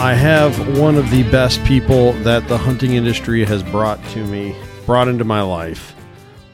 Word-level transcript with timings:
I 0.00 0.14
have 0.14 0.78
one 0.78 0.96
of 0.96 1.10
the 1.10 1.24
best 1.24 1.62
people 1.64 2.14
that 2.24 2.48
the 2.48 2.56
hunting 2.56 2.94
industry 2.94 3.44
has 3.44 3.62
brought 3.62 4.02
to 4.12 4.26
me, 4.28 4.56
brought 4.86 5.08
into 5.08 5.24
my 5.24 5.42
life. 5.42 5.94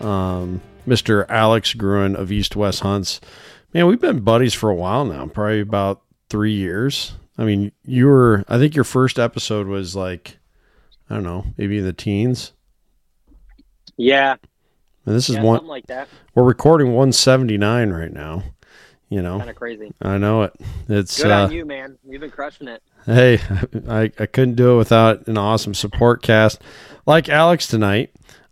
Um, 0.01 0.61
Mr. 0.85 1.25
Alex 1.29 1.73
Gruen 1.73 2.17
of 2.17 2.33
East 2.33 2.57
West 2.57 2.81
Hunts. 2.81 3.21
Man, 3.73 3.87
we've 3.87 4.01
been 4.01 4.19
buddies 4.19 4.53
for 4.53 4.69
a 4.69 4.75
while 4.75 5.05
now, 5.05 5.27
probably 5.29 5.61
about 5.61 6.03
three 6.29 6.55
years. 6.55 7.13
I 7.39 7.45
mean, 7.45 7.71
you 7.85 8.07
were, 8.07 8.45
I 8.49 8.59
think 8.59 8.75
your 8.75 8.85
first 8.85 9.17
episode 9.17 9.69
was 9.69 9.95
like, 9.95 10.39
I 11.09 11.15
don't 11.15 11.23
know, 11.23 11.47
maybe 11.57 11.79
in 11.79 11.85
the 11.85 11.93
teens. 11.93 12.53
Yeah. 13.97 14.35
And 15.05 15.15
this 15.15 15.29
is 15.29 15.37
yeah, 15.37 15.43
one, 15.43 15.59
something 15.59 15.69
like 15.69 15.87
that. 15.87 16.09
we're 16.35 16.43
recording 16.43 16.89
179 16.89 17.91
right 17.91 18.13
now. 18.13 18.43
You 19.09 19.23
know, 19.23 19.39
Kind 19.39 19.51
of 19.51 19.57
crazy. 19.57 19.93
I 20.03 20.19
know 20.19 20.43
it. 20.43 20.55
It's, 20.89 21.23
Good 21.23 21.31
uh, 21.31 21.45
on 21.45 21.53
you, 21.53 21.65
man. 21.65 21.97
You've 22.05 22.21
been 22.21 22.31
crushing 22.31 22.67
it. 22.67 22.83
Hey, 23.05 23.41
I, 23.89 24.11
I 24.19 24.27
couldn't 24.27 24.57
do 24.57 24.75
it 24.75 24.79
without 24.79 25.29
an 25.29 25.39
awesome 25.39 25.75
support 25.75 26.23
cast 26.23 26.61
like 27.07 27.29
Alex 27.29 27.69
tonight. 27.69 28.11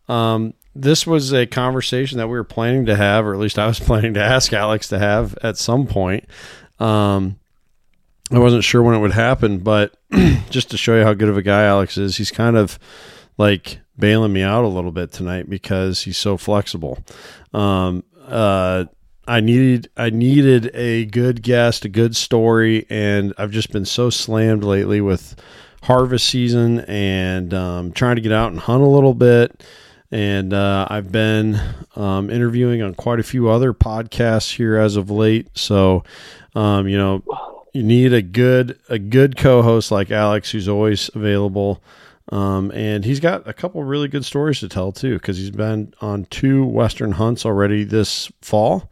Um, 0.08 0.54
this 0.74 1.06
was 1.06 1.32
a 1.32 1.46
conversation 1.46 2.18
that 2.18 2.28
we 2.28 2.34
were 2.34 2.44
planning 2.44 2.86
to 2.86 2.96
have, 2.96 3.26
or 3.26 3.34
at 3.34 3.40
least 3.40 3.58
I 3.58 3.66
was 3.66 3.80
planning 3.80 4.14
to 4.14 4.22
ask 4.22 4.52
Alex 4.52 4.88
to 4.88 4.98
have 4.98 5.36
at 5.42 5.58
some 5.58 5.86
point. 5.86 6.24
Um, 6.78 7.38
I 8.30 8.38
wasn't 8.38 8.64
sure 8.64 8.82
when 8.82 8.94
it 8.94 9.00
would 9.00 9.12
happen, 9.12 9.58
but 9.58 9.96
just 10.50 10.70
to 10.70 10.76
show 10.76 10.96
you 10.96 11.04
how 11.04 11.14
good 11.14 11.28
of 11.28 11.36
a 11.36 11.42
guy 11.42 11.64
Alex 11.64 11.98
is, 11.98 12.16
he's 12.16 12.30
kind 12.30 12.56
of 12.56 12.78
like 13.38 13.80
bailing 13.98 14.32
me 14.32 14.42
out 14.42 14.64
a 14.64 14.68
little 14.68 14.92
bit 14.92 15.12
tonight 15.12 15.48
because 15.48 16.02
he's 16.02 16.16
so 16.16 16.36
flexible. 16.36 16.98
Um, 17.52 18.04
uh, 18.26 18.84
I 19.26 19.40
needed 19.40 19.88
I 19.96 20.10
needed 20.10 20.70
a 20.74 21.06
good 21.06 21.42
guest, 21.42 21.84
a 21.84 21.88
good 21.88 22.14
story, 22.14 22.86
and 22.90 23.32
I've 23.38 23.50
just 23.50 23.72
been 23.72 23.84
so 23.84 24.10
slammed 24.10 24.64
lately 24.64 25.00
with 25.00 25.36
harvest 25.82 26.26
season 26.26 26.80
and 26.80 27.52
um, 27.52 27.92
trying 27.92 28.16
to 28.16 28.22
get 28.22 28.32
out 28.32 28.52
and 28.52 28.60
hunt 28.60 28.82
a 28.82 28.86
little 28.86 29.14
bit. 29.14 29.62
And 30.10 30.52
uh, 30.52 30.86
I've 30.88 31.10
been 31.10 31.60
um, 31.96 32.30
interviewing 32.30 32.82
on 32.82 32.94
quite 32.94 33.18
a 33.18 33.24
few 33.24 33.48
other 33.48 33.72
podcasts 33.72 34.54
here 34.54 34.76
as 34.76 34.96
of 34.96 35.10
late. 35.10 35.48
So, 35.56 36.04
um, 36.54 36.86
you 36.86 36.96
know, 36.96 37.24
you 37.72 37.82
need 37.82 38.12
a 38.12 38.22
good 38.22 38.78
a 38.88 38.98
good 38.98 39.36
co-host 39.36 39.90
like 39.90 40.10
Alex, 40.10 40.50
who's 40.52 40.68
always 40.68 41.10
available. 41.14 41.82
Um, 42.32 42.70
and 42.72 43.04
he's 43.04 43.20
got 43.20 43.46
a 43.46 43.52
couple 43.52 43.84
really 43.84 44.08
good 44.08 44.24
stories 44.24 44.60
to 44.60 44.68
tell 44.68 44.92
too, 44.92 45.14
because 45.14 45.36
he's 45.36 45.50
been 45.50 45.92
on 46.00 46.24
two 46.26 46.64
Western 46.64 47.12
hunts 47.12 47.44
already 47.44 47.84
this 47.84 48.32
fall, 48.40 48.90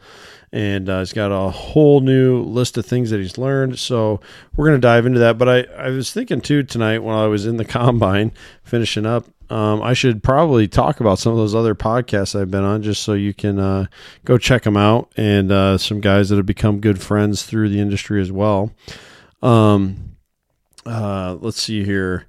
and 0.52 0.88
uh, 0.88 0.98
he's 0.98 1.14
got 1.14 1.32
a 1.32 1.50
whole 1.50 2.00
new 2.00 2.42
list 2.42 2.76
of 2.76 2.84
things 2.84 3.10
that 3.10 3.20
he's 3.20 3.38
learned. 3.38 3.78
So 3.78 4.20
we're 4.54 4.66
going 4.66 4.80
to 4.80 4.86
dive 4.86 5.06
into 5.06 5.18
that. 5.20 5.38
But 5.38 5.48
I, 5.48 5.60
I 5.78 5.88
was 5.90 6.12
thinking 6.12 6.42
too 6.42 6.62
tonight 6.62 6.98
while 6.98 7.18
I 7.18 7.26
was 7.26 7.46
in 7.46 7.56
the 7.56 7.64
combine 7.64 8.32
finishing 8.62 9.06
up, 9.06 9.24
um, 9.48 9.82
I 9.82 9.94
should 9.94 10.22
probably 10.22 10.68
talk 10.68 11.00
about 11.00 11.18
some 11.18 11.32
of 11.32 11.38
those 11.38 11.54
other 11.54 11.74
podcasts 11.74 12.38
I've 12.38 12.50
been 12.50 12.64
on, 12.64 12.82
just 12.82 13.02
so 13.02 13.14
you 13.14 13.32
can 13.32 13.58
uh, 13.58 13.86
go 14.24 14.36
check 14.36 14.62
them 14.62 14.76
out, 14.76 15.10
and 15.16 15.50
uh, 15.50 15.78
some 15.78 16.00
guys 16.00 16.28
that 16.28 16.36
have 16.36 16.46
become 16.46 16.80
good 16.80 17.00
friends 17.00 17.44
through 17.44 17.70
the 17.70 17.80
industry 17.80 18.20
as 18.20 18.30
well. 18.30 18.72
Um, 19.42 20.16
uh, 20.84 21.36
let's 21.40 21.60
see 21.60 21.84
here 21.84 22.26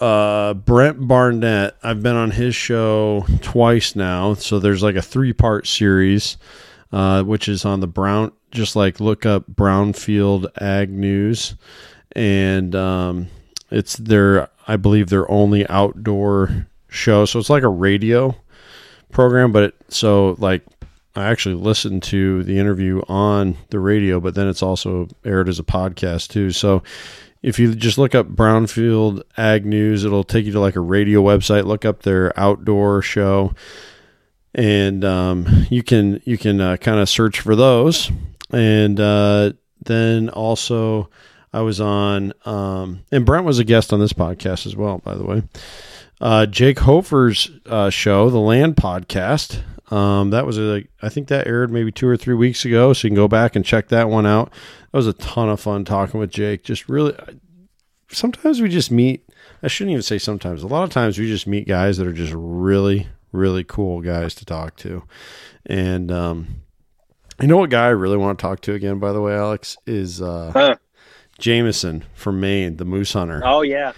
uh, 0.00 0.54
Brent 0.54 1.06
Barnett. 1.06 1.76
I've 1.82 2.02
been 2.02 2.16
on 2.16 2.30
his 2.30 2.54
show 2.54 3.26
twice 3.40 3.96
now, 3.96 4.34
so 4.34 4.58
there's 4.58 4.82
like 4.82 4.96
a 4.96 5.02
three 5.02 5.32
part 5.32 5.66
series, 5.66 6.36
uh, 6.92 7.22
which 7.22 7.48
is 7.48 7.64
on 7.64 7.80
the 7.80 7.86
Brown. 7.86 8.32
Just 8.50 8.76
like 8.76 9.00
look 9.00 9.26
up 9.26 9.44
Brownfield 9.52 10.46
Ag 10.60 10.90
News, 10.90 11.54
and 12.12 12.74
um, 12.74 13.28
it's 13.70 13.96
their, 13.96 14.48
I 14.68 14.76
believe, 14.76 15.08
their 15.08 15.30
only 15.30 15.66
outdoor 15.68 16.66
show. 16.88 17.24
So 17.24 17.38
it's 17.38 17.50
like 17.50 17.64
a 17.64 17.68
radio 17.68 18.36
program, 19.10 19.52
but 19.52 19.62
it, 19.64 19.74
so 19.88 20.36
like 20.38 20.62
I 21.16 21.24
actually 21.24 21.54
listened 21.54 22.02
to 22.04 22.42
the 22.42 22.58
interview 22.58 23.02
on 23.08 23.56
the 23.70 23.78
radio, 23.78 24.20
but 24.20 24.34
then 24.34 24.48
it's 24.48 24.62
also 24.62 25.08
aired 25.24 25.48
as 25.48 25.58
a 25.58 25.64
podcast 25.64 26.30
too. 26.30 26.50
So 26.50 26.82
if 27.44 27.58
you 27.58 27.74
just 27.74 27.98
look 27.98 28.14
up 28.14 28.26
Brownfield 28.26 29.22
Ag 29.36 29.66
News, 29.66 30.02
it'll 30.02 30.24
take 30.24 30.46
you 30.46 30.52
to 30.52 30.60
like 30.60 30.76
a 30.76 30.80
radio 30.80 31.22
website. 31.22 31.66
Look 31.66 31.84
up 31.84 32.00
their 32.00 32.36
outdoor 32.40 33.02
show, 33.02 33.52
and 34.54 35.04
um, 35.04 35.66
you 35.68 35.82
can 35.82 36.22
you 36.24 36.38
can 36.38 36.58
uh, 36.62 36.78
kind 36.78 36.98
of 36.98 37.08
search 37.08 37.40
for 37.40 37.54
those. 37.54 38.10
And 38.50 38.98
uh, 38.98 39.52
then 39.84 40.30
also, 40.30 41.10
I 41.52 41.60
was 41.60 41.82
on, 41.82 42.32
um, 42.46 43.00
and 43.12 43.26
Brent 43.26 43.44
was 43.44 43.58
a 43.58 43.64
guest 43.64 43.92
on 43.92 44.00
this 44.00 44.14
podcast 44.14 44.64
as 44.66 44.74
well, 44.74 44.98
by 45.04 45.14
the 45.14 45.24
way. 45.24 45.42
Uh, 46.22 46.46
Jake 46.46 46.78
Hofer's 46.78 47.50
uh, 47.66 47.90
show, 47.90 48.30
the 48.30 48.38
Land 48.38 48.76
Podcast. 48.76 49.60
Um, 49.94 50.30
that 50.30 50.44
was 50.46 50.58
a, 50.58 50.82
I 51.02 51.08
think 51.08 51.28
that 51.28 51.46
aired 51.46 51.70
maybe 51.70 51.92
two 51.92 52.08
or 52.08 52.16
three 52.16 52.34
weeks 52.34 52.64
ago, 52.64 52.92
so 52.92 53.06
you 53.06 53.10
can 53.10 53.16
go 53.16 53.28
back 53.28 53.54
and 53.54 53.64
check 53.64 53.88
that 53.88 54.08
one 54.08 54.26
out. 54.26 54.50
That 54.90 54.98
was 54.98 55.06
a 55.06 55.12
ton 55.12 55.48
of 55.48 55.60
fun 55.60 55.84
talking 55.84 56.18
with 56.18 56.30
Jake. 56.30 56.64
Just 56.64 56.88
really, 56.88 57.14
sometimes 58.08 58.60
we 58.60 58.68
just 58.68 58.90
meet. 58.90 59.28
I 59.62 59.68
shouldn't 59.68 59.92
even 59.92 60.02
say 60.02 60.18
sometimes. 60.18 60.62
A 60.62 60.66
lot 60.66 60.82
of 60.84 60.90
times 60.90 61.18
we 61.18 61.26
just 61.26 61.46
meet 61.46 61.68
guys 61.68 61.98
that 61.98 62.06
are 62.06 62.12
just 62.12 62.32
really, 62.34 63.06
really 63.30 63.62
cool 63.62 64.00
guys 64.00 64.34
to 64.36 64.44
talk 64.44 64.76
to. 64.78 65.04
And 65.66 66.10
um, 66.10 66.62
you 67.40 67.46
know 67.46 67.58
what 67.58 67.70
guy 67.70 67.86
I 67.86 67.90
really 67.90 68.16
want 68.16 68.38
to 68.38 68.42
talk 68.42 68.60
to 68.62 68.72
again, 68.74 68.98
by 68.98 69.12
the 69.12 69.20
way, 69.20 69.34
Alex, 69.34 69.76
is 69.86 70.20
uh, 70.20 70.50
Huh. 70.52 70.76
Jameson 71.38 72.04
from 72.14 72.40
Maine, 72.40 72.76
the 72.78 72.84
moose 72.84 73.12
hunter. 73.12 73.42
Oh 73.44 73.62
yeah. 73.62 73.92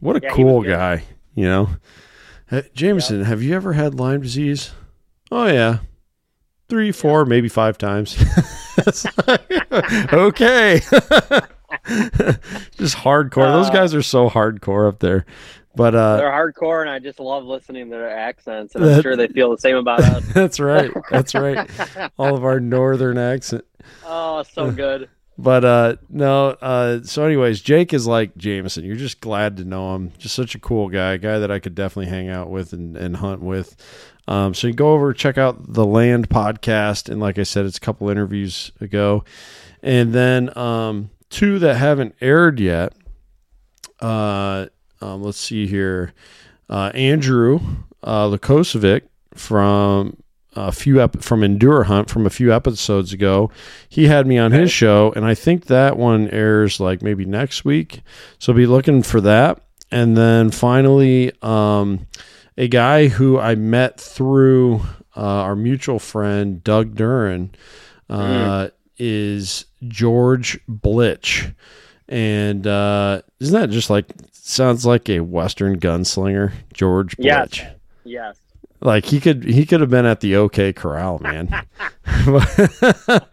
What 0.00 0.16
a 0.16 0.20
Yeah, 0.22 0.30
cool 0.30 0.62
guy, 0.62 1.04
you 1.34 1.44
know. 1.44 1.68
Jameson, 2.74 3.24
have 3.24 3.42
you 3.42 3.54
ever 3.54 3.72
had 3.72 3.94
Lyme 3.94 4.20
disease? 4.22 4.72
Oh 5.34 5.46
yeah, 5.46 5.78
three, 6.68 6.92
four, 6.92 7.24
maybe 7.24 7.48
five 7.48 7.78
times. 7.78 8.22
Okay, 10.12 10.80
just 12.76 12.96
hardcore. 12.96 13.52
Those 13.52 13.68
Uh, 13.68 13.72
guys 13.72 13.94
are 13.94 14.02
so 14.02 14.28
hardcore 14.28 14.88
up 14.88 14.98
there. 15.00 15.24
But 15.74 15.94
uh, 15.94 16.16
They're 16.16 16.30
hardcore, 16.30 16.82
and 16.82 16.90
I 16.90 16.98
just 16.98 17.18
love 17.18 17.44
listening 17.44 17.86
to 17.90 17.96
their 17.96 18.10
accents, 18.10 18.74
and 18.74 18.84
I'm 18.84 19.00
sure 19.02 19.16
they 19.16 19.28
feel 19.28 19.50
the 19.50 19.58
same 19.58 19.76
about 19.76 20.00
us. 20.00 20.24
that's 20.34 20.60
right. 20.60 20.90
That's 21.10 21.34
right. 21.34 21.68
All 22.18 22.34
of 22.36 22.44
our 22.44 22.60
northern 22.60 23.16
accent. 23.18 23.64
oh, 24.04 24.42
so 24.42 24.70
good. 24.70 25.08
But 25.38 25.64
uh 25.64 25.96
no, 26.10 26.48
uh 26.60 27.00
so 27.04 27.24
anyways, 27.24 27.62
Jake 27.62 27.94
is 27.94 28.06
like 28.06 28.36
Jameson. 28.36 28.84
You're 28.84 28.96
just 28.96 29.20
glad 29.20 29.56
to 29.56 29.64
know 29.64 29.94
him. 29.94 30.12
Just 30.18 30.34
such 30.34 30.54
a 30.54 30.58
cool 30.58 30.88
guy, 30.90 31.12
a 31.14 31.18
guy 31.18 31.38
that 31.38 31.50
I 31.50 31.58
could 31.58 31.74
definitely 31.74 32.10
hang 32.10 32.28
out 32.28 32.50
with 32.50 32.74
and, 32.74 32.96
and 32.98 33.16
hunt 33.16 33.40
with. 33.40 33.74
Um 34.28 34.54
so 34.54 34.66
you 34.68 34.72
go 34.72 34.92
over, 34.92 35.12
check 35.12 35.38
out 35.38 35.72
the 35.72 35.84
Land 35.86 36.28
podcast, 36.28 37.08
and 37.08 37.20
like 37.20 37.38
I 37.38 37.42
said, 37.42 37.66
it's 37.66 37.76
a 37.76 37.80
couple 37.80 38.08
interviews 38.08 38.72
ago. 38.80 39.24
And 39.82 40.12
then 40.12 40.56
um 40.56 41.10
two 41.30 41.58
that 41.60 41.76
haven't 41.76 42.14
aired 42.20 42.60
yet. 42.60 42.94
Uh 44.00 44.66
um, 45.00 45.22
let's 45.22 45.38
see 45.38 45.66
here. 45.66 46.12
Uh 46.68 46.90
Andrew 46.94 47.60
uh 48.02 48.26
Lukosevic 48.28 49.02
from 49.34 50.16
a 50.54 50.70
few 50.70 51.00
ep- 51.00 51.22
from 51.22 51.42
Endure 51.42 51.84
Hunt 51.84 52.10
from 52.10 52.26
a 52.26 52.30
few 52.30 52.52
episodes 52.52 53.12
ago. 53.12 53.50
He 53.88 54.06
had 54.06 54.26
me 54.26 54.38
on 54.38 54.52
his 54.52 54.70
show, 54.70 55.12
and 55.16 55.24
I 55.24 55.34
think 55.34 55.66
that 55.66 55.96
one 55.96 56.28
airs 56.28 56.78
like 56.78 57.00
maybe 57.02 57.24
next 57.24 57.64
week. 57.64 58.02
So 58.38 58.52
be 58.52 58.66
looking 58.66 59.02
for 59.02 59.20
that. 59.22 59.62
And 59.90 60.16
then 60.16 60.50
finally, 60.50 61.32
um, 61.42 62.06
a 62.62 62.68
guy 62.68 63.08
who 63.08 63.40
I 63.40 63.56
met 63.56 63.98
through 63.98 64.82
uh, 65.16 65.20
our 65.20 65.56
mutual 65.56 65.98
friend 65.98 66.62
Doug 66.62 66.94
Duran 66.94 67.50
uh, 68.08 68.68
is 68.96 69.64
George 69.88 70.60
Blitch. 70.68 71.52
And 72.08 72.64
uh, 72.64 73.22
isn't 73.40 73.60
that 73.60 73.70
just 73.70 73.90
like 73.90 74.06
sounds 74.30 74.86
like 74.86 75.08
a 75.08 75.18
Western 75.18 75.80
gunslinger, 75.80 76.52
George 76.72 77.16
Yes. 77.18 77.48
Blitch? 77.48 77.74
Yes. 78.04 78.38
Like 78.80 79.06
he 79.06 79.18
could 79.18 79.42
he 79.42 79.66
could 79.66 79.80
have 79.80 79.90
been 79.90 80.06
at 80.06 80.20
the 80.20 80.36
OK 80.36 80.72
Corral, 80.72 81.18
man. 81.18 81.48
but 82.26 83.26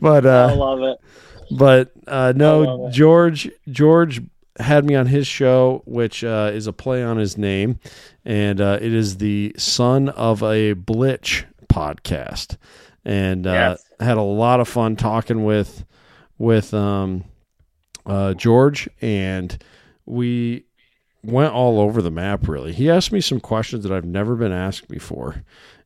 but, 0.00 0.26
I 0.26 0.44
uh 0.44 0.54
love 0.56 0.80
it. 0.80 0.98
but 1.50 1.92
uh 2.06 2.32
no. 2.34 2.88
George 2.90 3.50
George 3.68 4.22
had 4.58 4.84
me 4.84 4.94
on 4.94 5.06
his 5.06 5.26
show, 5.26 5.82
which 5.84 6.22
uh, 6.24 6.50
is 6.52 6.66
a 6.66 6.72
play 6.72 7.02
on 7.02 7.16
his 7.16 7.36
name, 7.36 7.78
and 8.24 8.60
uh, 8.60 8.78
it 8.80 8.92
is 8.92 9.16
the 9.18 9.54
Son 9.58 10.08
of 10.10 10.42
a 10.42 10.74
Blitch 10.74 11.44
podcast, 11.68 12.56
and 13.04 13.46
uh, 13.46 13.50
Yes. 13.52 13.84
had 14.00 14.16
a 14.16 14.22
lot 14.22 14.60
of 14.60 14.68
fun 14.68 14.96
talking 14.96 15.44
with 15.44 15.84
with 16.38 16.72
um, 16.74 17.24
uh, 18.06 18.34
George, 18.34 18.88
and 19.00 19.56
we 20.06 20.64
went 21.22 21.52
all 21.52 21.80
over 21.80 22.00
the 22.02 22.10
map. 22.10 22.46
Really, 22.48 22.72
he 22.72 22.90
asked 22.90 23.12
me 23.12 23.20
some 23.20 23.40
questions 23.40 23.82
that 23.84 23.92
I've 23.92 24.04
never 24.04 24.36
been 24.36 24.52
asked 24.52 24.88
before, 24.88 25.42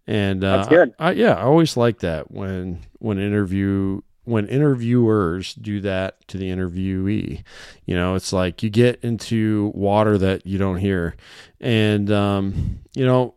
and 0.06 0.42
uh, 0.44 0.56
That's 0.56 0.68
good. 0.68 0.94
I, 0.98 1.12
yeah, 1.12 1.34
I 1.34 1.42
always 1.42 1.76
like 1.76 2.00
that 2.00 2.30
when 2.30 2.80
when 2.98 3.18
interview 3.18 4.00
when 4.28 4.46
interviewers 4.46 5.54
do 5.54 5.80
that 5.80 6.26
to 6.28 6.36
the 6.36 6.50
interviewee. 6.50 7.42
You 7.86 7.96
know, 7.96 8.14
it's 8.14 8.32
like 8.32 8.62
you 8.62 8.70
get 8.70 9.00
into 9.02 9.72
water 9.74 10.18
that 10.18 10.46
you 10.46 10.58
don't 10.58 10.78
hear, 10.78 11.16
and 11.60 12.10
um, 12.10 12.80
you 12.94 13.04
know. 13.04 13.34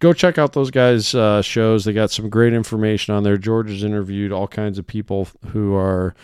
Go 0.00 0.12
check 0.12 0.36
out 0.36 0.52
those 0.52 0.72
guys' 0.72 1.14
uh, 1.14 1.42
shows. 1.42 1.84
They 1.84 1.92
got 1.92 2.10
some 2.10 2.28
great 2.28 2.52
information 2.52 3.14
on 3.14 3.22
there. 3.22 3.38
George 3.38 3.70
has 3.70 3.84
interviewed 3.84 4.32
all 4.32 4.48
kinds 4.48 4.76
of 4.76 4.84
people 4.84 5.28
who 5.52 5.76
are 5.76 6.16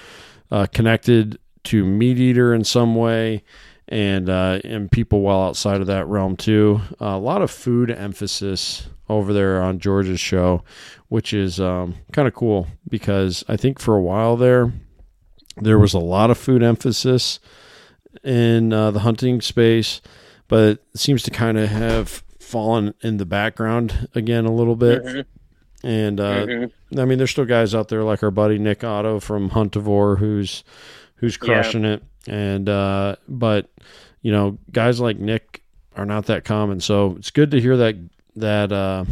uh, 0.51 0.67
connected 0.73 1.39
to 1.63 1.85
MeatEater 1.85 2.53
in 2.53 2.65
some 2.65 2.97
way, 2.97 3.45
and 3.87 4.29
uh, 4.29 4.59
and 4.65 4.91
people 4.91 5.23
well 5.23 5.45
outside 5.45 5.81
of 5.81 5.87
that 5.87 6.09
realm 6.09 6.37
too. 6.37 6.81
a 6.99 7.19
lot 7.19 7.41
of 7.41 7.53
food 7.53 7.89
emphasis 7.91 8.89
over 9.09 9.33
there 9.33 9.63
on 9.63 9.79
George's 9.79 10.21
show, 10.21 10.63
which 11.09 11.33
is 11.33 11.59
um, 11.61 11.95
kind 12.13 12.29
of 12.29 12.35
cool 12.35 12.67
because 12.89 13.45
I 13.49 13.57
think 13.57 13.79
for 13.79 13.97
a 13.97 14.03
while 14.03 14.37
there, 14.37 14.73
there 15.57 15.79
was 15.79 15.95
a 15.95 15.99
lot 15.99 16.31
of 16.31 16.39
food 16.39 16.63
emphasis 16.63 17.41
in 18.25 18.73
uh, 18.73 18.91
the 18.91 19.01
hunting 19.01 19.41
space, 19.41 20.01
but 20.49 20.63
it 20.65 20.85
seems 20.95 21.23
to 21.25 21.31
kind 21.31 21.59
of 21.59 21.69
have 21.69 22.23
fallen 22.41 22.95
in 23.03 23.17
the 23.19 23.27
background 23.27 24.09
again 24.15 24.45
a 24.47 24.53
little 24.53 24.77
bit. 24.77 25.05
Mhm, 25.05 25.25
And 25.85 26.21
uh, 26.21 26.47
mhm. 26.47 26.73
I 26.99 27.05
mean, 27.05 27.19
there's 27.19 27.31
still 27.31 27.45
guys 27.45 27.75
out 27.75 27.89
there 27.89 28.03
like 28.03 28.23
our 28.23 28.31
buddy 28.31 28.59
Nick 28.59 28.83
Otto 28.85 29.21
from 29.21 29.51
Huntivore 29.51 30.19
who's 30.19 30.65
who's 31.17 31.35
Yeah. 31.43 31.47
crushing 31.47 31.85
it, 31.85 32.03
and 32.27 32.69
uh, 32.69 33.17
but 33.29 33.71
you 34.23 34.33
know, 34.33 34.59
guys 34.73 35.01
like 35.01 35.19
Nick 35.19 35.63
are 35.97 36.07
not 36.07 36.27
that 36.27 36.45
common, 36.45 36.81
so 36.81 37.15
it's 37.19 37.31
good 37.31 37.51
to 37.51 37.61
hear 37.61 37.77
that 37.77 37.97
that 38.39 38.73
uh, 38.73 39.05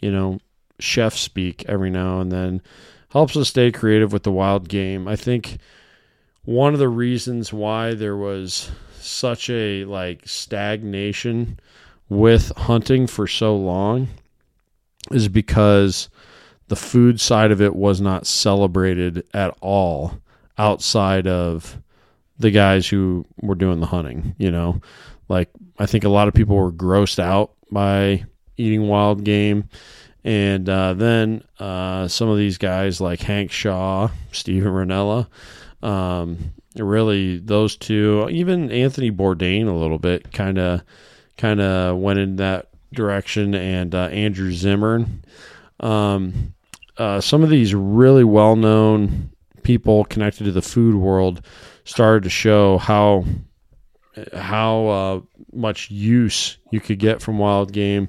you 0.00 0.10
know 0.10 0.38
chef 0.78 1.14
speak 1.14 1.64
every 1.68 1.90
now 1.90 2.20
and 2.20 2.32
then. 2.32 2.62
Helps 3.10 3.36
us 3.36 3.48
stay 3.48 3.72
creative 3.72 4.12
with 4.12 4.22
the 4.22 4.32
wild 4.32 4.68
game. 4.68 5.08
I 5.08 5.16
think 5.16 5.58
one 6.44 6.74
of 6.74 6.78
the 6.78 6.88
reasons 6.88 7.52
why 7.52 7.94
there 7.94 8.16
was 8.16 8.70
such 9.00 9.48
a 9.50 9.84
like 9.84 10.26
stagnation 10.28 11.58
with 12.08 12.52
hunting 12.56 13.06
for 13.06 13.26
so 13.26 13.56
long 13.56 14.08
is 15.10 15.28
because 15.28 16.08
the 16.68 16.76
food 16.76 17.20
side 17.20 17.50
of 17.50 17.62
it 17.62 17.74
was 17.74 18.00
not 18.00 18.26
celebrated 18.26 19.26
at 19.32 19.56
all 19.60 20.14
outside 20.58 21.26
of 21.26 21.80
the 22.38 22.50
guys 22.50 22.86
who 22.86 23.24
were 23.40 23.54
doing 23.54 23.80
the 23.80 23.86
hunting, 23.86 24.34
you 24.38 24.50
know. 24.50 24.80
Like 25.28 25.50
I 25.78 25.86
think 25.86 26.04
a 26.04 26.10
lot 26.10 26.28
of 26.28 26.34
people 26.34 26.56
were 26.56 26.72
grossed 26.72 27.18
out 27.18 27.52
by 27.70 28.24
eating 28.58 28.88
wild 28.88 29.24
game. 29.24 29.68
And 30.24 30.68
uh, 30.68 30.94
then 30.94 31.42
uh, 31.58 32.08
some 32.08 32.28
of 32.28 32.36
these 32.36 32.58
guys 32.58 33.00
like 33.00 33.20
Hank 33.20 33.50
Shaw, 33.50 34.10
Steven 34.32 34.72
Rinella, 34.72 35.28
um, 35.82 36.52
really 36.76 37.38
those 37.38 37.76
two, 37.76 38.28
even 38.30 38.70
Anthony 38.70 39.10
Bourdain 39.10 39.68
a 39.68 39.72
little 39.72 39.98
bit, 39.98 40.32
kind 40.32 40.58
of 40.58 40.82
kind 41.36 41.60
of 41.60 41.96
went 41.96 42.18
in 42.18 42.36
that 42.36 42.68
direction, 42.92 43.54
and 43.54 43.94
uh, 43.94 44.08
Andrew 44.08 44.52
Zimmern. 44.52 45.22
Um, 45.80 46.54
uh, 46.98 47.20
some 47.20 47.42
of 47.42 47.50
these 47.50 47.74
really 47.74 48.24
well 48.24 48.56
known 48.56 49.30
people 49.62 50.04
connected 50.04 50.44
to 50.44 50.52
the 50.52 50.62
food 50.62 50.96
world 50.96 51.42
started 51.84 52.24
to 52.24 52.30
show 52.30 52.78
how 52.78 53.24
how 54.34 54.86
uh, 54.86 55.20
much 55.52 55.90
use 55.90 56.58
you 56.70 56.80
could 56.80 56.98
get 56.98 57.22
from 57.22 57.38
wild 57.38 57.72
game, 57.72 58.08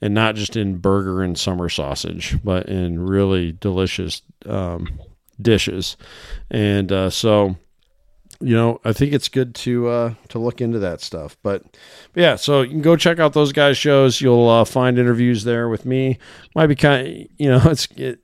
and 0.00 0.14
not 0.14 0.34
just 0.34 0.56
in 0.56 0.76
burger 0.76 1.22
and 1.22 1.38
summer 1.38 1.68
sausage, 1.68 2.36
but 2.42 2.68
in 2.68 3.00
really 3.00 3.52
delicious 3.52 4.22
um, 4.46 4.88
dishes. 5.40 5.96
And 6.50 6.90
uh, 6.90 7.10
so, 7.10 7.56
you 8.40 8.54
know, 8.54 8.80
I 8.84 8.92
think 8.92 9.12
it's 9.12 9.28
good 9.28 9.54
to 9.56 9.88
uh, 9.88 10.14
to 10.28 10.38
look 10.38 10.60
into 10.60 10.78
that 10.78 11.00
stuff. 11.00 11.36
But, 11.42 11.62
but 12.12 12.20
yeah, 12.20 12.36
so 12.36 12.62
you 12.62 12.70
can 12.70 12.82
go 12.82 12.96
check 12.96 13.18
out 13.18 13.34
those 13.34 13.52
guys' 13.52 13.76
shows. 13.76 14.20
You'll 14.20 14.48
uh, 14.48 14.64
find 14.64 14.98
interviews 14.98 15.44
there 15.44 15.68
with 15.68 15.84
me. 15.84 16.18
Might 16.54 16.68
be 16.68 16.76
kind 16.76 17.06
of, 17.06 17.14
you 17.38 17.50
know, 17.50 17.60
it's. 17.70 17.86
It, 17.96 18.20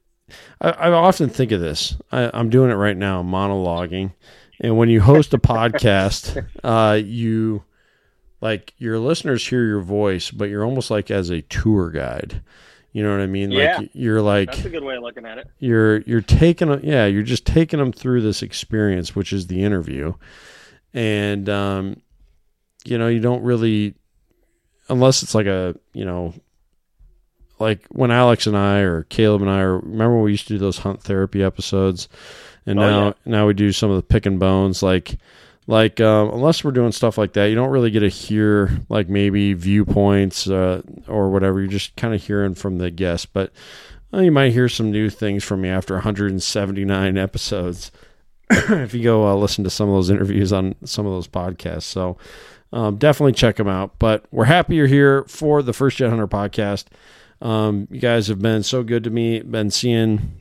I, 0.60 0.70
I 0.70 0.90
often 0.90 1.28
think 1.28 1.52
of 1.52 1.60
this. 1.60 1.96
I, 2.10 2.30
I'm 2.34 2.50
doing 2.50 2.70
it 2.72 2.74
right 2.74 2.96
now, 2.96 3.22
monologuing. 3.22 4.12
And 4.60 4.76
when 4.76 4.88
you 4.88 5.00
host 5.00 5.34
a 5.34 5.38
podcast, 5.38 6.44
uh, 6.64 6.94
you 6.94 7.62
like 8.46 8.72
your 8.78 8.98
listeners 8.98 9.46
hear 9.46 9.64
your 9.64 9.80
voice, 9.80 10.30
but 10.30 10.48
you're 10.48 10.64
almost 10.64 10.90
like 10.90 11.10
as 11.10 11.30
a 11.30 11.42
tour 11.42 11.90
guide. 11.90 12.42
You 12.92 13.02
know 13.02 13.10
what 13.10 13.20
I 13.20 13.26
mean? 13.26 13.50
Yeah. 13.50 13.76
Like 13.78 13.90
you're 13.92 14.22
like 14.22 14.48
That's 14.52 14.64
a 14.64 14.70
good 14.70 14.84
way 14.84 14.96
of 14.96 15.02
looking 15.02 15.26
at 15.26 15.38
it. 15.38 15.48
you're 15.58 15.98
you're 16.02 16.22
taking 16.22 16.70
a, 16.70 16.78
yeah 16.78 17.04
you're 17.06 17.22
just 17.22 17.44
taking 17.46 17.78
them 17.78 17.92
through 17.92 18.22
this 18.22 18.42
experience 18.42 19.14
which 19.14 19.32
is 19.34 19.48
the 19.48 19.62
interview 19.62 20.14
and 20.94 21.48
um 21.50 22.00
you 22.86 22.96
know 22.96 23.08
you 23.08 23.20
don't 23.20 23.42
really 23.42 23.94
unless 24.88 25.22
it's 25.22 25.34
like 25.34 25.46
a 25.46 25.74
you 25.92 26.04
know 26.06 26.32
like 27.58 27.84
when 27.90 28.10
alex 28.10 28.46
and 28.46 28.56
i 28.56 28.78
or 28.78 29.02
caleb 29.04 29.42
and 29.42 29.50
i 29.50 29.60
or 29.60 29.78
remember 29.80 30.20
we 30.22 30.30
used 30.30 30.46
to 30.48 30.54
do 30.54 30.58
those 30.58 30.78
hunt 30.78 31.02
therapy 31.02 31.42
episodes 31.42 32.08
and 32.64 32.78
Oh, 32.78 32.82
now 32.82 33.04
yeah. 33.08 33.12
now 33.26 33.46
we 33.46 33.52
do 33.54 33.72
some 33.72 33.90
of 33.90 33.96
the 33.96 34.02
pick 34.02 34.24
and 34.26 34.40
bones 34.40 34.82
like 34.82 35.18
like 35.66 36.00
um, 36.00 36.30
unless 36.32 36.62
we're 36.62 36.70
doing 36.70 36.92
stuff 36.92 37.18
like 37.18 37.32
that 37.32 37.46
you 37.46 37.54
don't 37.54 37.70
really 37.70 37.90
get 37.90 38.00
to 38.00 38.08
hear 38.08 38.82
like 38.88 39.08
maybe 39.08 39.52
viewpoints 39.52 40.48
uh, 40.48 40.82
or 41.08 41.30
whatever 41.30 41.60
you're 41.60 41.68
just 41.68 41.96
kind 41.96 42.14
of 42.14 42.22
hearing 42.22 42.54
from 42.54 42.78
the 42.78 42.90
guest 42.90 43.32
but 43.32 43.52
well, 44.10 44.22
you 44.22 44.32
might 44.32 44.52
hear 44.52 44.68
some 44.68 44.90
new 44.90 45.10
things 45.10 45.44
from 45.44 45.62
me 45.62 45.68
after 45.68 45.94
179 45.94 47.18
episodes 47.18 47.90
if 48.50 48.94
you 48.94 49.02
go 49.02 49.26
uh, 49.26 49.34
listen 49.34 49.64
to 49.64 49.70
some 49.70 49.88
of 49.88 49.94
those 49.94 50.10
interviews 50.10 50.52
on 50.52 50.74
some 50.84 51.06
of 51.06 51.12
those 51.12 51.28
podcasts. 51.28 51.82
So 51.82 52.16
um, 52.72 52.96
definitely 52.96 53.32
check 53.32 53.56
them 53.56 53.68
out. 53.68 53.98
But 53.98 54.24
we're 54.30 54.44
happy 54.44 54.76
you're 54.76 54.86
here 54.86 55.24
for 55.24 55.62
the 55.62 55.72
First 55.72 55.96
Gen 55.96 56.10
Hunter 56.10 56.28
podcast. 56.28 56.86
Um, 57.40 57.88
you 57.90 58.00
guys 58.00 58.28
have 58.28 58.40
been 58.40 58.62
so 58.62 58.82
good 58.82 59.04
to 59.04 59.10
me. 59.10 59.40
Been 59.40 59.70
seeing 59.70 60.40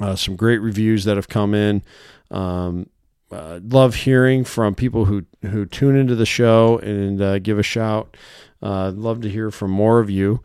uh, 0.00 0.16
some 0.16 0.36
great 0.36 0.58
reviews 0.58 1.04
that 1.04 1.16
have 1.16 1.28
come 1.28 1.54
in. 1.54 1.82
Um, 2.30 2.88
uh, 3.34 3.60
love 3.64 3.96
hearing 3.96 4.44
from 4.44 4.74
people 4.74 5.04
who 5.04 5.24
who 5.42 5.66
tune 5.66 5.96
into 5.96 6.14
the 6.14 6.26
show 6.26 6.78
and 6.78 7.20
uh, 7.20 7.38
give 7.40 7.58
a 7.58 7.62
shout. 7.62 8.16
Uh, 8.62 8.92
love 8.94 9.20
to 9.22 9.28
hear 9.28 9.50
from 9.50 9.70
more 9.70 9.98
of 9.98 10.08
you. 10.08 10.40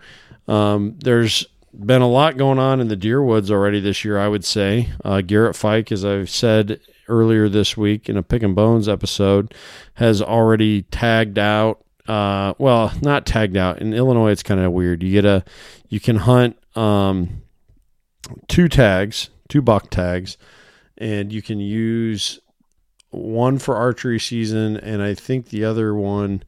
Um, 0.48 0.98
there's 1.00 1.46
been 1.74 2.02
a 2.02 2.10
lot 2.10 2.36
going 2.36 2.58
on 2.58 2.82
in 2.82 2.88
the 2.88 2.96
deer 2.96 3.22
woods 3.22 3.52
already 3.52 3.80
this 3.80 4.04
year, 4.04 4.18
I 4.18 4.28
would 4.28 4.44
say. 4.44 4.90
Uh, 5.06 5.22
Garrett 5.22 5.56
Fike, 5.56 5.92
as 5.92 6.04
I've 6.04 6.30
said 6.30 6.82
earlier 7.08 7.48
this 7.48 7.78
week 7.78 8.10
in 8.10 8.18
a 8.18 8.24
Pick 8.24 8.42
and 8.42 8.56
Bones 8.56 8.90
episode, 8.90 9.54
has 9.94 10.22
already 10.22 10.82
tagged 10.84 11.38
out. 11.38 11.86
Uh, 12.08 12.56
well, 12.58 12.92
not 13.02 13.28
tagged 13.28 13.56
out. 13.56 13.80
In 13.80 13.94
Illinois, 13.94 14.32
it's 14.32 14.44
kind 14.44 14.60
of 14.60 14.72
weird. 14.72 15.04
You 15.04 15.12
get 15.12 15.26
a, 15.26 15.46
you 15.90 16.00
can 16.00 16.16
hunt 16.16 16.58
um, 16.76 17.44
two 18.48 18.68
tags, 18.68 19.30
two 19.48 19.62
buck 19.62 19.92
tags, 19.92 20.38
and 20.98 21.32
you 21.32 21.44
can 21.44 21.60
use 21.60 22.40
one 23.12 23.58
for 23.58 23.76
archery 23.76 24.20
season, 24.20 24.78
and 24.78 25.02
I 25.02 25.14
think 25.14 25.50
the 25.50 25.66
other 25.66 25.94
one 25.96 26.44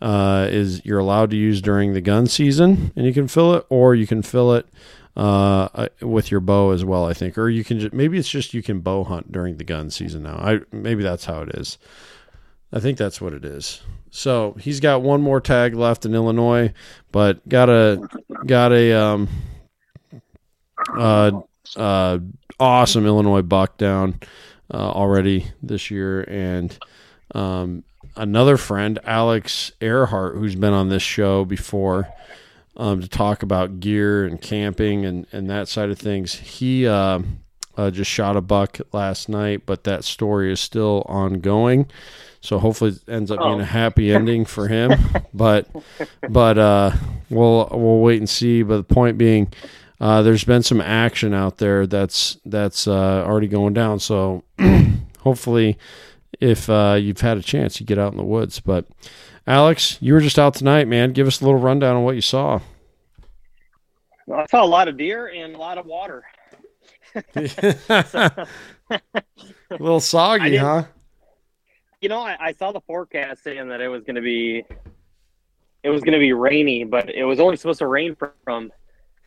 uh, 0.00 0.46
is 0.50 0.84
you're 0.84 0.98
allowed 0.98 1.30
to 1.30 1.36
use 1.36 1.60
during 1.60 1.92
the 1.92 2.00
gun 2.00 2.26
season, 2.26 2.92
and 2.96 3.06
you 3.06 3.12
can 3.12 3.28
fill 3.28 3.54
it, 3.54 3.66
or 3.68 3.94
you 3.94 4.06
can 4.06 4.22
fill 4.22 4.54
it 4.54 4.66
uh, 5.16 5.68
uh, 5.74 5.88
with 6.02 6.30
your 6.30 6.40
bow 6.40 6.70
as 6.70 6.84
well. 6.84 7.06
I 7.06 7.14
think, 7.14 7.38
or 7.38 7.48
you 7.48 7.64
can 7.64 7.80
just 7.80 7.92
maybe 7.92 8.18
it's 8.18 8.28
just 8.28 8.54
you 8.54 8.62
can 8.62 8.80
bow 8.80 9.04
hunt 9.04 9.32
during 9.32 9.56
the 9.56 9.64
gun 9.64 9.90
season 9.90 10.22
now. 10.22 10.36
I 10.36 10.60
maybe 10.72 11.02
that's 11.02 11.24
how 11.24 11.42
it 11.42 11.50
is. 11.54 11.78
I 12.72 12.80
think 12.80 12.98
that's 12.98 13.20
what 13.20 13.32
it 13.32 13.44
is. 13.44 13.80
So 14.10 14.56
he's 14.60 14.80
got 14.80 15.02
one 15.02 15.22
more 15.22 15.40
tag 15.40 15.74
left 15.74 16.04
in 16.04 16.14
Illinois, 16.14 16.72
but 17.12 17.46
got 17.48 17.70
a 17.70 18.06
got 18.44 18.72
a 18.72 18.92
um 18.92 19.28
uh 20.96 21.40
uh 21.76 22.18
awesome 22.60 23.06
Illinois 23.06 23.42
buck 23.42 23.78
down 23.78 24.20
uh, 24.72 24.76
already 24.76 25.46
this 25.62 25.90
year, 25.90 26.22
and 26.22 26.78
um 27.34 27.82
another 28.16 28.56
friend, 28.56 28.98
Alex 29.04 29.72
Earhart, 29.80 30.36
who's 30.36 30.54
been 30.54 30.72
on 30.72 30.88
this 30.88 31.02
show 31.02 31.44
before 31.44 32.08
um, 32.76 33.00
to 33.00 33.08
talk 33.08 33.42
about 33.42 33.78
gear 33.80 34.24
and 34.24 34.40
camping 34.40 35.04
and, 35.04 35.26
and 35.32 35.50
that 35.50 35.68
side 35.68 35.90
of 35.90 35.98
things. 35.98 36.34
He 36.34 36.86
uh, 36.86 37.20
uh, 37.76 37.90
just 37.90 38.10
shot 38.10 38.36
a 38.36 38.40
buck 38.40 38.78
last 38.92 39.28
night, 39.28 39.62
but 39.66 39.84
that 39.84 40.02
story 40.04 40.50
is 40.50 40.60
still 40.60 41.02
ongoing. 41.06 41.90
So 42.40 42.58
hopefully 42.58 42.92
it 42.92 43.00
ends 43.08 43.30
up 43.30 43.40
being 43.40 43.58
Oh. 43.58 43.60
a 43.60 43.64
happy 43.64 44.12
ending 44.14 44.44
for 44.46 44.68
him. 44.68 44.92
but 45.34 45.68
but 46.30 46.56
uh, 46.56 46.92
we'll 47.28 47.68
we'll 47.72 48.00
wait 48.00 48.18
and 48.20 48.30
see. 48.30 48.62
But 48.62 48.76
the 48.88 48.94
point 48.94 49.18
being, 49.18 49.52
uh, 50.00 50.22
there's 50.22 50.44
been 50.44 50.62
some 50.62 50.80
action 50.80 51.32
out 51.32 51.58
there 51.58 51.86
that's 51.86 52.38
that's 52.44 52.86
uh, 52.86 53.24
already 53.24 53.48
going 53.48 53.74
down. 53.74 53.98
So 53.98 54.44
hopefully, 55.20 55.78
if 56.40 56.68
uh, 56.68 56.98
you've 57.00 57.20
had 57.20 57.38
a 57.38 57.42
chance, 57.42 57.80
you 57.80 57.86
get 57.86 57.98
out 57.98 58.12
in 58.12 58.18
the 58.18 58.24
woods. 58.24 58.60
But 58.60 58.86
Alex, 59.46 59.98
you 60.00 60.12
were 60.12 60.20
just 60.20 60.38
out 60.38 60.54
tonight, 60.54 60.86
man. 60.88 61.12
Give 61.12 61.26
us 61.26 61.40
a 61.40 61.44
little 61.44 61.60
rundown 61.60 61.96
on 61.96 62.04
what 62.04 62.14
you 62.14 62.20
saw. 62.20 62.60
Well, 64.26 64.40
I 64.40 64.46
saw 64.46 64.64
a 64.64 64.66
lot 64.66 64.88
of 64.88 64.96
deer 64.96 65.28
and 65.28 65.54
a 65.54 65.58
lot 65.58 65.78
of 65.78 65.86
water. 65.86 66.24
a 67.34 68.46
little 69.70 70.00
soggy, 70.00 70.56
huh? 70.56 70.84
You 72.02 72.10
know, 72.10 72.20
I, 72.20 72.36
I 72.38 72.52
saw 72.52 72.72
the 72.72 72.80
forecast 72.82 73.42
saying 73.42 73.68
that 73.68 73.80
it 73.80 73.88
was 73.88 74.04
going 74.04 74.16
to 74.16 74.22
be 74.22 74.64
it 75.82 75.90
was 75.90 76.02
going 76.02 76.12
to 76.12 76.18
be 76.18 76.32
rainy, 76.32 76.84
but 76.84 77.08
it 77.08 77.24
was 77.24 77.38
only 77.38 77.56
supposed 77.56 77.78
to 77.78 77.86
rain 77.86 78.16
from, 78.16 78.32
from 78.42 78.72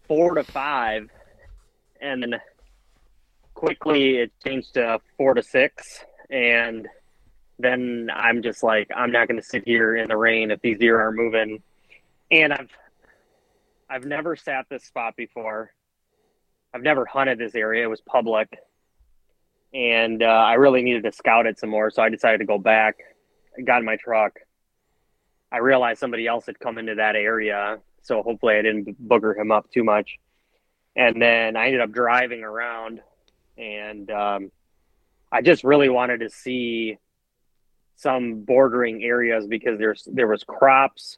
four 0.10 0.36
to 0.36 0.44
five, 0.44 1.10
and 2.02 2.22
then 2.22 2.42
quickly 3.54 4.18
it 4.18 4.34
changed 4.46 4.74
to 4.74 5.00
four 5.18 5.34
to 5.36 5.42
six, 5.42 6.04
and 6.30 6.90
then 7.58 8.10
I'm 8.14 8.42
just 8.42 8.62
like, 8.62 8.90
I'm 8.94 9.14
not 9.14 9.30
going 9.30 9.40
to 9.40 9.48
sit 9.48 9.64
here 9.66 9.96
in 9.96 10.10
the 10.10 10.18
rain 10.18 10.52
if 10.52 10.60
these 10.60 10.80
deer 10.80 11.00
are 11.00 11.14
moving, 11.14 11.64
and 12.30 12.52
I've 12.52 12.72
I've 13.90 14.06
never 14.06 14.36
sat 14.36 14.66
this 14.70 14.84
spot 14.84 15.16
before. 15.16 15.72
I've 16.74 16.84
never 16.84 17.06
hunted 17.06 17.40
this 17.40 17.56
area. 17.56 17.86
It 17.86 17.90
was 17.90 18.02
public 18.02 18.60
and 19.74 20.24
uh, 20.24 20.26
I 20.26 20.54
really 20.54 20.82
needed 20.82 21.04
to 21.04 21.12
scout 21.12 21.46
it 21.46 21.60
some 21.60 21.70
more. 21.70 21.92
So 21.92 22.02
I 22.02 22.10
decided 22.10 22.40
to 22.40 22.46
go 22.46 22.58
back. 22.58 22.98
I 23.58 23.62
got 23.62 23.80
in 23.80 23.86
my 23.86 23.98
truck. 23.98 24.40
I 25.52 25.58
realized 25.58 26.00
somebody 26.00 26.28
else 26.28 26.46
had 26.46 26.60
come 26.60 26.78
into 26.78 26.96
that 26.96 27.16
area, 27.16 27.80
so 28.02 28.22
hopefully 28.24 28.56
I 28.56 28.62
didn't 28.62 29.08
booger 29.08 29.38
him 29.38 29.52
up 29.52 29.70
too 29.72 29.84
much. 29.84 30.18
And 30.96 31.22
then 31.22 31.56
I 31.56 31.68
ended 31.68 31.82
up 31.82 31.92
driving 31.92 32.44
around, 32.44 33.02
and 33.58 34.10
um, 34.12 34.52
I 35.32 35.42
just 35.42 35.64
really 35.64 35.90
wanted 35.90 36.20
to 36.22 36.30
see 36.30 36.98
some 37.96 38.42
bordering 38.44 39.04
areas 39.04 39.46
because 39.48 39.78
there's 39.78 40.08
there 40.12 40.28
was 40.28 40.44
crops 40.44 41.18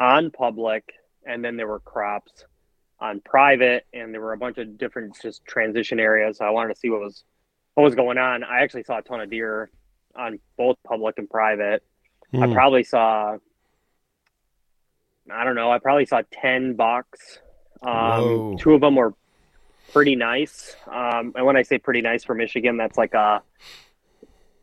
on 0.00 0.30
public, 0.30 0.84
and 1.26 1.44
then 1.44 1.56
there 1.56 1.68
were 1.68 1.80
crops 1.80 2.44
on 2.98 3.20
private, 3.20 3.86
and 3.92 4.12
there 4.12 4.20
were 4.20 4.32
a 4.32 4.38
bunch 4.38 4.58
of 4.58 4.76
different 4.78 5.16
just 5.20 5.44
transition 5.46 6.00
areas. 6.00 6.38
So 6.38 6.44
I 6.44 6.50
wanted 6.50 6.74
to 6.74 6.80
see 6.80 6.90
what 6.90 7.00
was 7.00 7.24
what 7.74 7.84
was 7.84 7.94
going 7.94 8.18
on. 8.18 8.42
I 8.42 8.62
actually 8.62 8.84
saw 8.84 8.98
a 8.98 9.02
ton 9.02 9.20
of 9.20 9.30
deer 9.30 9.70
on 10.14 10.38
both 10.56 10.76
public 10.86 11.18
and 11.18 11.28
private. 11.28 11.82
I 12.34 12.46
Hmm. 12.46 12.52
probably 12.54 12.82
saw, 12.82 13.36
I 15.32 15.44
don't 15.44 15.54
know, 15.54 15.70
I 15.70 15.78
probably 15.78 16.06
saw 16.06 16.22
10 16.32 16.74
bucks. 16.74 17.38
Um, 17.82 18.56
two 18.58 18.74
of 18.74 18.80
them 18.80 18.96
were 18.96 19.14
pretty 19.92 20.16
nice. 20.16 20.74
Um, 20.86 21.32
and 21.36 21.44
when 21.46 21.56
I 21.56 21.62
say 21.62 21.78
pretty 21.78 22.00
nice 22.00 22.24
for 22.24 22.34
Michigan, 22.34 22.76
that's 22.76 22.96
like 22.98 23.14
a, 23.14 23.42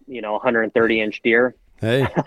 you 0.07 0.21
know, 0.21 0.33
130 0.33 1.01
inch 1.01 1.21
deer. 1.21 1.55
Hey, 1.79 2.07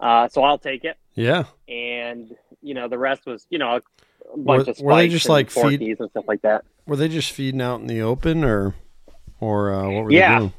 Uh, 0.00 0.28
so 0.28 0.42
I'll 0.42 0.58
take 0.58 0.84
it. 0.84 0.96
yeah. 1.14 1.44
And, 1.68 2.34
you 2.60 2.74
know, 2.74 2.88
the 2.88 2.98
rest 2.98 3.24
was, 3.26 3.46
you 3.48 3.58
know, 3.58 3.76
a 3.76 4.36
bunch 4.36 4.66
Were- 4.66 4.70
of 4.72 4.80
were 4.80 4.94
they 4.96 5.08
just, 5.08 5.26
and 5.26 5.32
like, 5.32 5.50
feed- 5.50 5.80
and 5.80 6.10
stuff 6.10 6.24
like 6.26 6.42
that. 6.42 6.64
Were 6.86 6.96
they 6.96 7.08
just 7.08 7.32
feeding 7.32 7.62
out 7.62 7.80
in 7.80 7.86
the 7.86 8.02
open, 8.02 8.44
or 8.44 8.74
or 9.40 9.72
uh, 9.72 9.88
what 9.90 10.04
were 10.04 10.12
Yeah. 10.12 10.32
they 10.34 10.38
doing? 10.40 10.52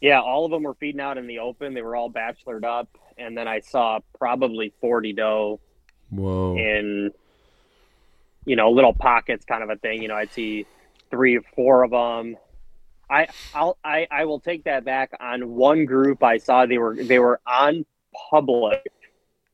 Yeah, 0.00 0.20
all 0.20 0.44
of 0.44 0.50
them 0.50 0.62
were 0.64 0.74
feeding 0.74 1.00
out 1.00 1.18
in 1.18 1.26
the 1.28 1.38
open. 1.40 1.74
They 1.74 1.82
were 1.82 1.94
all 1.94 2.10
bachelored 2.10 2.64
up. 2.64 2.88
And 3.18 3.36
then 3.36 3.46
I 3.46 3.60
saw 3.60 4.00
probably 4.18 4.72
40 4.80 5.12
doe 5.12 5.60
Whoa. 6.10 6.56
in 6.56 7.12
you 8.44 8.56
know 8.56 8.70
little 8.70 8.94
pockets 8.94 9.44
kind 9.44 9.62
of 9.62 9.70
a 9.70 9.76
thing. 9.76 10.02
You 10.02 10.08
know 10.08 10.16
i'd 10.16 10.32
see 10.32 10.66
three 11.10 11.36
or 11.36 11.42
four 11.54 11.84
of 11.84 11.90
them 11.90 12.36
i 13.10 13.28
i'll 13.54 13.76
i 13.84 14.06
i 14.10 14.24
will 14.24 14.40
take 14.40 14.64
that 14.64 14.84
back. 14.84 15.12
On 15.20 15.54
one 15.54 15.84
group 15.84 16.22
i 16.22 16.38
saw 16.38 16.66
they 16.66 16.78
were 16.78 16.96
they 16.96 17.18
were 17.18 17.40
on 17.46 17.84
public 18.30 18.90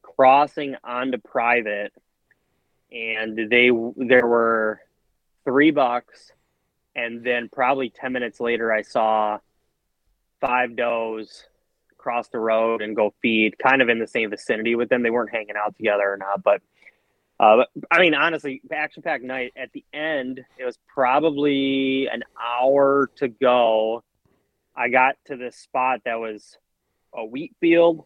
crossing 0.03 0.77
onto 0.85 1.19
private 1.19 1.93
and 2.93 3.51
they 3.51 3.71
there 3.97 4.27
were 4.27 4.81
three 5.45 5.73
bucks 5.73 6.31
and 6.95 7.25
then 7.25 7.49
probably 7.53 7.91
10 7.91 8.13
minutes 8.13 8.39
later 8.41 8.73
i 8.73 8.83
saw 8.83 9.39
five 10.41 10.77
does 10.77 11.45
cross 12.05 12.29
the 12.29 12.39
road 12.39 12.83
and 12.83 12.95
go 12.95 13.15
feed 13.23 13.59
kind 13.59 13.81
of 13.81 13.89
in 13.89 13.99
the 13.99 14.07
same 14.07 14.29
vicinity 14.29 14.75
with 14.75 14.91
them 14.91 15.03
they 15.03 15.11
weren't 15.11 15.31
hanging 15.31 15.57
out 15.57 15.75
together 15.77 16.13
or 16.13 16.19
not 16.19 16.43
but 16.43 16.61
uh, 17.41 17.57
but, 17.57 17.69
I 17.91 18.01
mean, 18.01 18.15
honestly, 18.15 18.63
action 18.73 19.03
packed 19.03 19.25
night. 19.25 19.53
At 19.57 19.73
the 19.73 19.85
end, 19.93 20.41
it 20.57 20.65
was 20.65 20.79
probably 20.87 22.07
an 22.07 22.23
hour 22.41 23.11
to 23.17 23.29
go. 23.29 24.05
I 24.77 24.89
got 24.89 25.17
to 25.27 25.37
this 25.37 25.57
spot 25.57 26.03
that 26.05 26.21
was 26.21 26.57
a 27.13 27.25
wheat 27.25 27.55
field, 27.61 28.05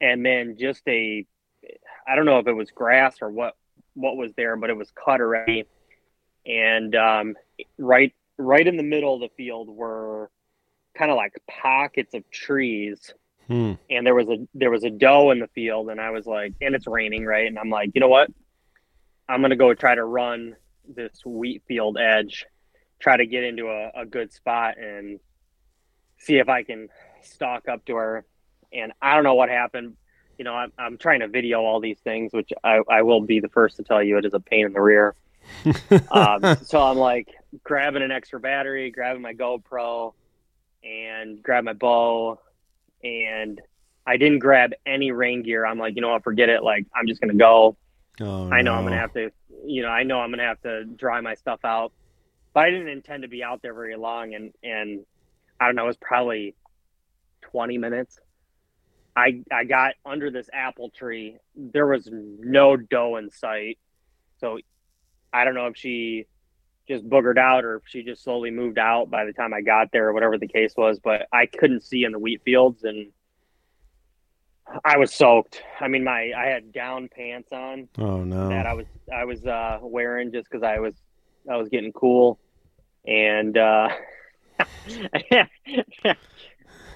and 0.00 0.24
then 0.24 0.56
just 0.58 0.82
a, 0.86 1.26
I 2.06 2.14
don't 2.14 2.24
know 2.24 2.38
if 2.38 2.46
it 2.46 2.52
was 2.52 2.70
grass 2.70 3.16
or 3.20 3.30
what 3.30 3.54
what 3.94 4.16
was 4.16 4.32
there, 4.36 4.56
but 4.56 4.70
it 4.70 4.76
was 4.76 4.90
cut 4.92 5.20
already. 5.20 5.64
And 6.46 6.94
um, 6.94 7.34
right 7.78 8.14
right 8.38 8.66
in 8.66 8.76
the 8.76 8.82
middle 8.82 9.14
of 9.14 9.20
the 9.20 9.30
field 9.36 9.68
were 9.68 10.30
kind 10.96 11.10
of 11.10 11.16
like 11.16 11.34
pockets 11.48 12.14
of 12.14 12.28
trees 12.30 13.12
Hmm. 13.48 13.72
and 13.90 14.06
there 14.06 14.14
was 14.14 14.28
a 14.28 14.36
there 14.54 14.70
was 14.70 14.84
a 14.84 14.90
doe 14.90 15.30
in 15.32 15.40
the 15.40 15.48
field 15.48 15.90
and 15.90 16.00
I 16.00 16.10
was 16.10 16.26
like 16.26 16.54
and 16.60 16.74
it's 16.74 16.86
raining 16.86 17.24
right? 17.24 17.46
And 17.46 17.58
I'm 17.58 17.70
like 17.70 17.90
you 17.94 18.00
know 18.00 18.08
what? 18.08 18.30
I'm 19.28 19.40
gonna 19.42 19.56
go 19.56 19.74
try 19.74 19.94
to 19.94 20.04
run 20.04 20.56
this 20.88 21.24
wheat 21.24 21.62
field 21.66 21.98
edge 21.98 22.46
try 23.00 23.16
to 23.16 23.26
get 23.26 23.42
into 23.42 23.66
a, 23.66 24.02
a 24.02 24.06
good 24.06 24.32
spot 24.32 24.78
and 24.78 25.18
see 26.18 26.36
if 26.36 26.48
I 26.48 26.62
can 26.62 26.88
stalk 27.22 27.68
up 27.68 27.84
to 27.86 27.96
her. 27.96 28.24
And 28.72 28.92
I 29.02 29.14
don't 29.14 29.24
know 29.24 29.34
what 29.34 29.48
happened. 29.48 29.96
You 30.38 30.44
know 30.44 30.54
I'm, 30.54 30.72
I'm 30.78 30.98
trying 30.98 31.20
to 31.20 31.28
video 31.28 31.60
all 31.60 31.80
these 31.80 31.98
things 32.00 32.32
which 32.32 32.50
I, 32.64 32.80
I 32.88 33.02
will 33.02 33.20
be 33.20 33.40
the 33.40 33.48
first 33.48 33.76
to 33.76 33.82
tell 33.82 34.02
you 34.02 34.18
it 34.18 34.24
is 34.24 34.34
a 34.34 34.40
pain 34.40 34.66
in 34.66 34.72
the 34.72 34.80
rear. 34.80 35.14
Um, 36.10 36.56
so 36.62 36.80
I'm 36.80 36.96
like 36.96 37.28
grabbing 37.64 38.02
an 38.02 38.10
extra 38.10 38.38
battery, 38.38 38.90
grabbing 38.90 39.22
my 39.22 39.34
GoPro, 39.34 40.14
and 40.84 41.42
grab 41.42 41.64
my 41.64 41.72
bow, 41.72 42.40
and 43.02 43.60
I 44.06 44.16
didn't 44.16 44.40
grab 44.40 44.72
any 44.86 45.12
rain 45.12 45.42
gear. 45.42 45.64
I'm 45.64 45.78
like, 45.78 45.94
you 45.94 46.02
know 46.02 46.10
what, 46.10 46.24
forget 46.24 46.48
it. 46.48 46.62
Like 46.62 46.86
I'm 46.94 47.06
just 47.06 47.20
gonna 47.20 47.34
go. 47.34 47.76
Oh, 48.20 48.50
I 48.50 48.62
know 48.62 48.74
I'm 48.74 48.84
gonna 48.84 48.98
have 48.98 49.12
to, 49.14 49.30
you 49.64 49.82
know, 49.82 49.88
I 49.88 50.02
know 50.02 50.20
I'm 50.20 50.30
gonna 50.30 50.42
have 50.44 50.60
to 50.62 50.84
dry 50.84 51.20
my 51.20 51.34
stuff 51.34 51.60
out, 51.64 51.92
but 52.52 52.64
I 52.64 52.70
didn't 52.70 52.88
intend 52.88 53.22
to 53.22 53.28
be 53.28 53.42
out 53.42 53.62
there 53.62 53.74
very 53.74 53.96
long, 53.96 54.34
and 54.34 54.52
and 54.62 55.04
I 55.60 55.66
don't 55.66 55.76
know, 55.76 55.84
it 55.84 55.88
was 55.88 55.96
probably 55.96 56.54
20 57.42 57.78
minutes. 57.78 58.18
I 59.14 59.42
I 59.52 59.64
got 59.64 59.94
under 60.04 60.30
this 60.30 60.48
apple 60.52 60.90
tree. 60.90 61.38
There 61.54 61.86
was 61.86 62.08
no 62.10 62.76
doe 62.76 63.16
in 63.16 63.30
sight, 63.30 63.78
so 64.38 64.58
I 65.32 65.44
don't 65.44 65.54
know 65.54 65.66
if 65.66 65.76
she 65.76 66.26
just 66.92 67.08
boogered 67.08 67.38
out 67.38 67.64
or 67.64 67.80
she 67.86 68.02
just 68.02 68.22
slowly 68.22 68.50
moved 68.50 68.78
out 68.78 69.10
by 69.10 69.24
the 69.24 69.32
time 69.32 69.54
I 69.54 69.60
got 69.60 69.90
there 69.92 70.08
or 70.08 70.12
whatever 70.12 70.38
the 70.38 70.48
case 70.48 70.74
was. 70.76 70.98
But 70.98 71.26
I 71.32 71.46
couldn't 71.46 71.82
see 71.82 72.04
in 72.04 72.12
the 72.12 72.18
wheat 72.18 72.42
fields 72.44 72.84
and 72.84 73.10
I 74.84 74.96
was 74.96 75.12
soaked. 75.12 75.62
I 75.80 75.88
mean, 75.88 76.04
my 76.04 76.32
I 76.36 76.46
had 76.46 76.72
down 76.72 77.08
pants 77.08 77.50
on 77.52 77.88
Oh 77.98 78.24
no. 78.24 78.48
that 78.48 78.66
I 78.66 78.74
was 78.74 78.86
I 79.12 79.24
was 79.24 79.44
uh, 79.44 79.78
wearing 79.82 80.32
just 80.32 80.48
because 80.50 80.62
I 80.62 80.78
was 80.78 80.94
I 81.50 81.56
was 81.56 81.68
getting 81.68 81.92
cool, 81.92 82.38
and 83.06 83.58
uh, 83.58 83.88
it 85.30 86.18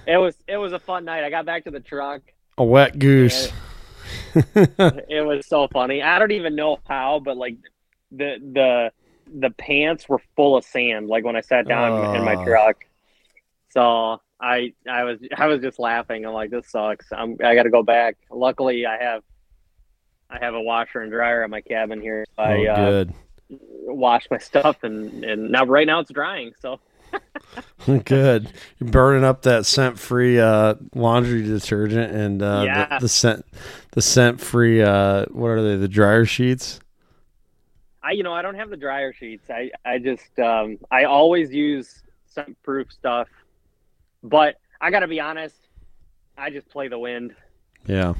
was 0.07 0.35
it 0.47 0.57
was 0.57 0.73
a 0.73 0.79
fun 0.79 1.05
night. 1.05 1.23
I 1.23 1.29
got 1.29 1.45
back 1.45 1.65
to 1.65 1.71
the 1.71 1.81
truck. 1.81 2.21
A 2.57 2.63
wet 2.63 2.97
goose. 2.97 3.51
It 4.33 5.25
was 5.25 5.45
so 5.47 5.67
funny. 5.67 6.01
I 6.01 6.17
don't 6.17 6.31
even 6.31 6.55
know 6.55 6.79
how, 6.87 7.19
but 7.23 7.35
like 7.37 7.57
the 8.11 8.37
the 8.53 8.91
the 9.33 9.49
pants 9.51 10.07
were 10.07 10.21
full 10.35 10.55
of 10.57 10.63
sand. 10.63 11.07
Like 11.07 11.23
when 11.23 11.35
I 11.35 11.41
sat 11.41 11.67
down 11.67 12.15
in 12.15 12.23
my 12.23 12.35
truck, 12.43 12.85
so 13.69 14.21
I 14.39 14.73
I 14.89 15.03
was 15.03 15.19
I 15.37 15.47
was 15.47 15.61
just 15.61 15.79
laughing. 15.79 16.25
I'm 16.25 16.33
like, 16.33 16.49
this 16.49 16.69
sucks. 16.69 17.07
I'm 17.11 17.37
I 17.43 17.55
got 17.55 17.63
to 17.63 17.69
go 17.69 17.83
back. 17.83 18.17
Luckily, 18.31 18.85
I 18.85 19.01
have 19.01 19.23
I 20.29 20.39
have 20.39 20.53
a 20.53 20.61
washer 20.61 21.01
and 21.01 21.11
dryer 21.11 21.43
at 21.43 21.49
my 21.49 21.61
cabin 21.61 22.01
here. 22.01 22.25
So 22.35 22.43
oh, 22.43 22.45
I 22.45 22.65
uh, 22.67 23.05
wash 23.49 24.27
my 24.29 24.37
stuff 24.37 24.83
and 24.83 25.23
and 25.23 25.51
now 25.51 25.65
right 25.65 25.87
now 25.87 25.99
it's 25.99 26.11
drying. 26.11 26.53
So 26.59 26.79
Good. 28.05 28.51
You're 28.79 28.89
burning 28.89 29.23
up 29.23 29.43
that 29.43 29.65
scent 29.65 29.97
free 29.97 30.39
uh, 30.39 30.75
laundry 30.93 31.43
detergent 31.43 32.13
and 32.13 32.41
uh, 32.43 32.63
Yeah. 32.65 32.97
the, 32.97 33.03
the 33.03 33.09
scent 33.09 33.45
the 33.91 34.01
scent 34.01 34.41
free 34.41 34.81
uh, 34.81 35.25
what 35.31 35.49
are 35.49 35.63
they, 35.63 35.75
the 35.77 35.87
dryer 35.87 36.25
sheets? 36.25 36.79
I 38.07 38.11
you 38.11 38.23
know 38.23 38.33
I 38.33 38.41
don't 38.41 38.55
have 38.55 38.69
the 38.69 38.77
dryer 38.77 39.11
sheets. 39.11 39.49
I 39.49 39.71
I 39.83 39.99
just 39.99 40.39
um, 40.39 40.77
I 40.89 41.03
always 41.03 41.53
use 41.53 42.03
scent 42.25 42.57
proof 42.63 42.91
stuff, 42.91 43.27
but 44.23 44.55
I 44.79 44.91
got 44.91 45.01
to 45.01 45.07
be 45.07 45.19
honest. 45.19 45.55
I 46.37 46.49
just 46.51 46.69
play 46.69 46.87
the 46.87 46.99
wind. 46.99 47.35
Yeah. 47.85 48.13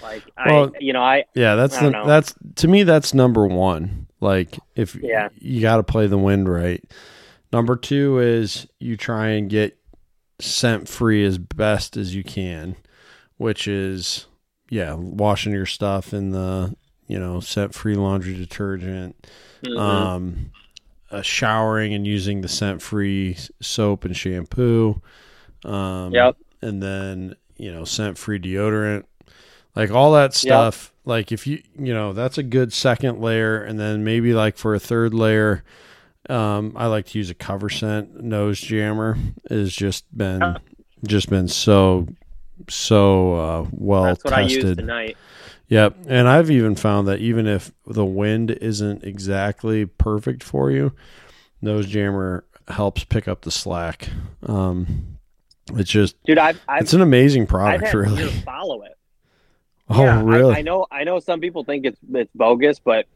Like 0.00 0.22
Well, 0.44 0.72
I, 0.74 0.78
you 0.78 0.92
know, 0.92 1.02
I 1.02 1.24
Yeah, 1.34 1.56
that's 1.56 1.76
I 1.76 1.82
the, 1.84 1.90
know. 1.90 2.06
that's 2.06 2.34
to 2.56 2.68
me 2.68 2.84
that's 2.84 3.14
number 3.14 3.46
one. 3.46 4.06
Like 4.20 4.58
if 4.76 4.94
Yeah. 5.02 5.28
you 5.38 5.60
got 5.60 5.78
to 5.78 5.82
play 5.82 6.06
the 6.06 6.18
wind 6.18 6.48
right. 6.48 6.82
Number 7.52 7.76
two 7.76 8.18
is 8.20 8.66
you 8.78 8.96
try 8.96 9.28
and 9.30 9.50
get 9.50 9.76
scent 10.40 10.88
free 10.88 11.24
as 11.24 11.38
best 11.38 11.96
as 11.96 12.14
you 12.14 12.22
can, 12.22 12.76
which 13.38 13.66
is 13.66 14.26
yeah, 14.70 14.94
washing 14.94 15.52
your 15.52 15.66
stuff 15.66 16.14
in 16.14 16.30
the 16.30 16.74
you 17.06 17.18
know 17.18 17.40
scent 17.40 17.74
free 17.74 17.94
laundry 17.94 18.34
detergent, 18.34 19.16
mhm. 19.64 19.78
um, 19.78 20.50
uh, 21.12 21.22
showering 21.22 21.92
and 21.94 22.06
using 22.06 22.40
the 22.40 22.48
scent 22.48 22.82
free 22.82 23.36
soap 23.60 24.04
and 24.04 24.16
shampoo. 24.16 25.00
Um, 25.64 26.12
Yep. 26.12 26.36
And 26.62 26.82
then, 26.82 27.36
you 27.56 27.72
know, 27.72 27.84
scent 27.84 28.16
free 28.16 28.38
deodorant, 28.38 29.04
like 29.74 29.90
all 29.90 30.12
that 30.12 30.32
stuff. 30.32 30.92
Like 31.04 31.32
if 31.32 31.46
you, 31.46 31.62
you 31.76 31.92
know, 31.92 32.12
that's 32.12 32.38
a 32.38 32.42
good 32.42 32.72
second 32.72 33.20
layer. 33.20 33.62
And 33.62 33.78
then 33.78 34.04
maybe 34.04 34.32
like 34.32 34.56
for 34.56 34.74
a 34.74 34.80
third 34.80 35.12
layer, 35.12 35.64
um, 36.30 36.72
I 36.76 36.86
like 36.86 37.06
to 37.06 37.18
use 37.18 37.30
a 37.30 37.34
cover 37.34 37.68
scent 37.68 38.22
nose 38.22 38.60
jammer 38.60 39.18
has 39.50 39.74
just 39.74 40.04
been, 40.16 40.56
just 41.04 41.28
been 41.28 41.48
so, 41.48 42.06
so, 42.68 43.34
uh, 43.34 43.66
well 43.72 44.04
that's 44.04 44.22
what 44.22 44.32
I 44.32 44.42
tested. 44.44 44.64
used 44.64 44.78
tonight. 44.78 45.16
Yep. 45.72 45.96
And 46.06 46.28
I've 46.28 46.50
even 46.50 46.74
found 46.74 47.08
that 47.08 47.20
even 47.20 47.46
if 47.46 47.72
the 47.86 48.04
wind 48.04 48.50
isn't 48.50 49.04
exactly 49.04 49.86
perfect 49.86 50.42
for 50.42 50.70
you, 50.70 50.92
nose 51.62 51.86
jammer 51.86 52.44
helps 52.68 53.04
pick 53.04 53.26
up 53.26 53.40
the 53.40 53.50
slack. 53.50 54.08
Um, 54.44 55.16
it's 55.72 55.88
just, 55.90 56.22
Dude, 56.24 56.36
I've 56.36 56.60
I've, 56.68 56.82
it's 56.82 56.92
an 56.92 57.00
amazing 57.00 57.42
I've 57.44 57.48
product, 57.48 57.84
had 57.86 57.94
really. 57.94 58.28
follow 58.44 58.82
it. 58.82 58.92
Oh, 59.88 60.04
Yeah, 60.04 60.18
I- 60.18 60.22
really? 60.22 60.54
I, 60.56 60.60
know 60.62 60.86
I 60.90 61.04
know 61.04 61.18
some 61.20 61.40
people 61.40 61.64
think 61.64 61.86
it's 61.86 61.98
it's 62.12 62.30
bogus, 62.34 62.78
but 62.78 63.06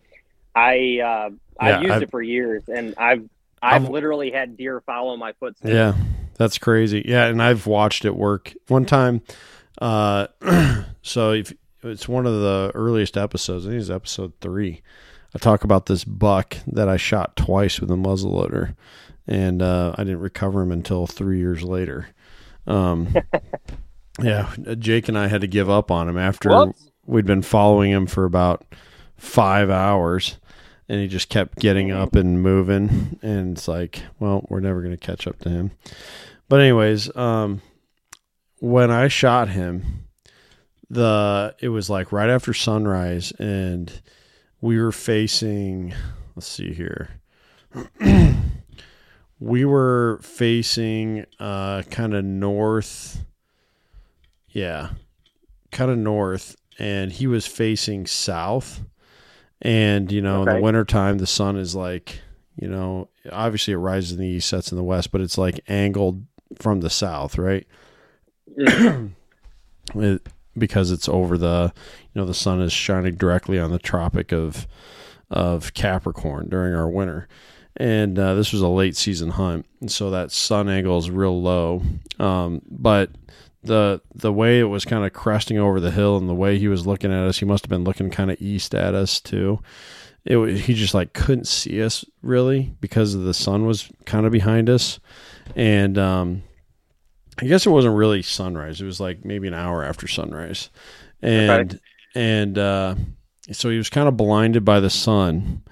I 0.54 1.00
uh, 1.04 1.30
I've 1.60 1.68
Yeah, 1.68 1.80
used 1.80 1.92
I've- 1.92 2.04
it 2.04 2.10
for 2.10 2.22
years, 2.22 2.62
and 2.68 2.94
I've 2.96 3.28
I've, 3.62 3.82
I've- 3.84 3.92
literally 3.92 4.30
had 4.30 4.56
deer 4.56 4.80
follow 4.80 5.14
my 5.18 5.32
footsteps. 5.34 5.72
Yeah, 5.74 5.94
that's 6.36 6.56
crazy. 6.58 7.02
Yeah, 7.06 7.26
and 7.26 7.42
I've 7.42 7.66
watched 7.66 8.04
it 8.06 8.16
work 8.16 8.54
one 8.68 8.84
time. 8.86 9.20
Uh, 9.78 10.26
so 11.02 11.32
if 11.32 11.52
it's 11.86 12.08
one 12.08 12.26
of 12.26 12.34
the 12.34 12.70
earliest 12.74 13.16
episodes, 13.16 13.66
I 13.66 13.70
think 13.70 13.80
it's 13.80 13.90
episode 13.90 14.32
three. 14.40 14.82
I 15.34 15.38
talk 15.38 15.64
about 15.64 15.86
this 15.86 16.04
buck 16.04 16.56
that 16.66 16.88
I 16.88 16.96
shot 16.96 17.36
twice 17.36 17.80
with 17.80 17.90
a 17.90 17.94
muzzleloader, 17.94 18.74
and 19.26 19.60
uh, 19.62 19.94
I 19.96 20.04
didn't 20.04 20.20
recover 20.20 20.62
him 20.62 20.72
until 20.72 21.06
three 21.06 21.38
years 21.38 21.62
later. 21.62 22.08
Um, 22.66 23.14
yeah, 24.22 24.52
Jake 24.78 25.08
and 25.08 25.18
I 25.18 25.26
had 25.28 25.42
to 25.42 25.46
give 25.46 25.68
up 25.68 25.90
on 25.90 26.08
him 26.08 26.18
after 26.18 26.50
Whoops. 26.50 26.90
we'd 27.04 27.26
been 27.26 27.42
following 27.42 27.90
him 27.90 28.06
for 28.06 28.24
about 28.24 28.64
five 29.16 29.70
hours 29.70 30.38
and 30.88 31.00
he 31.00 31.08
just 31.08 31.28
kept 31.28 31.58
getting 31.58 31.90
up 31.90 32.14
and 32.14 32.42
moving 32.42 33.18
and 33.22 33.56
it's 33.56 33.66
like 33.66 34.02
well 34.18 34.44
we're 34.48 34.60
never 34.60 34.80
going 34.80 34.96
to 34.96 35.06
catch 35.06 35.26
up 35.26 35.38
to 35.38 35.48
him 35.48 35.70
but 36.48 36.60
anyways 36.60 37.14
um 37.16 37.62
when 38.60 38.90
i 38.90 39.08
shot 39.08 39.48
him 39.48 40.05
the 40.90 41.54
it 41.60 41.68
was 41.68 41.90
like 41.90 42.12
right 42.12 42.30
after 42.30 42.54
sunrise 42.54 43.32
and 43.38 44.00
we 44.60 44.78
were 44.80 44.92
facing 44.92 45.92
let's 46.34 46.46
see 46.46 46.72
here. 46.72 47.10
We 49.38 49.66
were 49.66 50.18
facing 50.22 51.26
uh 51.38 51.82
kind 51.90 52.14
of 52.14 52.24
north 52.24 53.22
yeah 54.48 54.90
kind 55.72 55.90
of 55.90 55.98
north 55.98 56.56
and 56.78 57.12
he 57.12 57.26
was 57.26 57.46
facing 57.46 58.06
south. 58.06 58.80
And 59.60 60.10
you 60.10 60.22
know 60.22 60.42
in 60.42 60.48
Okay. 60.48 60.56
the 60.56 60.62
wintertime 60.62 61.18
the 61.18 61.26
sun 61.26 61.56
is 61.58 61.74
like 61.74 62.20
you 62.58 62.68
know 62.68 63.08
obviously 63.30 63.74
it 63.74 63.78
rises 63.78 64.12
in 64.12 64.18
the 64.18 64.26
east 64.26 64.48
sets 64.48 64.72
in 64.72 64.76
the 64.78 64.84
west 64.84 65.12
but 65.12 65.20
it's 65.20 65.36
like 65.36 65.60
angled 65.68 66.24
from 66.58 66.80
the 66.80 66.90
south 66.90 67.36
right? 67.36 67.66
It- 69.94 70.28
because 70.58 70.90
it's 70.90 71.08
over 71.08 71.36
the 71.38 71.72
you 72.14 72.20
know 72.20 72.26
the 72.26 72.34
sun 72.34 72.60
is 72.60 72.72
shining 72.72 73.14
directly 73.14 73.58
on 73.58 73.70
the 73.70 73.78
tropic 73.78 74.32
of 74.32 74.66
of 75.30 75.74
capricorn 75.74 76.48
during 76.48 76.74
our 76.74 76.88
winter. 76.88 77.28
And 77.78 78.18
uh, 78.18 78.34
this 78.34 78.52
was 78.52 78.62
a 78.62 78.68
late 78.68 78.96
season 78.96 79.30
hunt 79.30 79.66
and 79.80 79.90
so 79.90 80.10
that 80.10 80.32
sun 80.32 80.68
angle 80.68 80.98
is 80.98 81.10
real 81.10 81.40
low. 81.40 81.82
Um, 82.18 82.62
but 82.70 83.10
the 83.62 84.00
the 84.14 84.32
way 84.32 84.60
it 84.60 84.64
was 84.64 84.84
kind 84.84 85.04
of 85.04 85.12
cresting 85.12 85.58
over 85.58 85.80
the 85.80 85.90
hill 85.90 86.16
and 86.16 86.28
the 86.28 86.34
way 86.34 86.58
he 86.58 86.68
was 86.68 86.86
looking 86.86 87.12
at 87.12 87.24
us, 87.24 87.38
he 87.38 87.44
must 87.44 87.64
have 87.64 87.70
been 87.70 87.84
looking 87.84 88.10
kind 88.10 88.30
of 88.30 88.40
east 88.40 88.74
at 88.74 88.94
us 88.94 89.20
too. 89.20 89.60
It 90.24 90.56
he 90.58 90.74
just 90.74 90.94
like 90.94 91.12
couldn't 91.12 91.46
see 91.46 91.82
us 91.82 92.04
really 92.22 92.74
because 92.80 93.14
the 93.14 93.34
sun 93.34 93.66
was 93.66 93.90
kind 94.06 94.26
of 94.26 94.32
behind 94.32 94.70
us, 94.70 94.98
and 95.54 95.98
um, 95.98 96.42
I 97.38 97.46
guess 97.46 97.66
it 97.66 97.70
wasn't 97.70 97.96
really 97.96 98.22
sunrise. 98.22 98.80
It 98.80 98.86
was 98.86 99.00
like 99.00 99.24
maybe 99.24 99.46
an 99.48 99.54
hour 99.54 99.84
after 99.84 100.08
sunrise, 100.08 100.70
and 101.22 101.78
and 102.14 102.58
uh, 102.58 102.94
so 103.52 103.70
he 103.70 103.76
was 103.76 103.90
kind 103.90 104.08
of 104.08 104.16
blinded 104.16 104.64
by 104.64 104.80
the 104.80 104.90
sun. 104.90 105.62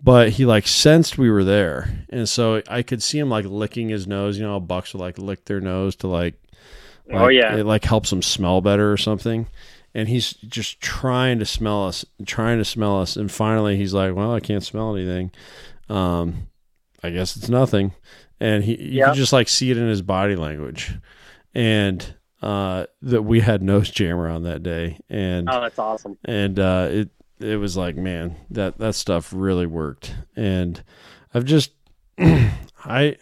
But 0.00 0.30
he 0.30 0.46
like 0.46 0.68
sensed 0.68 1.18
we 1.18 1.30
were 1.30 1.44
there, 1.44 2.04
and 2.10 2.28
so 2.28 2.62
I 2.68 2.82
could 2.82 3.02
see 3.02 3.18
him 3.18 3.30
like 3.30 3.46
licking 3.46 3.88
his 3.88 4.06
nose. 4.06 4.38
You 4.38 4.44
know, 4.44 4.52
how 4.52 4.60
bucks 4.60 4.92
will 4.94 5.00
like 5.00 5.18
lick 5.18 5.44
their 5.46 5.60
nose 5.60 5.96
to 5.96 6.06
like 6.08 6.34
Oh, 7.10 7.28
yeah. 7.28 7.56
it 7.56 7.64
like 7.64 7.84
helps 7.84 8.12
him 8.12 8.22
smell 8.22 8.60
better 8.60 8.92
or 8.92 8.96
something. 8.98 9.46
And 9.94 10.08
he's 10.08 10.34
just 10.34 10.80
trying 10.80 11.38
to 11.38 11.46
smell 11.46 11.86
us, 11.86 12.04
trying 12.26 12.58
to 12.58 12.64
smell 12.64 13.00
us, 13.00 13.16
and 13.16 13.32
finally 13.32 13.76
he's 13.76 13.94
like, 13.94 14.14
"Well, 14.14 14.32
I 14.34 14.40
can't 14.40 14.62
smell 14.62 14.94
anything. 14.94 15.30
Um, 15.88 16.48
I 17.02 17.10
guess 17.10 17.36
it's 17.36 17.48
nothing." 17.48 17.92
And 18.40 18.62
he, 18.62 18.76
you 18.80 18.98
Yeah. 18.98 19.12
just 19.12 19.32
like 19.32 19.48
see 19.48 19.70
it 19.70 19.76
in 19.76 19.88
his 19.88 20.02
body 20.02 20.36
language, 20.36 20.98
and 21.54 22.14
uh, 22.40 22.86
that 23.02 23.22
we 23.22 23.40
had 23.40 23.62
nose 23.62 23.90
jammer 23.90 24.28
on 24.28 24.44
that 24.44 24.62
day, 24.62 24.98
and 25.10 25.48
Oh, 25.50 25.60
that's 25.60 25.78
awesome. 25.78 26.16
and 26.24 26.58
uh, 26.58 26.88
it 26.90 27.10
it 27.40 27.56
was 27.56 27.76
like, 27.76 27.96
man, 27.96 28.36
that 28.50 28.78
that 28.78 28.94
stuff 28.94 29.32
really 29.34 29.66
worked. 29.66 30.14
And 30.36 30.82
I've 31.34 31.44
just, 31.44 31.72
I, 32.18 33.16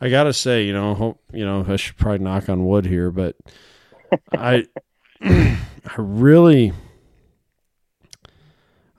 I 0.00 0.08
gotta 0.08 0.32
say, 0.32 0.64
you 0.64 0.72
know, 0.72 0.94
hope 0.94 1.20
you 1.32 1.44
know, 1.44 1.64
I 1.68 1.76
should 1.76 1.96
probably 1.96 2.18
knock 2.24 2.48
on 2.48 2.66
wood 2.66 2.86
here, 2.86 3.10
but 3.12 3.36
I, 4.32 4.64
I 5.22 5.56
really, 5.98 6.72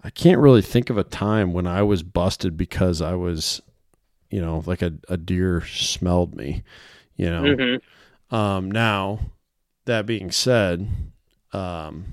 I 0.03 0.09
can't 0.09 0.39
really 0.39 0.61
think 0.61 0.89
of 0.89 0.97
a 0.97 1.03
time 1.03 1.53
when 1.53 1.67
I 1.67 1.83
was 1.83 2.01
busted 2.03 2.57
because 2.57 3.01
I 3.01 3.13
was, 3.13 3.61
you 4.31 4.41
know, 4.41 4.63
like 4.67 4.81
a, 4.83 4.93
a 5.09 5.17
deer 5.17 5.63
smelled 5.67 6.35
me, 6.35 6.63
you 7.17 7.29
know. 7.29 7.59
hmm 7.59 7.81
Um, 8.31 8.71
now, 8.71 9.19
that 9.85 10.05
being 10.05 10.31
said, 10.31 10.87
um, 11.53 12.05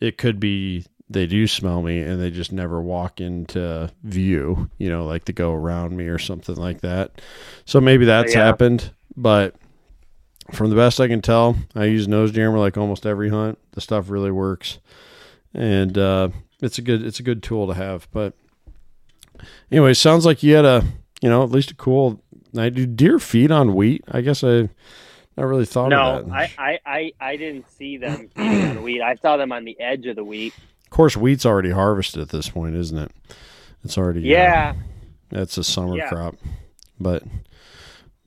it 0.00 0.18
could 0.18 0.38
be 0.38 0.84
they 1.08 1.26
do 1.26 1.46
smell 1.46 1.82
me 1.82 2.00
and 2.00 2.20
they 2.20 2.30
just 2.30 2.52
never 2.52 2.82
walk 2.82 3.20
into 3.20 3.90
view, 4.02 4.68
you 4.78 4.88
know, 4.90 5.06
like 5.06 5.24
to 5.24 5.32
go 5.32 5.52
around 5.54 5.96
me 5.96 6.06
or 6.06 6.18
something 6.18 6.56
like 6.56 6.80
that. 6.80 7.20
So 7.64 7.80
maybe 7.80 8.04
that's 8.04 8.32
Yeah. 8.32 8.40
happened, 8.40 8.90
but 9.16 9.54
from 10.52 10.70
the 10.70 10.76
best 10.76 11.00
I 11.00 11.08
can 11.08 11.22
tell, 11.22 11.56
I 11.74 11.84
use 11.86 12.08
nose 12.08 12.32
jammer 12.32 12.58
like 12.58 12.76
almost 12.76 13.06
every 13.06 13.30
hunt. 13.30 13.58
The 13.72 13.80
stuff 13.80 14.10
really 14.10 14.30
works, 14.30 14.78
and 15.54 15.96
uh, 15.98 16.30
it's 16.62 16.78
a 16.78 16.82
good 16.82 17.02
it's 17.04 17.20
a 17.20 17.24
good 17.24 17.42
tool 17.42 17.66
to 17.68 17.74
have. 17.74 18.08
But 18.12 18.34
anyway, 19.70 19.94
sounds 19.94 20.24
like 20.26 20.42
you 20.42 20.54
had 20.54 20.64
a 20.64 20.84
you 21.22 21.28
know 21.28 21.42
at 21.42 21.50
least 21.50 21.70
a 21.70 21.74
cool 21.74 22.20
night. 22.52 22.74
Do 22.74 22.86
deer 22.86 23.18
feed 23.18 23.50
on 23.50 23.74
wheat? 23.74 24.04
I 24.08 24.20
guess 24.20 24.42
I 24.44 24.68
not 25.36 25.44
really 25.46 25.66
thought 25.66 25.88
No, 25.90 26.18
of 26.18 26.26
that. 26.26 26.32
I, 26.32 26.52
I, 26.58 26.78
I, 26.86 27.12
I 27.20 27.36
didn't 27.36 27.70
see 27.70 27.96
them 27.98 28.28
feeding 28.36 28.64
on 28.70 28.82
wheat. 28.82 29.02
I 29.02 29.16
saw 29.16 29.36
them 29.36 29.52
on 29.52 29.64
the 29.64 29.78
edge 29.80 30.06
of 30.06 30.16
the 30.16 30.24
wheat. 30.24 30.54
Of 30.84 30.90
course, 30.90 31.14
wheat's 31.16 31.44
already 31.44 31.70
harvested 31.70 32.22
at 32.22 32.28
this 32.30 32.48
point, 32.48 32.74
isn't 32.76 32.96
it? 32.96 33.10
It's 33.84 33.98
already 33.98 34.20
uh, 34.20 34.38
Yeah, 34.38 34.74
that's 35.30 35.58
a 35.58 35.64
summer 35.64 35.96
Yeah. 35.96 36.08
crop, 36.08 36.36
but 36.98 37.22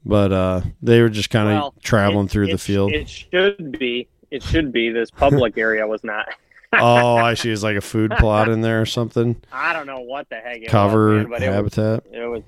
but 0.06 0.32
uh, 0.32 0.62
they 0.82 1.02
were 1.02 1.10
just 1.10 1.30
kind 1.30 1.48
of 1.50 1.54
well, 1.56 1.74
traveling 1.84 2.26
it- 2.26 2.32
through 2.32 2.48
it 2.48 2.52
the 2.52 2.58
field. 2.58 2.92
It 2.94 3.10
should 3.10 3.78
be. 3.78 4.08
It 4.32 4.44
should 4.44 4.72
be. 4.72 4.90
This 4.92 5.10
public 5.12 5.58
area 5.58 5.86
was 5.88 6.04
not. 6.04 6.28
Oh, 6.74 7.16
I 7.18 7.34
see. 7.34 7.50
It's 7.52 7.64
like 7.64 7.78
a 7.78 7.82
food 7.82 8.12
plot 8.18 8.50
in 8.50 8.62
there 8.62 8.82
or 8.82 8.86
something. 8.86 9.42
I 9.52 9.74
don't 9.74 9.88
know 9.88 10.02
what 10.02 10.30
the 10.30 10.36
heck 10.38 10.62
it 10.62 10.68
Cover 10.70 11.10
was, 11.12 11.28
man, 11.28 11.30
but 11.30 11.44
it 11.44 11.48
was, 11.48 11.56
habitat. 11.56 12.04
it 12.12 12.28
was 12.28 12.44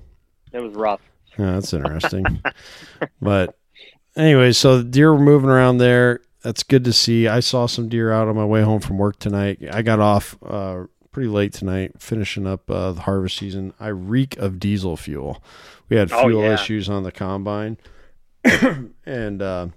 it 0.52 0.60
was 0.60 0.74
rough. 0.74 1.00
Yeah, 1.38 1.52
that's 1.52 1.72
interesting. 1.72 2.24
but 3.20 3.56
anyway, 4.16 4.52
so 4.52 4.78
the 4.78 4.84
deer 4.84 5.12
were 5.12 5.18
moving 5.20 5.50
around 5.50 5.78
there. 5.78 6.20
That's 6.42 6.62
good 6.62 6.84
to 6.84 6.92
see. 6.92 7.28
I 7.28 7.40
saw 7.40 7.66
some 7.66 7.88
deer 7.88 8.12
out 8.12 8.28
on 8.28 8.36
my 8.36 8.44
way 8.44 8.62
home 8.62 8.80
from 8.80 8.98
work 8.98 9.18
tonight. 9.18 9.60
I 9.72 9.82
got 9.82 10.00
off 10.00 10.36
uh, 10.44 10.84
pretty 11.12 11.28
late 11.28 11.52
tonight, 11.52 11.92
finishing 12.00 12.46
up 12.46 12.68
uh, 12.70 12.92
the 12.92 13.02
harvest 13.02 13.38
season. 13.38 13.72
I 13.78 13.88
reek 13.88 14.36
of 14.38 14.58
diesel 14.58 14.96
fuel. 14.96 15.42
We 15.88 15.96
had 15.96 16.10
Oh, 16.12 16.22
fuel 16.26 16.42
yeah. 16.42 16.54
issues 16.54 16.88
on 16.88 17.02
the 17.04 17.12
combine, 17.12 17.76
and 19.06 19.40
uh, 19.40 19.68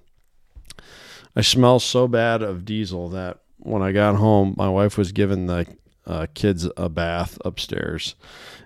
I 1.36 1.42
smell 1.42 1.80
so 1.80 2.08
bad 2.08 2.42
of 2.42 2.66
diesel 2.66 3.10
that 3.10 3.40
when 3.66 3.82
I 3.82 3.92
got 3.92 4.16
home, 4.16 4.54
my 4.58 4.70
wife 4.70 4.98
was 4.98 5.12
giving 5.12 5.48
the 5.48 5.66
uh, 6.06 6.28
kids 6.34 6.68
a 6.78 6.88
bath 6.90 7.38
upstairs, 7.44 8.16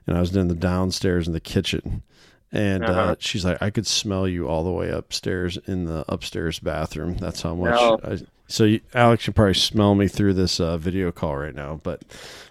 and 0.05 0.17
I 0.17 0.19
was 0.19 0.35
in 0.35 0.47
the 0.47 0.55
downstairs 0.55 1.27
in 1.27 1.33
the 1.33 1.39
kitchen. 1.39 2.03
And 2.51 2.83
uh 2.83 2.87
Uh-huh. 2.87 3.15
she's 3.19 3.45
like, 3.45 3.61
I 3.61 3.69
could 3.69 3.85
smell 3.87 4.27
you 4.27 4.47
all 4.47 4.63
the 4.63 4.71
way 4.71 4.89
upstairs 4.89 5.57
in 5.67 5.85
the 5.85 6.03
upstairs 6.07 6.59
bathroom. 6.59 7.15
That's 7.17 7.41
how 7.43 7.53
much. 7.55 7.71
No. 7.75 7.99
I, 8.03 8.19
so 8.47 8.63
you, 8.63 8.81
Alex 8.95 9.23
should 9.23 9.35
probably 9.35 9.53
smell 9.53 9.93
me 9.93 10.07
through 10.07 10.33
this 10.33 10.59
uh, 10.59 10.77
video 10.77 11.11
call 11.11 11.37
right 11.37 11.53
now. 11.53 11.79
But, 11.83 12.01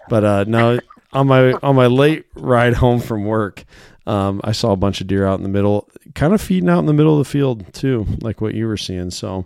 but 0.07 0.23
uh, 0.23 0.45
no, 0.47 0.79
on 1.11 1.27
my 1.27 1.51
on 1.61 1.75
my 1.75 1.87
late 1.87 2.25
ride 2.35 2.75
home 2.75 3.01
from 3.01 3.25
work, 3.25 3.65
um, 4.07 4.39
I 4.45 4.53
saw 4.53 4.71
a 4.71 4.77
bunch 4.77 5.01
of 5.01 5.07
deer 5.07 5.27
out 5.27 5.37
in 5.39 5.43
the 5.43 5.49
middle, 5.49 5.89
kind 6.15 6.33
of 6.33 6.39
feeding 6.41 6.69
out 6.69 6.79
in 6.79 6.85
the 6.85 6.93
middle 6.93 7.19
of 7.19 7.27
the 7.27 7.29
field 7.29 7.73
too, 7.73 8.05
like 8.21 8.39
what 8.39 8.55
you 8.55 8.67
were 8.67 8.77
seeing. 8.77 9.11
So, 9.11 9.45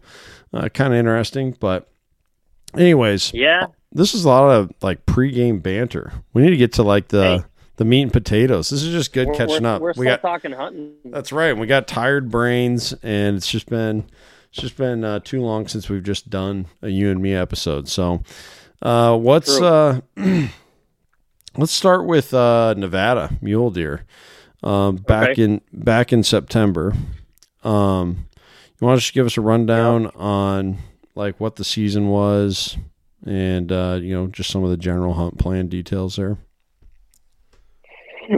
uh, 0.54 0.70
kind 0.70 0.94
of 0.94 1.00
interesting. 1.00 1.58
But, 1.60 1.90
anyways, 2.78 3.34
Yeah. 3.34 3.68
this 3.92 4.14
is 4.14 4.26
a 4.26 4.30
lot 4.30 4.50
of 4.50 4.72
like 4.82 5.06
pregame 5.06 5.62
banter. 5.62 6.12
We 6.34 6.42
need 6.44 6.52
to 6.52 6.58
get 6.58 6.74
to 6.74 6.84
like 6.84 7.10
the 7.10 7.24
Hey. 7.40 7.44
the 7.78 7.86
meat 7.86 8.04
and 8.04 8.14
potatoes. 8.14 8.70
This 8.70 8.84
is 8.84 8.92
just 8.94 9.14
good 9.14 9.28
We're, 9.28 9.34
catching 9.36 9.64
we're, 9.64 9.70
up. 9.70 9.82
We're 9.82 9.90
we 9.90 10.06
still 10.06 10.06
got 10.06 10.22
talking 10.22 10.52
hunting. 10.52 10.94
that's 11.06 11.32
right. 11.32 11.58
We 11.58 11.68
got 11.68 11.88
tired 11.88 12.30
brains, 12.30 12.94
and 13.04 13.36
it's 13.38 13.48
just 13.50 13.68
been 13.68 14.06
it's 14.52 14.62
just 14.62 14.78
been 14.78 15.04
uh, 15.04 15.20
too 15.24 15.42
long 15.42 15.68
since 15.68 15.90
we've 15.90 16.04
just 16.04 16.30
done 16.30 16.68
a 16.82 16.90
you 16.90 17.10
and 17.10 17.22
me 17.22 17.34
episode. 17.34 17.88
So, 17.88 18.22
uh, 18.84 19.18
what's 19.18 19.60
uh, 19.60 20.02
let's 21.58 21.72
start 21.72 22.06
with 22.06 22.34
uh, 22.34 22.74
Nevada 22.78 23.32
mule 23.42 23.72
deer. 23.72 24.06
Um, 24.64 24.96
back 24.98 25.30
Okay. 25.32 25.44
in 25.44 25.62
back 25.74 26.14
in 26.14 26.24
September. 26.24 26.94
Um, 27.64 28.28
you 28.80 28.88
want 28.88 29.00
to 29.00 29.02
just 29.02 29.14
give 29.14 29.26
us 29.26 29.38
a 29.38 29.42
rundown 29.42 30.08
on 30.16 30.78
like 31.16 31.40
what 31.40 31.56
the 31.58 31.64
season 31.64 32.10
was, 32.10 32.78
and 33.26 33.72
uh, 33.72 34.00
you 34.02 34.14
know 34.14 34.28
just 34.28 34.50
some 34.50 34.64
of 34.64 34.70
the 34.70 34.78
general 34.78 35.14
hunt 35.14 35.38
plan 35.38 35.68
details 35.68 36.16
there. 36.16 36.38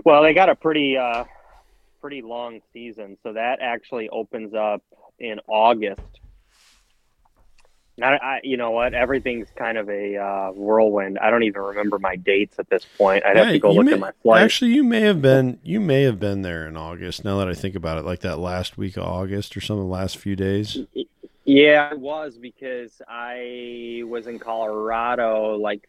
Well, 0.03 0.23
they 0.23 0.33
got 0.33 0.49
a 0.49 0.55
pretty 0.55 0.97
uh, 0.97 1.25
pretty 2.01 2.21
long 2.21 2.61
season, 2.73 3.17
so 3.23 3.33
that 3.33 3.59
actually 3.61 4.09
opens 4.09 4.53
up 4.53 4.81
in 5.19 5.39
August. 5.47 6.01
Now, 7.97 8.09
I, 8.09 8.41
you 8.43 8.57
know 8.57 8.71
what? 8.71 8.93
Everything's 8.93 9.47
kind 9.55 9.77
of 9.77 9.89
a 9.89 10.17
uh, 10.17 10.51
whirlwind. 10.51 11.17
I 11.17 11.29
don't 11.29 11.43
even 11.43 11.61
remember 11.61 11.97
my 11.97 12.17
dates 12.17 12.59
at 12.59 12.69
this 12.69 12.83
point. 12.97 13.23
I'd 13.25 13.37
have 13.37 13.45
Yeah, 13.47 13.51
to 13.53 13.59
go 13.59 13.71
look 13.71 13.85
may- 13.85 13.93
at 13.93 13.99
my 14.01 14.11
flight. 14.21 14.41
Actually, 14.41 14.71
you 14.71 14.83
may 14.83 14.99
have 15.01 15.21
been 15.21 15.59
you 15.63 15.79
may 15.79 16.01
have 16.01 16.19
been 16.19 16.41
there 16.41 16.67
in 16.67 16.75
August. 16.75 17.23
Now 17.23 17.37
that 17.37 17.47
I 17.47 17.53
think 17.53 17.73
about 17.75 17.97
it, 17.97 18.03
like 18.03 18.19
that 18.21 18.37
last 18.39 18.77
week 18.77 18.97
of 18.97 19.03
August 19.03 19.55
or 19.55 19.61
some 19.61 19.77
of 19.77 19.83
the 19.85 19.89
last 19.89 20.17
few 20.17 20.35
days. 20.35 20.79
Yeah, 21.45 21.89
I 21.91 21.93
was 21.93 22.37
because 22.37 23.01
I 23.07 24.01
was 24.05 24.25
in 24.25 24.39
Colorado 24.39 25.55
like 25.57 25.87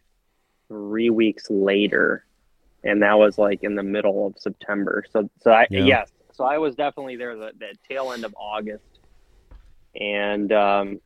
three 0.69 1.09
weeks 1.09 1.49
later, 1.49 2.27
and 2.85 3.03
that 3.03 3.19
was 3.19 3.39
like 3.39 3.63
in 3.63 3.75
the 3.75 3.83
middle 3.83 4.27
of 4.27 4.35
September. 4.39 5.05
So, 5.11 5.31
so 5.41 5.51
I 5.53 5.67
Yeah. 5.71 5.85
yes, 5.85 6.11
so 6.33 6.45
I 6.45 6.59
was 6.59 6.75
definitely 6.75 7.17
there 7.17 7.37
the, 7.37 7.53
the 7.59 7.75
tail 7.89 8.13
end 8.13 8.25
of 8.25 8.35
August, 8.39 9.01
and 9.99 10.53
um, 10.53 11.01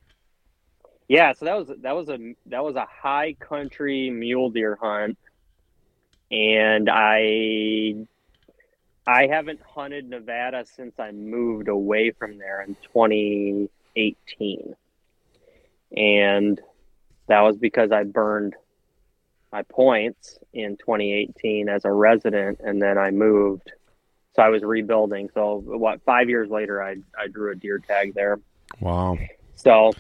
yeah, 1.06 1.32
so 1.32 1.44
that 1.44 1.56
was 1.56 1.70
that 1.82 1.94
was 1.94 2.08
a 2.08 2.34
that 2.46 2.64
was 2.64 2.74
a 2.74 2.86
high 2.90 3.34
country 3.34 4.10
mule 4.10 4.50
deer 4.50 4.76
hunt, 4.82 5.16
and 6.32 6.88
I 6.90 7.94
I 9.06 9.28
haven't 9.28 9.60
hunted 9.62 10.08
Nevada 10.08 10.64
since 10.66 10.98
I 10.98 11.12
moved 11.12 11.68
away 11.68 12.10
from 12.10 12.36
there 12.38 12.62
in 12.62 12.76
2018. 13.94 14.74
And 15.96 16.60
that 17.28 17.40
was 17.40 17.56
because 17.56 17.92
I 17.92 18.04
burned 18.04 18.54
my 19.52 19.62
points 19.62 20.38
in 20.52 20.76
2018 20.76 21.68
as 21.68 21.84
a 21.84 21.90
resident 21.90 22.60
and 22.60 22.80
then 22.80 22.98
I 22.98 23.10
moved. 23.10 23.72
So 24.36 24.42
I 24.42 24.48
was 24.48 24.62
rebuilding. 24.62 25.28
So 25.34 25.60
what, 25.64 26.02
5 26.04 26.28
years 26.28 26.48
later 26.50 26.82
I 26.82 26.96
I 27.18 27.26
drew 27.26 27.50
a 27.50 27.54
deer 27.56 27.78
tag 27.78 28.14
there. 28.14 28.38
Wow, 28.80 29.18
So 29.56 29.90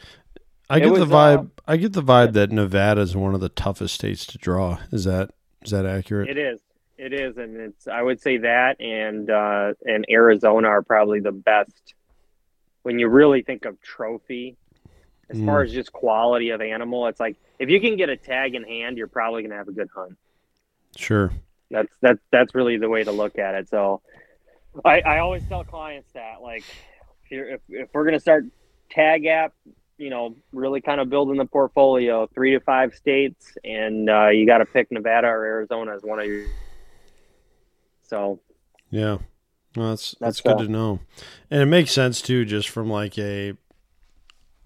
I 0.68 0.78
get 0.78 0.94
the 0.94 1.04
vibe. 1.04 1.46
uh, 1.46 1.62
I 1.66 1.76
get 1.76 1.92
the 1.92 2.02
vibe 2.02 2.34
that 2.34 2.52
Nevada 2.52 3.00
is 3.00 3.16
one 3.16 3.34
of 3.34 3.40
the 3.40 3.48
toughest 3.48 3.94
states 3.96 4.24
to 4.26 4.38
draw. 4.38 4.78
Is 4.92 5.04
that 5.04 5.30
is 5.64 5.72
that 5.72 5.84
accurate? 5.84 6.28
it 6.28 6.38
is 6.38 6.60
it 6.96 7.12
is 7.12 7.36
and 7.36 7.56
it's 7.56 7.88
I 7.88 8.00
would 8.02 8.20
say 8.20 8.36
that 8.38 8.80
and 8.80 9.28
uh 9.30 9.72
and 9.84 10.04
Arizona 10.08 10.68
are 10.68 10.82
probably 10.82 11.18
the 11.18 11.32
best 11.32 11.94
when 12.82 12.98
you 12.98 13.08
really 13.08 13.42
think 13.42 13.64
of 13.64 13.80
trophy 13.80 14.56
as 15.30 15.36
Mm. 15.38 15.46
far 15.46 15.62
as 15.62 15.72
just 15.72 15.92
quality 15.92 16.50
of 16.50 16.60
animal 16.60 17.06
it's 17.06 17.20
like 17.20 17.36
if 17.58 17.68
you 17.68 17.80
can 17.80 17.96
get 17.96 18.08
a 18.08 18.16
tag 18.16 18.54
in 18.54 18.64
hand 18.64 18.98
you're 18.98 19.06
probably 19.06 19.42
going 19.42 19.50
to 19.50 19.56
have 19.56 19.68
a 19.68 19.72
good 19.72 19.88
hunt 19.94 20.16
Sure. 20.96 21.30
that's 21.70 21.94
that's 22.02 22.20
that's 22.32 22.54
really 22.54 22.76
the 22.78 22.88
way 22.88 23.04
to 23.04 23.12
look 23.12 23.38
at 23.38 23.54
it 23.54 23.68
so 23.68 24.02
i 24.84 25.00
i 25.00 25.18
always 25.18 25.44
tell 25.44 25.62
clients 25.64 26.10
that 26.14 26.42
like 26.42 26.64
if 27.24 27.30
you're 27.30 27.48
if, 27.48 27.60
if 27.68 27.88
we're 27.92 28.04
going 28.04 28.14
to 28.14 28.20
start 28.20 28.44
tag 28.90 29.24
app 29.26 29.52
you 29.98 30.10
know 30.10 30.34
really 30.52 30.80
kind 30.80 31.00
of 31.00 31.08
building 31.10 31.36
the 31.36 31.44
portfolio 31.46 32.26
three 32.34 32.52
to 32.52 32.60
five 32.60 32.94
states 32.94 33.56
and 33.62 34.08
uh, 34.10 34.28
you 34.28 34.46
got 34.46 34.58
to 34.58 34.64
pick 34.64 34.90
nevada 34.90 35.28
or 35.28 35.44
arizona 35.44 35.94
as 35.94 36.02
one 36.02 36.18
of 36.18 36.26
your 36.26 36.44
so 38.02 38.40
Yeah. 38.90 39.18
Well, 39.76 39.90
that's 39.90 40.12
that's, 40.20 40.40
That's, 40.40 40.40
good 40.40 40.62
uh, 40.64 40.66
to 40.66 40.68
know, 40.68 41.00
and 41.50 41.62
it 41.62 41.66
makes 41.66 41.92
sense 41.92 42.20
too, 42.20 42.44
just 42.44 42.68
from 42.68 42.90
like 42.90 43.16
a 43.18 43.54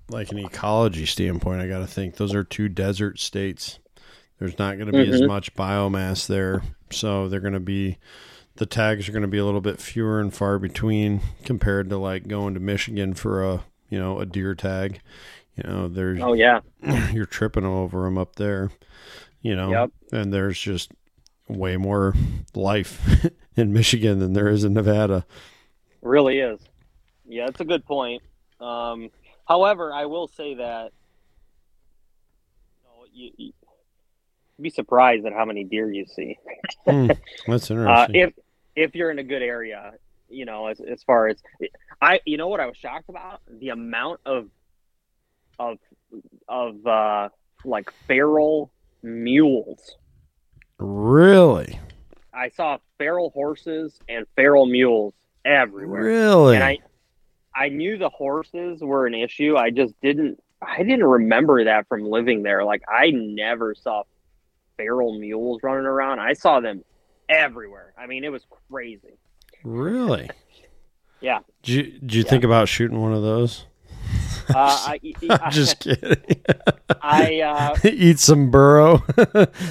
like 0.09 0.31
an 0.33 0.39
ecology 0.39 1.07
standpoint. 1.07 1.61
I 1.61 1.69
got 1.69 1.79
to 1.81 1.87
think 1.87 2.17
those 2.17 2.35
are 2.35 2.45
two 2.45 2.69
desert 2.69 3.19
states. 3.19 3.79
There's 4.39 4.59
not 4.59 4.77
going 4.77 4.87
to 4.91 4.93
be 4.93 5.09
as 5.11 5.21
Mhm. 5.21 5.29
much 5.29 5.55
biomass 5.55 6.27
there, 6.27 6.63
so 6.91 7.29
they're 7.29 7.41
going 7.41 7.53
to 7.55 7.61
be 7.61 7.99
the 8.57 8.67
tags 8.67 9.09
are 9.09 9.13
going 9.13 9.23
to 9.23 9.29
be 9.29 9.39
a 9.39 9.45
little 9.45 9.61
bit 9.61 9.81
fewer 9.81 10.21
and 10.21 10.33
far 10.33 10.59
between 10.59 11.21
compared 11.45 11.91
to 11.91 11.99
like 11.99 12.27
going 12.29 12.55
to 12.55 12.61
Michigan 12.61 13.15
for 13.15 13.43
a 13.45 13.65
you 13.91 13.99
know 13.99 14.19
a 14.21 14.27
deer 14.27 14.55
tag. 14.55 15.01
You 15.57 15.69
know, 15.69 15.89
there's 15.89 16.21
oh 16.23 16.33
yeah 16.33 16.61
you're 17.13 17.27
tripping 17.27 17.65
over 17.65 18.03
them 18.05 18.17
up 18.19 18.37
there. 18.37 18.71
You 19.43 19.55
know, 19.55 19.71
Yep. 19.71 19.91
and 20.13 20.33
there's 20.33 20.59
just 20.59 20.91
way 21.47 21.77
more 21.77 22.15
life 22.55 23.27
in 23.57 23.73
Michigan 23.73 24.19
than 24.19 24.33
there 24.33 24.49
is 24.49 24.65
in 24.65 24.73
Nevada. 24.75 25.25
really 26.03 26.39
is. 26.39 26.61
Yeah 27.27 27.47
it's 27.49 27.61
a 27.61 27.65
good 27.65 27.85
point. 27.85 28.23
Um 28.61 29.11
however 29.47 29.93
i 29.93 30.07
will 30.07 30.27
say 30.29 30.55
that 30.55 30.93
you, 32.83 32.89
know, 32.89 33.05
you, 33.13 33.31
you'd 33.37 33.55
be 34.63 34.71
surprised 34.71 35.27
at 35.27 35.33
how 35.33 35.45
many 35.45 35.65
deer 35.65 35.91
you 35.93 36.07
see. 36.07 36.39
Hmm, 36.87 37.09
that's 37.47 37.71
uh, 37.71 37.75
interesting. 37.75 38.15
if 38.17 38.33
if 38.77 38.95
you're 38.95 39.11
in 39.11 39.19
a 39.19 39.25
good 39.25 39.43
area 39.43 39.93
you 40.29 40.45
know 40.47 40.67
as, 40.67 40.81
as 40.81 41.03
far 41.03 41.29
as 41.29 41.37
i 42.01 42.19
you 42.25 42.37
know 42.39 42.49
what 42.49 42.61
i 42.61 42.67
was 42.67 42.77
shocked 42.77 43.09
about? 43.09 43.41
The 43.49 43.69
amount 43.69 44.21
of 44.25 44.49
of 45.59 45.79
of 46.49 46.87
uh 46.87 47.29
like 47.65 47.93
feral 48.07 48.73
mules. 49.03 49.97
Really, 50.79 51.79
i 52.33 52.49
saw 52.49 52.79
feral 53.05 53.29
horses 53.31 53.99
and 54.09 54.25
feral 54.35 54.65
mules 54.65 55.13
everywhere 55.45 56.05
really, 56.05 56.55
and 56.55 56.65
i 56.65 56.79
i 57.55 57.69
knew 57.69 57.99
the 57.99 58.09
horses 58.09 58.81
were 58.81 59.07
an 59.07 59.13
issue 59.15 59.57
i 59.59 59.69
just 59.69 59.93
didn't 60.01 60.43
i 60.63 60.79
didn't 60.83 61.05
remember 61.05 61.65
that 61.65 61.87
from 61.87 62.03
living 62.03 62.43
there 62.43 62.65
like 62.65 62.83
i 62.89 63.11
never 63.11 63.75
saw 63.75 64.03
feral 64.79 65.19
mules 65.19 65.61
running 65.63 65.85
around 65.85 66.19
i 66.19 66.33
saw 66.33 66.61
them 66.61 66.83
everywhere 67.29 67.93
i 67.99 68.07
mean 68.07 68.25
it 68.25 68.33
was 68.33 68.47
crazy 68.71 69.19
really. 69.65 70.31
Yeah. 71.21 71.39
Did 71.63 71.73
you, 71.75 71.83
did 72.01 72.15
you 72.15 72.23
Yeah. 72.23 72.29
think 72.31 72.45
about 72.45 72.69
shooting 72.69 73.01
one 73.01 73.15
of 73.15 73.23
those? 73.23 73.65
Uh, 74.49 74.55
I, 74.57 75.01
I'm 75.31 75.51
just 75.53 75.81
kidding. 75.81 76.17
I, 77.03 77.41
uh, 77.41 77.77
Eat 77.89 78.19
some 78.19 78.51
burro, 78.51 79.03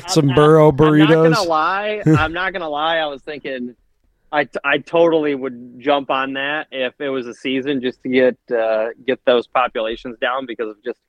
some 0.07 0.29
I'm- 0.29 0.35
burro 0.35 0.69
I'm 0.69 0.75
not 0.75 0.85
burritos. 0.87 1.33
gonna 1.35 1.43
lie. 1.49 2.01
I'm 2.05 2.33
not 2.33 2.53
gonna 2.53 2.69
lie. 2.69 2.97
I 2.97 3.05
was 3.07 3.21
thinking, 3.21 3.75
I, 4.31 4.47
I 4.63 4.79
totally 4.79 5.35
would 5.35 5.79
jump 5.79 6.09
on 6.09 6.33
that 6.33 6.67
if 6.71 6.99
it 6.99 7.09
was 7.09 7.27
a 7.27 7.33
season 7.33 7.81
just 7.81 8.01
to 8.03 8.09
get 8.09 8.37
uh, 8.55 8.87
get 9.05 9.23
those 9.25 9.45
populations 9.47 10.17
down 10.19 10.45
because 10.47 10.69
of 10.69 10.83
just, 10.83 10.99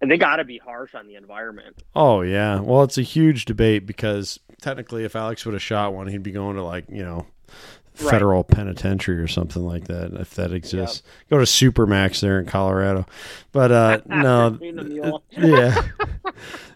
and 0.00 0.10
they 0.10 0.16
got 0.18 0.36
to 0.36 0.44
be 0.44 0.58
harsh 0.58 0.94
on 0.94 1.06
the 1.08 1.16
environment. 1.16 1.82
Oh 1.94 2.20
yeah. 2.22 2.60
Well, 2.60 2.82
it's 2.84 2.98
a 2.98 3.02
huge 3.02 3.46
debate 3.46 3.84
because 3.86 4.38
technically, 4.62 5.04
if 5.04 5.16
Alex 5.16 5.44
would 5.44 5.54
have 5.54 5.62
shot 5.62 5.92
one, 5.92 6.06
he'd 6.06 6.22
be 6.22 6.30
going 6.32 6.56
to 6.56 6.62
like 6.62 6.84
you 6.88 7.02
know 7.04 7.26
Right. 8.00 8.10
federal 8.10 8.44
penitentiary 8.44 9.18
or 9.18 9.26
something 9.26 9.64
like 9.64 9.86
that 9.86 10.12
if 10.20 10.34
that 10.34 10.52
exists. 10.52 11.02
Go 11.30 11.38
to 11.38 11.44
Supermax 11.44 12.20
there 12.20 12.38
in 12.38 12.46
Colorado. 12.46 13.06
But 13.52 13.72
uh 13.72 14.00
no, 14.06 14.58
Eating 14.60 15.00
yeah, 15.30 15.82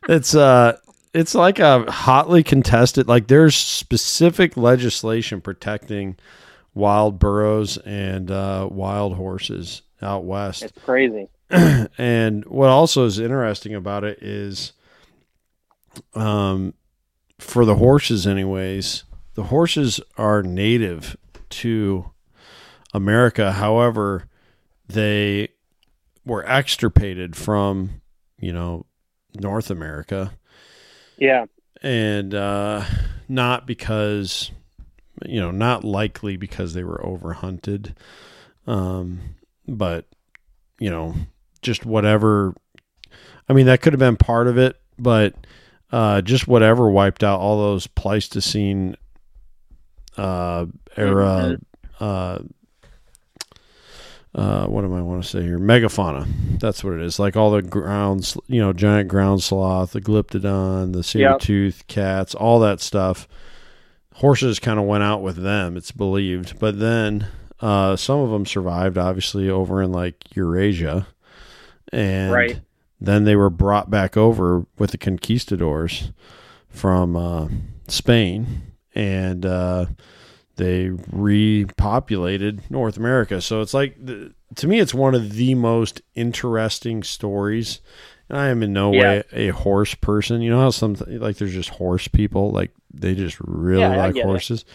it's 0.09 0.35
uh 0.35 0.79
it's 1.13 1.35
like 1.35 1.59
a 1.59 1.91
hotly 1.91 2.43
contested. 2.43 3.09
Like 3.09 3.27
there's 3.27 3.57
specific 3.57 4.57
legislation 4.57 5.41
protecting 5.41 6.17
wild 6.75 7.19
burros 7.19 7.79
and 7.79 8.31
uh, 8.31 8.69
wild 8.71 9.15
horses, 9.15 9.83
out 10.01 10.25
west. 10.25 10.63
It's 10.63 10.79
crazy. 10.85 11.29
and 11.51 12.45
what 12.47 12.69
also 12.69 13.05
is 13.05 13.19
interesting 13.19 13.75
about 13.75 14.05
it 14.05 14.23
is, 14.23 14.73
um, 16.15 16.75
for 17.39 17.65
the 17.65 17.75
horses, 17.77 18.27
anyways, 18.27 19.05
the 19.35 19.45
horses 19.45 20.01
are 20.17 20.43
native 20.43 21.17
to 21.51 22.11
America. 22.93 23.53
However, 23.53 24.29
they 24.89 25.49
were 26.25 26.45
extirpated 26.47 27.37
from, 27.37 28.03
you 28.39 28.53
know, 28.53 28.87
North 29.35 29.71
America. 29.71 30.33
Yeah. 31.17 31.47
And 31.83 32.35
uh, 32.35 32.85
not 33.29 33.67
because, 33.67 34.51
you 35.25 35.41
know, 35.41 35.51
not 35.51 35.85
likely 35.85 36.37
because 36.37 36.75
they 36.75 36.85
were 36.85 37.01
overhunted, 37.05 37.95
um, 38.67 39.21
but, 39.67 40.07
you 40.79 40.91
know, 40.91 41.15
just 41.63 41.87
whatever. 41.87 42.55
I 43.49 43.53
mean, 43.53 43.67
that 43.67 43.81
could 43.81 43.93
have 43.93 44.01
been 44.01 44.17
part 44.17 44.47
of 44.47 44.59
it, 44.59 44.81
but 44.99 45.35
uh, 45.93 46.21
just 46.23 46.47
whatever 46.47 46.91
wiped 46.91 47.25
out 47.25 47.41
all 47.41 47.59
those 47.59 47.87
Pleistocene 47.87 48.97
uh, 50.21 50.67
era. 50.97 51.59
Uh, 51.99 52.39
uh, 54.33 54.67
what 54.67 54.83
do 54.83 54.95
I 54.95 55.01
want 55.01 55.25
to 55.25 55.29
say 55.29 55.43
here? 55.43 55.59
Megafauna. 55.59 56.61
That's 56.61 56.85
what 56.85 56.93
it 56.93 57.01
is. 57.01 57.19
Like 57.19 57.37
all 57.37 57.51
the 57.51 57.63
grounds, 57.63 58.37
you 58.47 58.61
know, 58.61 58.73
giant 58.73 59.09
ground 59.09 59.43
sloth, 59.43 59.93
the 59.93 60.01
glyptodon, 60.01 60.93
the 60.93 61.03
saber 61.03 61.37
tooth 61.39 61.87
cats, 61.89 62.35
all 62.35 62.61
that 62.61 62.81
stuff. 62.81 63.27
Horses 64.15 64.59
kind 64.59 64.79
of 64.79 64.87
went 64.87 65.03
out 65.03 65.23
with 65.23 65.37
them, 65.37 65.77
it's 65.77 65.93
believed. 65.93 66.59
But 66.59 66.79
then 66.79 67.27
uh, 67.61 67.97
some 67.97 68.21
of 68.21 68.31
them 68.31 68.47
survived, 68.47 68.99
obviously, 68.99 69.49
over 69.49 69.83
in 69.83 69.91
like 69.91 70.37
Eurasia. 70.37 71.09
And 71.93 72.31
right. 72.31 72.61
then 73.01 73.25
they 73.25 73.35
were 73.35 73.51
brought 73.51 73.91
back 73.91 74.17
over 74.17 74.67
with 74.79 74.93
the 74.93 74.99
conquistadors 74.99 76.13
from 76.69 77.17
uh, 77.17 77.49
Spain. 77.89 78.70
And 79.01 79.47
uh, 79.47 79.87
they 80.57 80.89
repopulated 80.89 82.71
North 82.71 82.99
America. 82.99 83.41
So 83.41 83.63
it's 83.63 83.73
like 83.73 83.97
the, 84.05 84.35
to 84.57 84.69
me, 84.69 84.79
it's 84.79 84.93
one 84.93 85.15
of 85.15 85.33
the 85.33 85.55
most 85.55 86.03
interesting 86.15 87.03
stories. 87.03 87.81
And 88.29 88.39
I 88.39 88.49
am 88.49 88.63
in 88.63 88.73
no 88.73 88.93
yeah. 88.93 89.01
way 89.01 89.25
a 89.33 89.49
horse 89.49 89.95
person. 89.95 90.43
You 90.43 90.51
know 90.51 90.61
how 90.61 90.71
some 90.71 90.97
like 91.09 91.37
there's 91.37 91.55
just 91.55 91.71
horse 91.71 92.09
people 92.09 92.51
like 92.51 92.73
they 92.93 93.15
just 93.15 93.39
really 93.41 93.81
yeah, 93.81 93.97
like 93.97 94.17
horses. 94.17 94.61
It. 94.61 94.67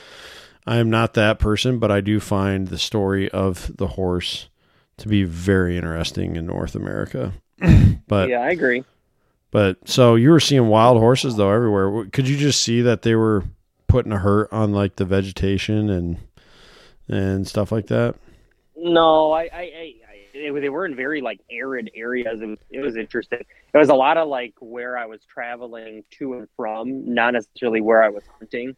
I 0.65 0.77
am 0.77 0.89
not 0.89 1.13
that 1.13 1.37
person, 1.37 1.77
but 1.77 1.91
I 1.91 2.01
do 2.01 2.19
find 2.19 2.67
the 2.67 2.79
story 2.79 3.29
of 3.29 3.77
the 3.77 3.87
horse 3.87 4.49
to 4.97 5.07
be 5.07 5.23
very 5.23 5.77
interesting 5.77 6.35
in 6.35 6.47
North 6.47 6.73
America. 6.73 7.33
but 8.07 8.29
yeah, 8.29 8.39
I 8.39 8.49
agree. 8.49 8.83
But 9.51 9.87
so 9.87 10.15
you 10.15 10.31
were 10.31 10.39
seeing 10.39 10.67
wild 10.67 10.97
horses 10.97 11.35
though 11.35 11.51
everywhere. 11.51 12.05
Could 12.11 12.27
you 12.27 12.37
just 12.37 12.61
see 12.61 12.81
that 12.81 13.03
they 13.03 13.15
were 13.15 13.43
putting 13.95 14.11
a 14.11 14.19
hurt 14.19 14.51
on 14.51 14.73
like 14.73 14.97
the 14.97 15.05
vegetation 15.05 15.89
and 15.89 16.17
and 17.07 17.47
stuff 17.47 17.71
like 17.71 17.87
that? 17.87 18.15
No, 18.75 19.31
I, 19.31 19.43
I, 19.43 19.47
I, 19.53 19.93
I 20.37 20.59
they 20.59 20.67
were 20.67 20.85
in 20.85 20.97
very 20.97 21.21
like 21.21 21.39
arid 21.49 21.89
areas. 21.95 22.41
It 22.41 22.45
was, 22.45 22.59
it 22.69 22.79
was 22.81 22.97
interesting. 22.97 23.39
It 23.39 23.77
was 23.77 23.87
a 23.87 23.95
lot 23.95 24.17
of 24.17 24.27
like 24.27 24.53
where 24.59 24.97
I 24.97 25.05
was 25.05 25.21
traveling 25.33 26.03
to 26.17 26.33
and 26.33 26.49
from, 26.57 27.13
not 27.13 27.35
necessarily 27.35 27.79
where 27.79 28.03
I 28.03 28.09
was 28.09 28.23
hunting. 28.37 28.75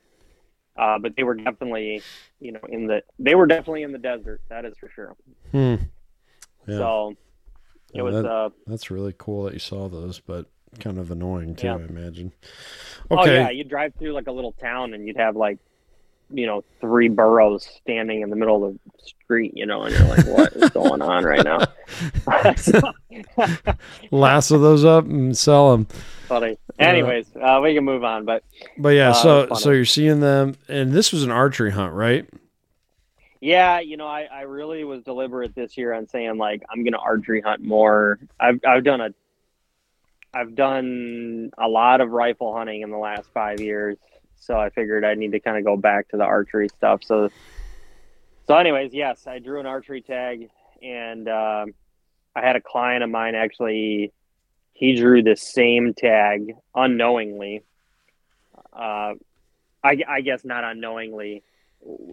Uh, 0.77 0.99
but 0.99 1.15
they 1.15 1.23
were 1.23 1.33
definitely, 1.33 2.03
you 2.39 2.51
know, 2.51 2.59
in 2.69 2.85
the 2.85 3.01
they 3.17 3.33
were 3.33 3.47
definitely 3.47 3.81
in 3.81 3.93
the 3.93 3.97
desert. 3.97 4.39
That 4.49 4.65
is 4.65 4.77
for 4.77 4.91
sure. 4.91 5.15
Hmm. 5.49 5.77
Yeah. 6.67 6.77
So 6.77 7.15
it 7.91 8.03
was. 8.03 8.17
That, 8.17 8.31
uh, 8.31 8.49
that's 8.67 8.91
really 8.91 9.15
cool 9.17 9.45
that 9.45 9.53
you 9.53 9.59
saw 9.59 9.89
those, 9.89 10.19
but 10.19 10.45
kind 10.79 10.97
of 10.97 11.11
annoying 11.11 11.55
too. 11.55 11.67
Yeah. 11.67 11.75
I 11.75 11.83
imagine. 11.83 12.31
Okay. 13.11 13.21
Oh 13.21 13.25
yeah, 13.25 13.49
you'd 13.49 13.69
drive 13.69 13.93
through 13.95 14.13
like 14.13 14.27
a 14.27 14.31
little 14.31 14.51
town 14.53 14.93
and 14.93 15.07
you'd 15.07 15.17
have 15.17 15.35
like, 15.35 15.59
you 16.29 16.45
know, 16.45 16.63
three 16.81 17.07
burros 17.07 17.65
standing 17.65 18.21
in 18.21 18.29
the 18.29 18.35
middle 18.35 18.65
of 18.65 18.73
the 18.73 18.79
street, 19.01 19.53
you 19.55 19.65
know, 19.65 19.83
and 19.83 19.95
you're 19.95 20.07
like, 20.07 20.25
what 20.27 20.53
is 20.53 20.69
going 20.71 21.01
on 21.01 21.23
right 21.23 21.43
now? 21.43 21.59
Lasso 24.11 24.59
those 24.59 24.83
up 24.83 25.05
and 25.05 25.37
sell 25.37 25.71
them. 25.71 25.87
Funny. 26.27 26.57
Anyways, 26.79 27.27
uh, 27.41 27.59
we 27.63 27.73
can 27.73 27.85
move 27.85 28.03
on, 28.03 28.25
but 28.25 28.43
but 28.77 28.89
yeah, 28.89 29.11
uh, 29.11 29.13
so 29.13 29.47
so 29.55 29.71
you're 29.71 29.85
seeing 29.85 30.19
them, 30.19 30.55
and 30.67 30.91
this 30.91 31.11
was 31.11 31.23
an 31.23 31.31
archery 31.31 31.71
hunt, 31.71 31.93
right? 31.93 32.27
Yeah, 33.39 33.79
you 33.79 33.97
know, 33.97 34.07
I, 34.07 34.27
I 34.31 34.41
really 34.41 34.83
was 34.83 35.03
deliberate 35.03 35.55
this 35.55 35.77
year 35.77 35.93
on 35.93 36.07
saying 36.07 36.37
like 36.37 36.63
I'm 36.69 36.83
gonna 36.83 36.97
archery 36.99 37.41
hunt 37.41 37.63
more. 37.63 38.19
I've 38.39 38.59
I've 38.67 38.83
done 38.83 39.01
a 39.01 39.09
I've 40.37 40.53
done 40.53 41.49
a 41.57 41.67
lot 41.67 41.99
of 41.99 42.11
rifle 42.11 42.55
hunting 42.55 42.81
in 42.81 42.91
the 42.91 42.97
last 42.97 43.27
five 43.33 43.59
years, 43.59 43.97
so 44.35 44.55
I 44.55 44.69
figured 44.69 45.03
I 45.03 45.15
need 45.15 45.31
to 45.31 45.39
kind 45.39 45.57
of 45.57 45.63
go 45.63 45.75
back 45.75 46.09
to 46.09 46.17
the 46.17 46.23
archery 46.23 46.69
stuff. 46.69 47.03
So, 47.03 47.29
so 48.45 48.55
anyways, 48.55 48.93
yes, 48.93 49.25
I 49.25 49.39
drew 49.39 49.59
an 49.59 49.65
archery 49.65 50.01
tag, 50.01 50.49
and 50.83 51.27
uh, 51.27 51.65
I 52.35 52.41
had 52.41 52.55
a 52.55 52.61
client 52.61 53.03
of 53.03 53.09
mine 53.09 53.33
actually. 53.33 54.13
He 54.73 54.95
drew 54.95 55.23
the 55.23 55.35
same 55.35 55.95
tag 55.95 56.53
unknowingly. 56.75 57.63
Uh, 58.71 59.13
I, 59.83 60.03
I 60.07 60.21
guess 60.21 60.45
not 60.45 60.63
unknowingly 60.63 61.41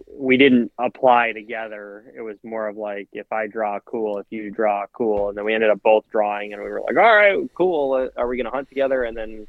we 0.07 0.37
didn't 0.37 0.71
apply 0.79 1.33
together. 1.33 2.05
It 2.15 2.21
was 2.21 2.37
more 2.43 2.67
of 2.67 2.77
like 2.77 3.09
if 3.11 3.31
I 3.31 3.47
draw 3.47 3.79
cool, 3.81 4.19
if 4.19 4.25
you 4.29 4.49
draw 4.49 4.85
cool, 4.93 5.29
and 5.29 5.37
then 5.37 5.45
we 5.45 5.53
ended 5.53 5.69
up 5.69 5.81
both 5.83 6.05
drawing, 6.11 6.53
and 6.53 6.63
we 6.63 6.69
were 6.69 6.81
like, 6.81 6.97
all 6.97 7.15
right, 7.15 7.49
cool. 7.55 7.93
Uh, 7.93 8.19
are 8.19 8.27
we 8.27 8.37
going 8.37 8.45
to 8.45 8.51
hunt 8.51 8.69
together? 8.69 9.03
And 9.03 9.17
then, 9.17 9.47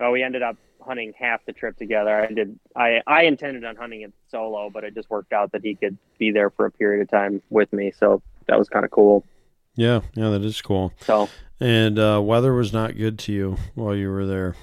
oh, 0.00 0.10
we 0.10 0.22
ended 0.22 0.42
up 0.42 0.56
hunting 0.80 1.12
half 1.18 1.44
the 1.44 1.52
trip 1.52 1.76
together. 1.76 2.22
I 2.22 2.32
did. 2.32 2.58
I 2.74 3.02
I 3.06 3.22
intended 3.24 3.64
on 3.64 3.76
hunting 3.76 4.02
it 4.02 4.12
solo, 4.28 4.70
but 4.70 4.84
it 4.84 4.94
just 4.94 5.10
worked 5.10 5.32
out 5.32 5.52
that 5.52 5.62
he 5.62 5.74
could 5.74 5.98
be 6.18 6.30
there 6.30 6.50
for 6.50 6.66
a 6.66 6.70
period 6.70 7.02
of 7.02 7.10
time 7.10 7.42
with 7.50 7.72
me, 7.72 7.92
so 7.96 8.22
that 8.46 8.58
was 8.58 8.68
kind 8.68 8.84
of 8.84 8.90
cool. 8.90 9.24
Yeah, 9.76 10.00
yeah, 10.14 10.30
that 10.30 10.44
is 10.44 10.62
cool. 10.62 10.92
So, 11.00 11.28
and 11.60 11.98
uh, 11.98 12.20
weather 12.22 12.54
was 12.54 12.72
not 12.72 12.96
good 12.96 13.18
to 13.20 13.32
you 13.32 13.56
while 13.74 13.94
you 13.94 14.08
were 14.10 14.24
there. 14.24 14.54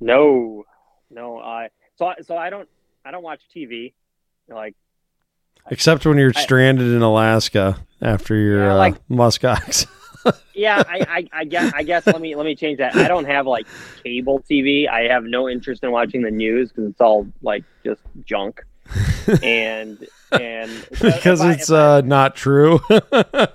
No, 0.00 0.64
no. 1.10 1.38
I 1.38 1.70
so 1.96 2.12
so 2.22 2.36
I 2.36 2.50
don't 2.50 2.68
I 3.06 3.12
don't 3.12 3.22
watch 3.22 3.42
TV. 3.54 3.92
Like, 4.48 4.74
except 5.70 6.04
when 6.06 6.18
you're 6.18 6.32
I, 6.34 6.40
stranded 6.40 6.88
in 6.88 7.02
Alaska 7.02 7.78
after 8.02 8.34
your 8.34 8.64
yeah, 8.64 8.74
like, 8.74 8.94
uh, 8.94 8.98
muskox. 9.10 9.86
yeah, 10.54 10.82
I, 10.88 11.06
I, 11.08 11.40
I, 11.40 11.44
guess 11.44 11.72
I 11.72 11.82
guess 11.84 12.06
let 12.06 12.20
me 12.20 12.34
let 12.34 12.44
me 12.44 12.56
change 12.56 12.78
that. 12.78 12.96
I 12.96 13.06
don't 13.06 13.26
have 13.26 13.46
like 13.46 13.66
cable 14.02 14.42
TV. 14.50 14.88
I 14.88 15.02
have 15.02 15.22
no 15.22 15.48
interest 15.48 15.84
in 15.84 15.92
watching 15.92 16.22
the 16.22 16.32
news 16.32 16.70
because 16.70 16.90
it's 16.90 17.00
all 17.00 17.28
like 17.42 17.62
just 17.84 18.02
junk. 18.24 18.64
and 19.42 20.04
and 20.32 20.70
so 20.94 21.10
because 21.12 21.44
it's 21.44 21.70
I, 21.70 21.98
uh, 21.98 22.00
not 22.04 22.34
true. 22.34 22.80
yeah, 22.90 23.46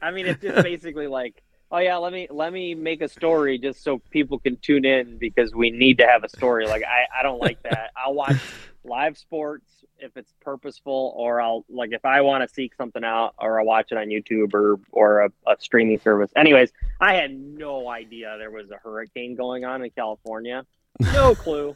I 0.00 0.10
mean 0.12 0.26
it's 0.26 0.40
just 0.40 0.62
basically 0.62 1.08
like 1.08 1.42
oh 1.72 1.78
yeah, 1.78 1.96
let 1.96 2.12
me 2.12 2.28
let 2.30 2.52
me 2.52 2.74
make 2.74 3.00
a 3.00 3.08
story 3.08 3.58
just 3.58 3.82
so 3.82 3.98
people 4.10 4.38
can 4.38 4.56
tune 4.58 4.84
in 4.84 5.16
because 5.16 5.54
we 5.54 5.70
need 5.70 5.98
to 5.98 6.06
have 6.06 6.22
a 6.22 6.28
story. 6.28 6.66
Like 6.66 6.84
I, 6.84 7.20
I 7.20 7.22
don't 7.22 7.40
like 7.40 7.62
that. 7.62 7.90
I'll 7.96 8.14
watch 8.14 8.36
live 8.84 9.16
sports 9.18 9.66
if 9.98 10.16
it's 10.16 10.32
purposeful, 10.40 11.14
or 11.16 11.40
I'll 11.40 11.64
like 11.68 11.90
if 11.92 12.04
I 12.04 12.20
want 12.20 12.46
to 12.46 12.54
seek 12.54 12.74
something 12.74 13.02
out, 13.02 13.34
or 13.38 13.58
I'll 13.58 13.66
watch 13.66 13.90
it 13.90 13.98
on 13.98 14.08
YouTube 14.08 14.52
or 14.54 14.78
or 14.92 15.22
a, 15.22 15.30
a 15.46 15.56
streaming 15.58 15.98
service. 15.98 16.30
Anyways, 16.36 16.70
I 17.00 17.14
had 17.14 17.34
no 17.34 17.88
idea 17.88 18.36
there 18.38 18.50
was 18.50 18.70
a 18.70 18.76
hurricane 18.76 19.34
going 19.34 19.64
on 19.64 19.82
in 19.82 19.90
California. 19.90 20.64
No 21.00 21.34
clue. 21.36 21.74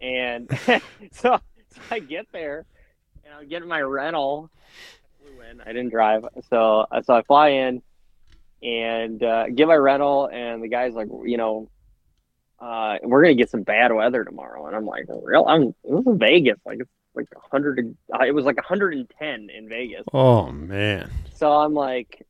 and 0.00 0.48
so, 1.12 1.38
so 1.38 1.40
I 1.90 1.98
get 1.98 2.26
there 2.32 2.64
and 3.24 3.34
I 3.34 3.44
get 3.44 3.64
my 3.66 3.82
rental. 3.82 4.50
I 4.54 5.28
flew 5.28 5.40
in. 5.42 5.60
I 5.60 5.66
didn't 5.66 5.90
drive, 5.90 6.24
so 6.48 6.86
so 7.04 7.14
I 7.14 7.22
fly 7.22 7.48
in 7.48 7.82
and 8.62 9.22
uh, 9.22 9.48
get 9.48 9.68
my 9.68 9.74
rental. 9.74 10.28
And 10.32 10.62
the 10.62 10.68
guy's 10.68 10.94
like, 10.94 11.08
you 11.24 11.36
know, 11.36 11.68
uh, 12.58 12.98
we're 13.02 13.22
gonna 13.22 13.34
get 13.34 13.50
some 13.50 13.62
bad 13.62 13.92
weather 13.92 14.24
tomorrow. 14.24 14.66
And 14.66 14.74
I'm 14.74 14.86
like, 14.86 15.06
real? 15.08 15.44
I'm 15.46 15.62
it 15.62 15.74
was 15.84 16.16
Vegas, 16.18 16.58
like 16.64 16.80
it's 16.80 16.90
like 17.14 17.28
hundred. 17.50 17.96
Uh, 18.12 18.24
it 18.24 18.34
was 18.34 18.44
like 18.44 18.56
110 18.56 19.50
in 19.50 19.68
Vegas. 19.68 20.04
Oh 20.12 20.50
man. 20.50 21.10
So 21.34 21.52
I'm 21.52 21.74
like, 21.74 22.26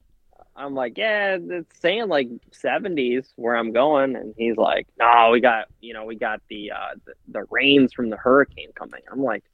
I'm 0.56 0.74
like, 0.74 0.96
yeah, 0.96 1.36
it's 1.40 1.78
saying 1.80 2.08
like 2.08 2.28
70s 2.50 3.26
where 3.36 3.54
I'm 3.56 3.72
going, 3.72 4.16
and 4.16 4.34
he's 4.36 4.56
like, 4.56 4.86
no, 4.98 5.30
we 5.32 5.40
got, 5.40 5.66
you 5.80 5.92
know, 5.92 6.04
we 6.04 6.16
got 6.16 6.40
the 6.48 6.72
uh, 6.72 6.94
the, 7.04 7.12
the 7.28 7.44
rains 7.50 7.92
from 7.92 8.10
the 8.10 8.16
hurricane 8.16 8.70
coming. 8.74 9.02
I'm 9.10 9.22
like, 9.22 9.44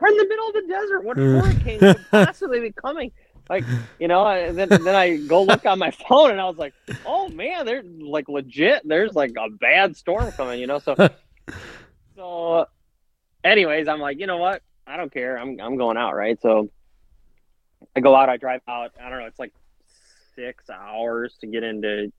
we're 0.00 0.08
in 0.08 0.16
the 0.16 0.26
middle 0.26 0.48
of 0.48 0.54
the 0.54 0.66
desert. 0.66 1.04
What 1.04 1.16
hurricane 1.16 1.78
could 1.78 2.06
possibly 2.10 2.60
be 2.60 2.72
coming? 2.72 3.12
Like 3.50 3.64
you 3.98 4.08
know 4.08 4.26
and 4.26 4.56
then, 4.56 4.68
then 4.68 4.94
i 4.94 5.16
go 5.16 5.42
look 5.42 5.66
on 5.66 5.78
my 5.78 5.90
phone 6.08 6.30
and 6.30 6.40
i 6.40 6.44
was 6.46 6.56
like 6.56 6.72
oh 7.04 7.28
man 7.28 7.66
there's 7.66 7.84
like 8.00 8.28
legit. 8.28 8.82
There's 8.84 9.12
like 9.14 9.32
a 9.38 9.50
bad 9.50 9.96
storm 9.96 10.32
coming 10.32 10.58
you 10.60 10.66
know? 10.66 10.78
So 10.78 10.96
so 12.16 12.66
anyways 13.44 13.88
i'm 13.88 14.00
like 14.00 14.18
you 14.18 14.26
know 14.26 14.38
what? 14.38 14.62
I 14.86 14.96
don't 14.96 15.12
care. 15.12 15.38
I'm, 15.38 15.60
I'm 15.60 15.76
going 15.76 15.96
out 15.96 16.16
right? 16.16 16.40
So 16.40 16.68
I 17.94 18.00
go 18.00 18.14
out, 18.14 18.28
I 18.28 18.36
drive 18.36 18.62
out. 18.68 18.92
I 19.00 19.08
don't 19.08 19.20
know. 19.20 19.26
It's 19.26 19.38
like 19.38 19.52
six 20.34 20.68
hours 20.68 21.36
to 21.40 21.46
get 21.46 21.62
into 21.62 22.12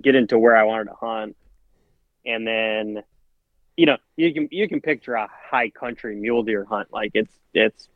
get 0.00 0.14
into 0.14 0.38
where 0.38 0.56
I 0.56 0.64
wanted 0.64 0.86
to 0.86 0.94
hunt, 0.94 1.36
and 2.26 2.46
then 2.46 3.02
you 3.76 3.86
know 3.86 3.96
you 4.16 4.34
can 4.34 4.48
you 4.50 4.68
can 4.68 4.80
picture 4.80 5.14
a 5.14 5.28
high 5.50 5.70
country 5.70 6.16
mule 6.16 6.42
deer 6.42 6.64
hunt. 6.64 6.88
Like 6.92 7.12
it's 7.14 7.32
it's 7.54 7.88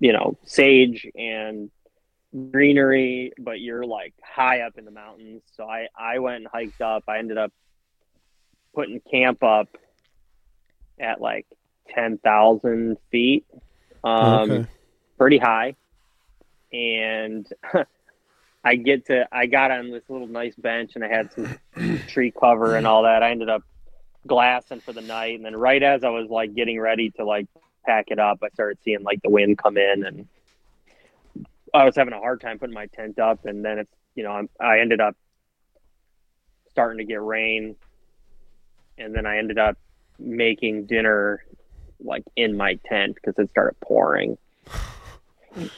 you 0.00 0.12
know 0.12 0.36
sage 0.44 1.06
and 1.14 1.70
greenery, 2.50 3.32
but 3.38 3.60
you're 3.60 3.84
like 3.84 4.14
high 4.22 4.60
up 4.60 4.78
in 4.78 4.84
the 4.84 4.90
mountains. 4.90 5.42
So 5.56 5.64
I 5.64 5.88
I 5.98 6.18
went 6.18 6.36
and 6.36 6.46
hiked 6.52 6.80
up. 6.80 7.04
I 7.08 7.18
ended 7.18 7.38
up 7.38 7.52
putting 8.74 9.00
camp 9.10 9.42
up 9.42 9.68
at 11.00 11.20
like 11.20 11.46
ten 11.88 12.18
thousand 12.18 12.98
feet, 13.10 13.46
um, 14.04 14.62
Okay. 14.62 14.66
pretty 15.18 15.38
high, 15.38 15.74
and. 16.72 17.46
I 18.64 18.74
get 18.74 19.06
to 19.06 19.26
I 19.32 19.46
got 19.46 19.70
on 19.70 19.90
this 19.90 20.02
little 20.08 20.26
nice 20.26 20.54
bench 20.56 20.92
and 20.94 21.04
I 21.04 21.08
had 21.08 21.32
some 21.32 21.48
tree 22.06 22.32
cover 22.38 22.76
and 22.76 22.86
all 22.86 23.04
that. 23.04 23.22
I 23.22 23.30
ended 23.30 23.48
up 23.48 23.62
glassing 24.26 24.82
for 24.84 24.92
the 24.92 25.00
night 25.00 25.36
and 25.36 25.44
then 25.44 25.56
right 25.56 25.82
as 25.82 26.04
I 26.04 26.10
was 26.10 26.28
like 26.28 26.54
getting 26.54 26.78
ready 26.80 27.10
to 27.12 27.24
like 27.24 27.46
pack 27.86 28.06
it 28.08 28.18
up, 28.18 28.38
I 28.42 28.48
started 28.50 28.78
seeing 28.82 29.02
like 29.02 29.22
the 29.22 29.30
wind 29.30 29.58
come 29.58 29.78
in 29.78 30.04
and 30.04 30.28
I 31.78 31.84
was 31.84 31.96
having 31.96 32.14
a 32.14 32.18
hard 32.18 32.40
time 32.40 32.58
putting 32.58 32.74
my 32.74 32.86
tent 32.86 33.18
up 33.18 33.44
and 33.44 33.64
then 33.64 33.78
it's 33.78 33.92
you 34.14 34.24
know, 34.24 34.32
I'm, 34.32 34.48
I 34.60 34.80
ended 34.80 35.00
up 35.00 35.16
starting 36.70 36.98
to 36.98 37.04
get 37.04 37.22
rain 37.22 37.76
and 38.96 39.14
then 39.14 39.26
I 39.26 39.38
ended 39.38 39.58
up 39.58 39.76
making 40.18 40.86
dinner 40.86 41.44
like 42.00 42.24
in 42.36 42.56
my 42.56 42.78
tent 42.86 43.14
because 43.14 43.38
it 43.38 43.48
started 43.50 43.78
pouring 43.80 44.36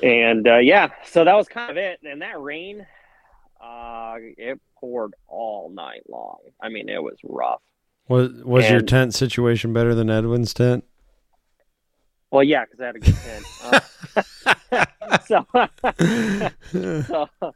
and 0.03 0.47
uh, 0.47 0.59
yeah, 0.59 0.91
so 1.05 1.25
that 1.25 1.35
was 1.35 1.49
kind 1.49 1.71
of 1.71 1.77
it. 1.77 2.01
And 2.05 2.23
that 2.23 2.41
rain, 2.41 2.87
uh, 3.63 4.17
it 4.19 4.61
poured 4.79 5.15
all 5.29 5.71
night 5.71 6.03
long. 6.09 6.39
I 6.61 6.69
mean, 6.69 6.89
it 6.89 7.03
was 7.03 7.17
rough. 7.23 7.63
Was 8.09 8.31
was 8.45 8.69
your 8.69 8.81
tent 8.81 9.15
situation 9.15 9.73
better 9.73 9.95
than 9.95 10.11
Edwin's 10.11 10.53
tent? 10.53 10.85
Well, 12.31 12.45
yeah, 12.45 12.64
because 12.64 12.81
I 12.81 12.87
had 12.87 12.97
a 12.97 13.01
good 13.01 13.16
tent. 13.16 13.45
Uh, 13.64 14.85
so, 15.27 15.47
so, 17.03 17.55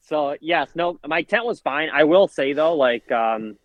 so 0.00 0.36
yes, 0.40 0.70
no, 0.74 0.98
my 1.06 1.22
tent 1.22 1.44
was 1.44 1.60
fine. 1.60 1.88
I 1.92 2.04
will 2.04 2.28
say 2.28 2.52
though, 2.52 2.74
like, 2.74 3.10
um, 3.10 3.56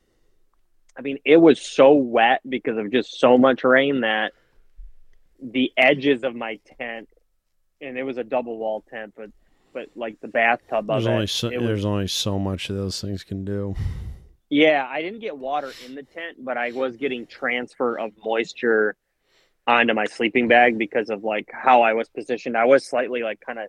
I 0.97 1.01
mean, 1.01 1.19
it 1.25 1.37
was 1.37 1.61
so 1.61 1.93
wet 1.93 2.41
because 2.47 2.77
of 2.77 2.91
just 2.91 3.19
so 3.19 3.37
much 3.37 3.63
rain 3.63 4.01
that 4.01 4.33
the 5.41 5.71
edges 5.77 6.23
of 6.23 6.35
my 6.35 6.59
tent, 6.77 7.09
and 7.79 7.97
it 7.97 8.03
was 8.03 8.17
a 8.17 8.23
double 8.23 8.57
wall 8.57 8.83
tent, 8.89 9.13
but 9.15 9.29
but 9.73 9.87
like 9.95 10.19
the 10.21 10.27
bathtub 10.27 10.89
of 10.89 11.03
There's 11.03 11.05
it, 11.05 11.09
only 11.09 11.27
so, 11.27 11.47
it 11.49 11.59
was 11.59 11.67
there's 11.67 11.85
only 11.85 12.07
so 12.07 12.37
much 12.37 12.69
of 12.69 12.75
those 12.75 12.99
things 12.99 13.23
can 13.23 13.45
do. 13.45 13.75
Yeah, 14.49 14.85
I 14.89 15.01
didn't 15.01 15.21
get 15.21 15.37
water 15.37 15.71
in 15.85 15.95
the 15.95 16.03
tent, 16.03 16.43
but 16.43 16.57
I 16.57 16.71
was 16.71 16.97
getting 16.97 17.25
transfer 17.25 17.97
of 17.97 18.11
moisture 18.23 18.97
onto 19.67 19.93
my 19.93 20.05
sleeping 20.05 20.47
bag 20.47 20.77
because 20.77 21.09
of 21.09 21.23
like 21.23 21.49
how 21.51 21.81
I 21.83 21.93
was 21.93 22.09
positioned. 22.09 22.57
I 22.57 22.65
was 22.65 22.85
slightly 22.85 23.23
like 23.23 23.39
kind 23.41 23.59
of 23.59 23.67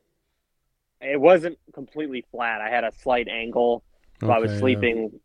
it 1.00 1.20
wasn't 1.20 1.58
completely 1.74 2.24
flat. 2.30 2.60
I 2.60 2.70
had 2.70 2.84
a 2.84 2.92
slight 2.92 3.28
angle. 3.28 3.84
So 4.24 4.32
I 4.32 4.38
was 4.38 4.52
Okay, 4.52 4.60
yeah. 4.60 4.60
sleeping, 4.60 5.20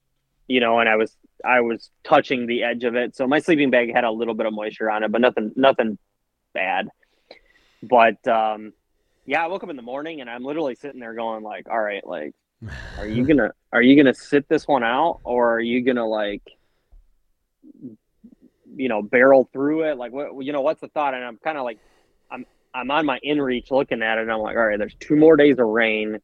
you 0.47 0.59
know, 0.59 0.79
and 0.79 0.89
I 0.89 0.95
was 0.95 1.15
I 1.45 1.61
was 1.61 1.91
touching 2.03 2.47
the 2.47 2.63
edge 2.63 2.83
of 2.83 2.95
it. 2.95 3.15
So 3.15 3.27
my 3.27 3.39
sleeping 3.39 3.69
bag 3.69 3.93
had 3.93 4.03
a 4.03 4.11
little 4.11 4.33
bit 4.33 4.45
of 4.47 4.53
moisture 4.53 4.89
on 4.89 5.03
it, 5.03 5.11
but 5.11 5.21
nothing 5.21 5.51
nothing 5.55 5.97
bad. 6.53 6.89
But 7.81 8.25
um 8.27 8.73
yeah, 9.25 9.43
I 9.43 9.47
woke 9.47 9.63
up 9.63 9.69
in 9.69 9.75
the 9.75 9.81
morning 9.81 10.21
and 10.21 10.29
I'm 10.29 10.43
literally 10.43 10.75
sitting 10.75 10.99
there 11.01 11.13
going 11.13 11.43
like, 11.43 11.67
all 11.69 11.79
right, 11.79 12.05
like 12.05 12.33
are 12.97 13.07
you 13.07 13.25
gonna 13.27 13.51
are 13.73 13.81
you 13.81 13.95
gonna 13.97 14.13
sit 14.15 14.47
this 14.49 14.67
one 14.67 14.83
out 14.83 15.19
or 15.23 15.55
are 15.55 15.59
you 15.61 15.83
gonna 15.83 16.07
like 16.07 16.43
you 18.77 18.87
know 18.89 19.01
barrel 19.01 19.49
through 19.51 19.83
it 19.83 19.97
like 19.97 20.11
what 20.11 20.39
you 20.43 20.53
know 20.53 20.61
what's 20.61 20.81
the 20.81 20.87
thought 20.89 21.13
and 21.13 21.23
i'm 21.23 21.37
kind 21.37 21.57
of 21.57 21.63
like 21.63 21.79
i'm 22.31 22.45
i'm 22.73 22.89
on 22.91 23.05
my 23.05 23.19
inReach 23.25 23.71
looking 23.71 24.01
at 24.01 24.17
it 24.17 24.21
and 24.21 24.31
i'm 24.31 24.39
like 24.39 24.55
all 24.55 24.65
right 24.65 24.79
there's 24.79 24.95
two 24.99 25.15
more 25.15 25.35
days 25.35 25.57
of 25.59 25.67
rain 25.67 26.17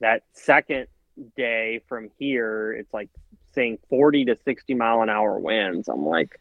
that 0.00 0.22
second 0.32 0.86
day 1.36 1.80
from 1.88 2.10
here 2.18 2.72
it's 2.72 2.92
like 2.92 3.08
saying 3.54 3.78
40 3.88 4.26
to 4.26 4.36
60 4.44 4.74
mile 4.74 5.02
an 5.02 5.08
hour 5.10 5.38
winds 5.38 5.88
i'm 5.88 6.04
like 6.04 6.40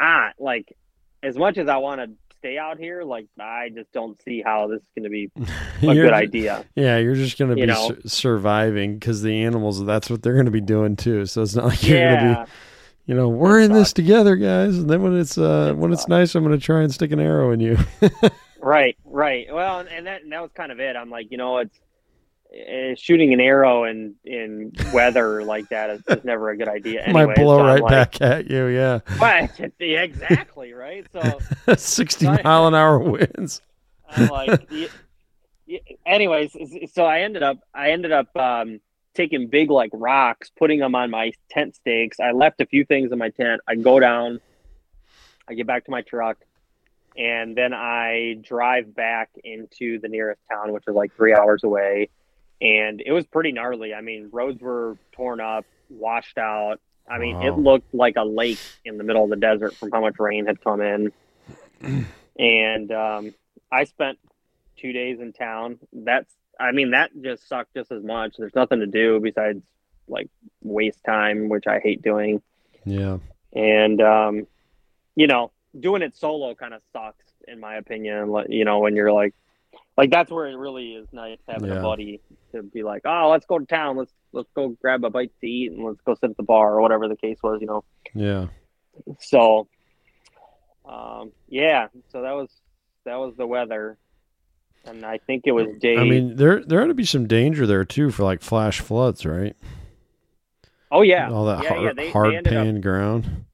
ah 0.00 0.30
like 0.38 0.76
as 1.22 1.36
much 1.36 1.58
as 1.58 1.68
i 1.68 1.76
want 1.76 2.00
to 2.00 2.10
stay 2.38 2.56
out 2.58 2.78
here 2.78 3.02
like 3.02 3.26
i 3.40 3.70
just 3.74 3.90
don't 3.92 4.20
see 4.22 4.42
how 4.42 4.68
this 4.68 4.80
is 4.82 4.88
going 4.94 5.04
to 5.04 5.10
be 5.10 5.30
a 5.88 5.94
good 5.94 6.12
idea 6.12 6.64
Yeah, 6.76 6.98
you're 6.98 7.14
just 7.14 7.38
gonna 7.38 7.56
You 7.56 7.66
be 7.66 7.74
sur- 7.74 8.00
surviving 8.06 8.94
because 8.98 9.22
the 9.22 9.44
animals. 9.44 9.84
That's 9.84 10.10
what 10.10 10.22
they're 10.22 10.36
gonna 10.36 10.50
be 10.50 10.60
doing 10.60 10.94
too. 10.96 11.24
So 11.26 11.42
it's 11.42 11.54
not 11.54 11.66
like 11.66 11.82
you're 11.82 11.98
gonna 11.98 12.22
yeah 12.22 12.44
be. 12.44 12.50
You 13.06 13.14
know, 13.14 13.28
we're 13.28 13.60
in 13.60 13.72
this 13.72 13.92
together, 13.92 14.34
guys. 14.36 14.78
And 14.78 14.88
then 14.88 15.02
when 15.02 15.16
it's 15.18 15.36
uh 15.36 15.74
when 15.76 15.92
it's 15.92 16.08
nice, 16.08 16.34
I'm 16.34 16.42
gonna 16.42 16.58
try 16.58 16.82
and 16.82 16.92
stick 16.92 17.12
an 17.12 17.20
arrow 17.20 17.50
in 17.52 17.60
you. 17.60 17.78
Right, 18.64 18.96
right. 19.04 19.46
Well, 19.52 19.80
and- 19.80 20.06
that 20.06 20.22
and 20.22 20.32
that 20.32 20.40
was 20.40 20.50
kind 20.54 20.72
of 20.72 20.80
it. 20.80 20.96
I'm 20.96 21.10
like, 21.10 21.30
you 21.30 21.36
know, 21.36 21.58
it's 21.58 21.78
uh, 22.50 22.94
shooting 22.96 23.34
an 23.34 23.40
arrow 23.40 23.84
in 23.84 24.14
in 24.24 24.72
weather 24.90 25.44
like 25.44 25.68
that 25.68 25.90
is, 25.90 26.00
is 26.08 26.24
never 26.24 26.48
a 26.48 26.56
good 26.56 26.68
idea. 26.68 27.02
Anyway, 27.06 27.26
Might 27.26 27.36
blow 27.36 27.58
so 27.58 27.64
right 27.64 27.82
like, 27.82 27.90
back 27.90 28.22
at 28.22 28.50
you. 28.50 28.68
Yeah, 28.68 29.00
yeah, 29.78 30.02
exactly, 30.02 30.72
right? 30.72 31.06
So 31.12 31.40
sixty 31.76 32.24
Sorry. 32.24 32.42
mile 32.42 32.66
an 32.66 32.74
hour 32.74 32.98
winds. 32.98 33.60
I'm 34.08 34.28
like, 34.28 34.66
anyways, 36.06 36.56
so 36.94 37.04
I 37.04 37.20
ended 37.20 37.42
up 37.42 37.58
I 37.74 37.90
ended 37.90 38.12
up 38.12 38.34
um, 38.34 38.80
taking 39.14 39.46
big 39.46 39.70
like 39.70 39.90
rocks, 39.92 40.50
putting 40.56 40.80
them 40.80 40.94
on 40.94 41.10
my 41.10 41.32
tent 41.50 41.76
stakes. 41.76 42.20
I 42.20 42.32
left 42.32 42.60
a 42.60 42.66
few 42.66 42.84
things 42.84 43.12
in 43.12 43.18
my 43.18 43.30
tent. 43.30 43.60
I 43.66 43.76
go 43.76 44.00
down, 44.00 44.40
I 45.48 45.54
get 45.54 45.66
back 45.66 45.84
to 45.86 45.90
my 45.90 46.02
truck, 46.02 46.38
and 47.16 47.56
then 47.56 47.72
I 47.72 48.38
drive 48.42 48.94
back 48.94 49.30
into 49.42 50.00
the 50.00 50.08
nearest 50.08 50.40
town, 50.50 50.72
which 50.72 50.84
is 50.86 50.94
like 50.94 51.14
three 51.14 51.34
hours 51.34 51.64
away. 51.64 52.08
And 52.60 53.02
it 53.04 53.12
was 53.12 53.26
pretty 53.26 53.52
gnarly. 53.52 53.94
I 53.94 54.00
mean, 54.00 54.30
roads 54.32 54.60
were 54.60 54.96
torn 55.12 55.40
up, 55.40 55.64
washed 55.90 56.38
out. 56.38 56.80
I 57.08 57.18
mean, 57.18 57.42
it 57.42 57.58
looked 57.58 57.92
like 57.94 58.16
a 58.16 58.24
lake 58.24 58.60
in 58.84 58.96
the 58.96 59.04
middle 59.04 59.24
of 59.24 59.30
the 59.30 59.36
desert 59.36 59.74
from 59.74 59.90
how 59.90 60.00
much 60.00 60.18
rain 60.18 60.46
had 60.46 60.62
come 60.62 60.80
in. 60.80 61.12
and 62.38 62.92
um, 62.92 63.34
I 63.70 63.84
spent 63.84 64.18
two 64.78 64.92
days 64.92 65.20
in 65.20 65.32
town. 65.32 65.78
That's, 65.92 66.32
I 66.60 66.72
mean, 66.72 66.90
that 66.92 67.10
just 67.20 67.48
sucked 67.48 67.74
just 67.74 67.90
as 67.92 68.02
much. 68.02 68.36
There's 68.38 68.54
nothing 68.54 68.80
to 68.80 68.86
do 68.86 69.20
besides 69.20 69.62
like 70.08 70.28
waste 70.62 71.02
time, 71.04 71.48
which 71.48 71.66
I 71.66 71.80
hate 71.80 72.02
doing. 72.02 72.42
Yeah, 72.84 73.18
And, 73.54 74.00
um, 74.02 74.46
you 75.16 75.26
know, 75.26 75.50
doing 75.78 76.02
it 76.02 76.14
solo 76.16 76.54
kind 76.54 76.74
of 76.74 76.82
sucks, 76.92 77.24
in 77.48 77.58
my 77.60 77.76
opinion. 77.76 78.28
Like, 78.28 78.48
You 78.50 78.64
know, 78.64 78.80
when 78.80 78.94
you're 78.94 79.12
like, 79.12 79.34
like 79.96 80.10
that's 80.10 80.30
where 80.30 80.46
it 80.46 80.56
really 80.56 80.92
is 80.94 81.08
nice 81.12 81.38
having 81.48 81.70
Yeah. 81.70 81.78
a 81.78 81.82
buddy 81.82 82.20
to 82.52 82.62
be 82.62 82.82
like, 82.82 83.02
oh, 83.04 83.30
let's 83.30 83.46
go 83.46 83.58
to 83.58 83.64
town. 83.66 83.96
Let's 83.96 84.12
let's 84.32 84.50
go 84.54 84.68
grab 84.80 85.04
a 85.04 85.10
bite 85.10 85.32
to 85.40 85.46
eat 85.48 85.72
and 85.72 85.84
let's 85.84 86.00
go 86.02 86.14
sit 86.14 86.30
at 86.30 86.36
the 86.36 86.42
bar 86.42 86.74
or 86.74 86.80
whatever 86.82 87.08
the 87.08 87.16
case 87.16 87.38
was. 87.42 87.60
You 87.60 87.66
know. 87.68 87.84
yeah. 88.14 88.46
So, 89.20 89.66
um, 90.84 91.32
yeah. 91.48 91.88
So 92.10 92.22
that 92.22 92.32
was 92.32 92.50
that 93.04 93.16
was 93.16 93.34
the 93.36 93.46
weather, 93.46 93.96
and 94.86 95.04
I 95.04 95.18
think 95.18 95.42
it 95.46 95.52
was 95.52 95.66
day. 95.80 95.96
I 95.96 96.04
mean, 96.04 96.36
there 96.36 96.62
there 96.64 96.82
ought 96.82 96.86
to 96.88 96.94
be 96.94 97.04
some 97.04 97.26
danger 97.26 97.66
there 97.66 97.84
too 97.84 98.10
for 98.10 98.24
like 98.24 98.42
flash 98.42 98.80
floods, 98.80 99.24
right? 99.26 99.56
oh 100.92 101.02
yeah, 101.02 101.28
All 101.30 101.46
that 101.46 101.62
yeah, 101.64 101.68
hard, 101.70 101.82
yeah. 101.82 101.92
They, 101.94 102.10
hard 102.10 102.32
they 102.32 102.36
ended 102.36 102.52
up 102.52 102.64
pan 102.64 102.80
ground. 102.80 103.44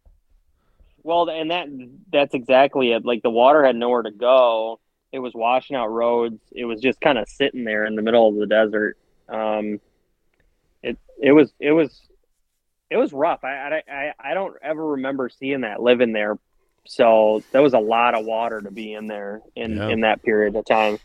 Well, 1.03 1.29
and 1.31 1.51
that 1.51 1.69
that's 2.13 2.35
exactly 2.35 2.93
it. 2.93 3.05
Like 3.05 3.23
the 3.23 3.31
water 3.31 3.65
had 3.65 3.77
nowhere 3.77 4.03
to 4.03 4.11
go. 4.11 4.79
It 5.13 5.19
was 5.21 5.33
washing 5.35 5.75
out 5.77 5.89
roads. 5.89 6.41
It 6.53 6.67
was 6.67 6.81
just 6.81 7.01
kind 7.01 7.19
of 7.19 7.29
sitting 7.29 7.65
there 7.65 7.85
in 7.87 7.97
the 7.97 8.03
middle 8.03 8.29
of 8.29 8.37
the 8.37 8.47
desert. 8.47 8.97
Um, 9.29 9.81
it 10.83 10.99
it 11.21 11.33
was 11.33 11.53
it 11.59 11.73
was 11.73 12.01
it 12.91 12.97
was 12.97 13.13
rough. 13.13 13.43
I 13.45 13.81
I 13.89 14.13
I- 14.21 14.35
don't 14.35 14.55
ever 14.63 14.89
remember 14.89 15.29
seeing 15.31 15.63
that 15.63 15.81
living 15.83 16.13
there. 16.13 16.39
So 16.87 17.43
there 17.53 17.63
was 17.63 17.75
a 17.75 17.79
lot 17.79 18.15
of 18.15 18.25
water 18.27 18.61
to 18.61 18.71
be 18.71 18.93
in 18.93 19.07
there 19.07 19.41
in 19.57 19.77
Yeah. 19.77 19.89
in 19.89 20.01
that 20.01 20.23
period 20.23 20.55
of 20.57 20.65
time. 20.67 20.99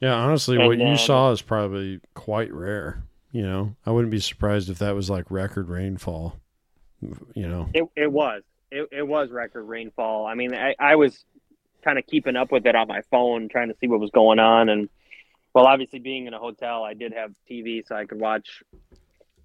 Yeah, 0.00 0.14
honestly, 0.14 0.56
And 0.56 0.66
what 0.66 0.78
you 0.78 0.96
saw 0.96 1.32
is 1.32 1.42
probably 1.42 2.00
quite 2.14 2.52
rare. 2.52 3.02
You 3.32 3.42
know, 3.42 3.76
I 3.84 3.90
wouldn't 3.90 4.10
be 4.10 4.20
surprised 4.20 4.70
if 4.70 4.78
that 4.78 4.94
was 4.94 5.10
like 5.10 5.30
record 5.30 5.68
rainfall. 5.68 6.38
You 7.00 7.48
know, 7.48 7.68
It 7.74 7.84
it 7.96 8.10
was. 8.10 8.42
It 8.70 8.88
it 8.92 9.06
was 9.06 9.30
record 9.30 9.64
rainfall. 9.64 10.26
I 10.26 10.34
mean, 10.34 10.54
I, 10.54 10.74
I 10.78 10.96
was 10.96 11.24
kind 11.82 11.98
of 11.98 12.06
keeping 12.06 12.36
up 12.36 12.50
with 12.52 12.66
it 12.66 12.74
on 12.74 12.88
my 12.88 13.02
phone, 13.10 13.48
trying 13.48 13.68
to 13.68 13.76
see 13.80 13.86
what 13.86 14.00
was 14.00 14.10
going 14.10 14.38
on. 14.38 14.68
And 14.68 14.88
well, 15.54 15.66
obviously, 15.66 15.98
being 15.98 16.26
in 16.26 16.34
a 16.34 16.38
hotel, 16.38 16.84
I 16.84 16.94
did 16.94 17.12
have 17.12 17.32
TV, 17.50 17.86
so 17.86 17.94
I 17.96 18.04
could 18.04 18.20
watch 18.20 18.62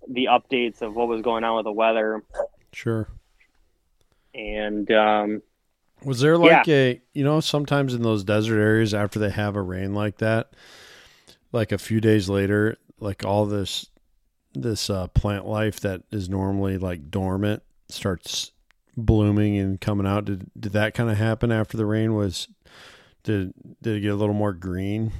the 0.07 0.27
updates 0.31 0.81
of 0.81 0.95
what 0.95 1.07
was 1.07 1.21
going 1.21 1.43
on 1.43 1.55
with 1.55 1.65
the 1.65 1.71
weather. 1.71 2.23
sure. 2.73 3.07
And 4.35 4.89
um, 4.91 5.41
Was 6.05 6.19
there 6.19 6.37
like 6.37 6.67
yeah. 6.67 6.75
a 6.75 7.01
you 7.13 7.23
know 7.23 7.39
sometimes 7.39 7.93
in 7.93 8.01
those 8.01 8.23
desert 8.23 8.59
areas 8.59 8.93
after 8.93 9.19
they 9.19 9.29
have 9.29 9.55
a 9.55 9.61
rain 9.61 9.93
like 9.93 10.17
that, 10.17 10.53
like 11.51 11.71
a 11.71 11.77
few 11.77 12.01
days 12.01 12.29
later, 12.29 12.77
like 12.99 13.25
all 13.25 13.45
this 13.45 13.87
this 14.53 14.89
uh, 14.89 15.07
plant 15.07 15.45
life 15.45 15.79
that 15.81 16.03
is 16.11 16.29
normally 16.29 16.77
like 16.77 17.09
dormant 17.09 17.63
starts 17.89 18.51
blooming 18.95 19.57
and 19.57 19.81
coming 19.81 20.07
out. 20.07 20.25
Did 20.25 20.49
did 20.59 20.73
that 20.73 20.93
kind 20.93 21.09
of 21.09 21.17
happen 21.17 21.51
after 21.51 21.77
the 21.77 21.85
rain 21.85 22.15
was? 22.15 22.47
Did 23.23 23.53
did 23.81 23.97
it 23.97 24.01
get 24.01 24.11
a 24.11 24.15
little 24.15 24.35
more 24.35 24.53
green? 24.53 25.11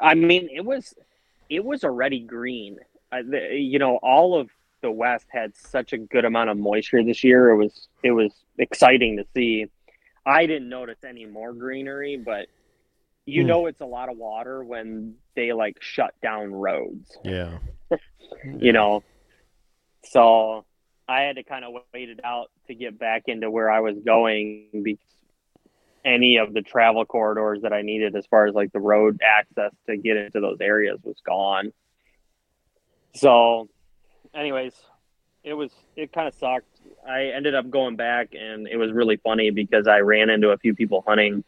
I 0.00 0.14
mean, 0.14 0.48
it 0.52 0.64
was 0.64 0.94
it 1.48 1.64
was 1.64 1.84
already 1.84 2.20
green. 2.20 2.78
Uh, 3.12 3.22
the, 3.28 3.54
you 3.54 3.78
know, 3.78 3.96
all 4.02 4.38
of 4.38 4.50
the 4.80 4.90
West 4.90 5.26
had 5.30 5.56
such 5.56 5.92
a 5.92 5.98
good 5.98 6.24
amount 6.24 6.50
of 6.50 6.58
moisture 6.58 7.02
this 7.02 7.22
year. 7.22 7.50
It 7.50 7.56
was 7.56 7.88
it 8.04 8.12
was 8.12 8.32
exciting 8.58 9.16
to 9.16 9.24
see. 9.34 9.66
I 10.24 10.46
didn't 10.46 10.68
notice 10.68 11.02
any 11.04 11.24
more 11.24 11.52
greenery, 11.52 12.16
but 12.16 12.46
you 13.26 13.42
hmm. 13.42 13.48
know 13.48 13.66
it's 13.66 13.80
a 13.80 13.86
lot 13.86 14.10
of 14.10 14.18
water 14.18 14.62
when 14.62 15.14
they 15.34 15.52
like 15.52 15.82
shut 15.82 16.14
down 16.22 16.52
roads. 16.52 17.16
Yeah. 17.24 17.58
you 18.58 18.72
know. 18.72 19.02
So 20.04 20.66
I 21.08 21.22
had 21.22 21.36
to 21.36 21.42
kind 21.42 21.64
of 21.64 21.72
wait 21.94 22.10
it 22.10 22.20
out 22.22 22.50
to 22.68 22.74
get 22.74 22.98
back 22.98 23.24
into 23.26 23.50
where 23.50 23.70
I 23.70 23.80
was 23.80 23.96
going 24.04 24.66
because 24.82 25.02
any 26.04 26.36
of 26.36 26.52
the 26.52 26.60
travel 26.60 27.06
corridors 27.06 27.62
that 27.62 27.72
I 27.72 27.80
needed 27.80 28.14
as 28.14 28.26
far 28.26 28.46
as 28.46 28.54
like 28.54 28.72
the 28.72 28.80
road 28.80 29.20
access 29.24 29.72
to 29.86 29.96
get 29.96 30.18
into 30.18 30.40
those 30.40 30.58
areas 30.60 31.00
was 31.02 31.16
gone. 31.24 31.72
So 33.14 33.70
anyways, 34.34 34.74
it 35.44 35.54
was 35.54 35.70
it 35.94 36.12
kind 36.12 36.26
of 36.26 36.34
sucked. 36.34 36.66
I 37.06 37.26
ended 37.26 37.54
up 37.54 37.70
going 37.70 37.96
back 37.96 38.34
and 38.34 38.66
it 38.66 38.76
was 38.76 38.92
really 38.92 39.18
funny 39.18 39.50
because 39.50 39.86
I 39.86 40.00
ran 40.00 40.30
into 40.30 40.50
a 40.50 40.58
few 40.58 40.74
people 40.74 41.04
hunting. 41.06 41.44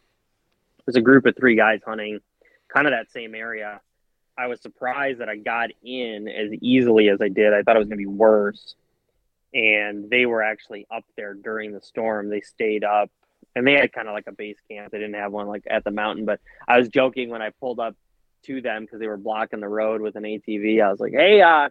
There's 0.85 0.97
a 0.97 1.01
group 1.01 1.27
of 1.27 1.35
three 1.37 1.57
guys 1.57 1.81
hunting 1.85 2.21
kind 2.69 2.87
of 2.87 2.93
that 2.93 3.11
same 3.11 3.35
area. 3.35 3.81
I 4.39 4.49
was 4.49 4.61
surprised 4.61 5.21
that 5.21 5.29
I 5.31 5.37
got 5.37 5.71
in 5.83 6.29
as 6.29 6.53
easily 6.61 7.09
as 7.09 7.21
I 7.23 7.29
did. 7.29 7.55
I 7.55 7.63
thought 7.63 7.77
it 7.77 7.79
was 7.79 7.89
going 7.89 7.99
to 7.99 8.03
be 8.03 8.07
worse. 8.07 8.75
And 9.55 10.11
they 10.11 10.27
were 10.27 10.43
actually 10.43 10.87
up 10.91 11.05
there 11.17 11.33
during 11.33 11.73
the 11.73 11.81
storm. 11.81 12.29
They 12.29 12.43
stayed 12.43 12.85
up 12.85 13.11
and 13.55 13.67
they 13.67 13.73
had 13.73 13.93
kind 13.93 14.09
of 14.09 14.15
like 14.15 14.27
a 14.27 14.33
base 14.33 14.59
camp. 14.69 14.93
They 14.93 14.99
didn't 14.99 15.15
have 15.15 15.33
one 15.33 15.47
like 15.47 15.65
at 15.71 15.85
the 15.85 15.91
mountain, 15.91 16.27
but 16.27 16.41
I 16.69 16.79
was 16.79 16.89
joking 16.89 17.31
when 17.31 17.41
I 17.41 17.51
pulled 17.51 17.81
up 17.81 17.97
to 18.45 18.61
them 18.61 18.83
because 18.83 19.01
they 19.01 19.07
were 19.07 19.17
blocking 19.17 19.61
the 19.61 19.69
road 19.69 20.03
with 20.03 20.17
an 20.17 20.25
ATV. 20.25 20.83
I 20.83 20.91
was 20.91 21.01
like, 21.01 21.13
"Hey, 21.13 21.41
uh, 21.41 21.71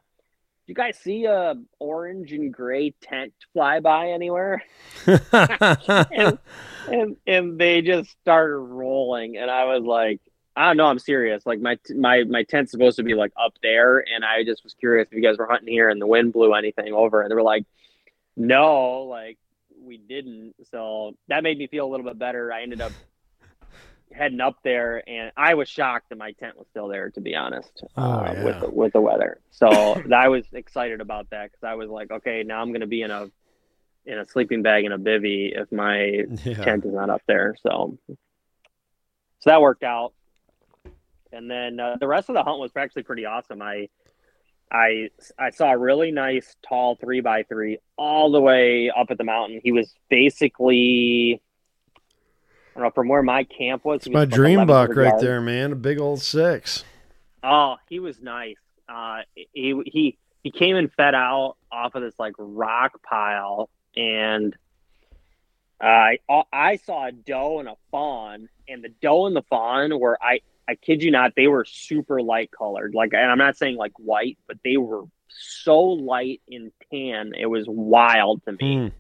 you 0.68 0.76
guys 0.76 0.98
see 0.98 1.26
a 1.26 1.56
orange 1.80 2.32
and 2.32 2.54
gray 2.54 2.92
tent 3.02 3.34
fly 3.54 3.80
by 3.80 4.10
anywhere? 4.10 4.64
and, 5.06 6.40
and 6.88 7.18
and 7.28 7.60
they 7.60 7.82
just 7.82 8.12
started 8.22 8.58
rolling, 8.58 9.38
and 9.38 9.52
I 9.52 9.66
was 9.66 9.84
like, 9.84 10.22
I 10.56 10.68
don't 10.68 10.78
know, 10.78 10.88
I'm 10.88 11.00
serious. 11.00 11.46
Like 11.46 11.60
my 11.60 11.78
my 11.96 12.24
my 12.24 12.44
tent's 12.44 12.72
supposed 12.72 12.98
to 12.98 13.04
be 13.04 13.14
like 13.14 13.32
up 13.38 13.54
there, 13.62 14.00
and 14.00 14.24
I 14.24 14.44
just 14.44 14.64
was 14.64 14.74
curious 14.74 15.08
if 15.12 15.16
you 15.16 15.22
guys 15.22 15.38
were 15.38 15.48
hunting 15.48 15.68
here 15.68 15.90
and 15.90 16.02
the 16.02 16.08
wind 16.08 16.34
blew 16.34 16.54
anything 16.54 16.94
over, 16.94 17.22
and 17.22 17.30
they 17.30 17.36
were 17.36 17.44
like, 17.44 17.66
no, 18.36 19.04
like 19.04 19.38
we 19.80 19.98
didn't. 19.98 20.56
So 20.72 21.16
that 21.28 21.44
made 21.44 21.58
me 21.58 21.68
feel 21.68 21.86
a 21.86 21.90
little 21.90 22.06
bit 22.06 22.18
better. 22.18 22.52
I 22.52 22.64
ended 22.64 22.82
up 22.82 22.92
heading 24.12 24.42
up 24.42 24.58
there, 24.64 25.08
and 25.08 25.32
I 25.36 25.54
was 25.54 25.70
shocked 25.70 26.10
that 26.10 26.18
my 26.18 26.32
tent 26.34 26.58
was 26.58 26.68
still 26.70 26.88
there. 26.88 27.10
To 27.12 27.22
be 27.22 27.36
honest, 27.36 27.84
oh, 27.98 28.04
uh, 28.04 28.34
yeah. 28.34 28.44
with 28.44 28.60
the, 28.62 28.70
with 28.70 28.94
the 28.94 29.02
weather, 29.02 29.40
so 29.52 29.68
I 30.16 30.30
was 30.30 30.46
excited 30.54 31.02
about 31.02 31.30
that 31.32 31.52
because 31.52 31.64
I 31.64 31.76
was 31.76 31.90
like, 31.90 32.12
okay, 32.12 32.44
now 32.44 32.62
I'm 32.62 32.70
going 32.70 32.82
to 32.82 32.88
be 32.88 33.02
in 33.02 33.12
a 33.12 33.30
in 34.06 34.20
a 34.20 34.26
sleeping 34.26 34.62
bag 34.62 34.86
in 34.86 34.92
a 34.92 35.00
bivy 35.00 35.60
if 35.60 35.72
my 35.72 36.24
yeah. 36.44 36.64
tent 36.64 36.86
is 36.86 36.94
not 36.94 37.10
up 37.10 37.22
there. 37.28 37.56
So, 37.62 37.98
so 38.08 39.50
that 39.50 39.62
worked 39.62 39.84
out. 39.84 40.14
And 41.32 41.50
then 41.50 41.80
uh, 41.80 41.98
the 42.00 42.08
rest 42.08 42.30
of 42.30 42.36
the 42.36 42.44
hunt 42.44 42.60
was 42.60 42.72
actually 42.76 43.04
pretty 43.04 43.26
awesome. 43.26 43.62
I 43.62 43.90
I 44.72 45.10
I 45.38 45.50
saw 45.52 45.72
a 45.72 45.78
really 45.78 46.12
nice 46.12 46.56
tall 46.68 46.96
three 46.96 47.22
by 47.22 47.44
three 47.44 47.80
all 47.98 48.32
the 48.32 48.42
way 48.42 48.90
up 48.90 49.08
at 49.10 49.18
the 49.18 49.24
mountain. 49.24 49.60
He 49.64 49.72
was 49.72 49.94
basically 50.10 51.42
I 52.76 52.82
know 52.82 52.92
from 52.92 53.08
where 53.08 53.24
my 53.24 53.44
camp 53.44 53.86
was. 53.86 54.06
It's 54.06 54.10
my 54.10 54.26
dream 54.26 54.66
buck 54.66 54.96
right 54.96 55.08
yards. 55.08 55.24
there, 55.24 55.42
man. 55.42 55.72
A 55.72 55.76
big 55.76 56.00
old 56.00 56.22
six. 56.22 56.84
Oh, 57.44 57.78
he 57.90 58.00
was 58.00 58.20
nice. 58.20 58.58
Uh, 58.90 59.22
he 59.36 59.82
he 59.86 60.18
he 60.44 60.52
came 60.52 60.76
and 60.76 60.92
fed 60.94 61.16
out 61.16 61.56
off 61.72 61.96
of 61.96 62.02
this 62.02 62.16
like 62.20 62.34
rock 62.38 63.02
pile, 63.02 63.70
and 63.96 64.56
I 65.80 66.20
uh, 66.28 66.44
I 66.52 66.78
saw 66.78 67.08
a 67.08 67.12
doe 67.12 67.60
and 67.60 67.70
a 67.70 67.76
fawn, 67.92 68.50
and 68.68 68.84
the 68.84 68.90
doe 69.02 69.26
and 69.26 69.36
the 69.36 69.44
fawn 69.44 69.98
were 69.98 70.18
I 70.22 70.42
I 70.68 70.76
kid 70.76 71.02
you 71.02 71.12
not, 71.12 71.34
they 71.36 71.48
were 71.48 71.64
super 71.64 72.22
light 72.22 72.52
colored. 72.52 72.94
Like, 72.94 73.14
and 73.14 73.32
I'm 73.32 73.38
not 73.38 73.56
saying 73.58 73.78
like 73.78 73.94
white, 74.00 74.38
but 74.48 74.58
they 74.64 74.78
were 74.78 75.04
so 75.30 75.82
light 75.82 76.42
in 76.48 76.72
tan. 76.92 77.34
It 77.38 77.46
was 77.46 77.66
wild 77.68 78.44
to 78.46 78.54
me. 78.54 78.58
Mm 78.60 78.92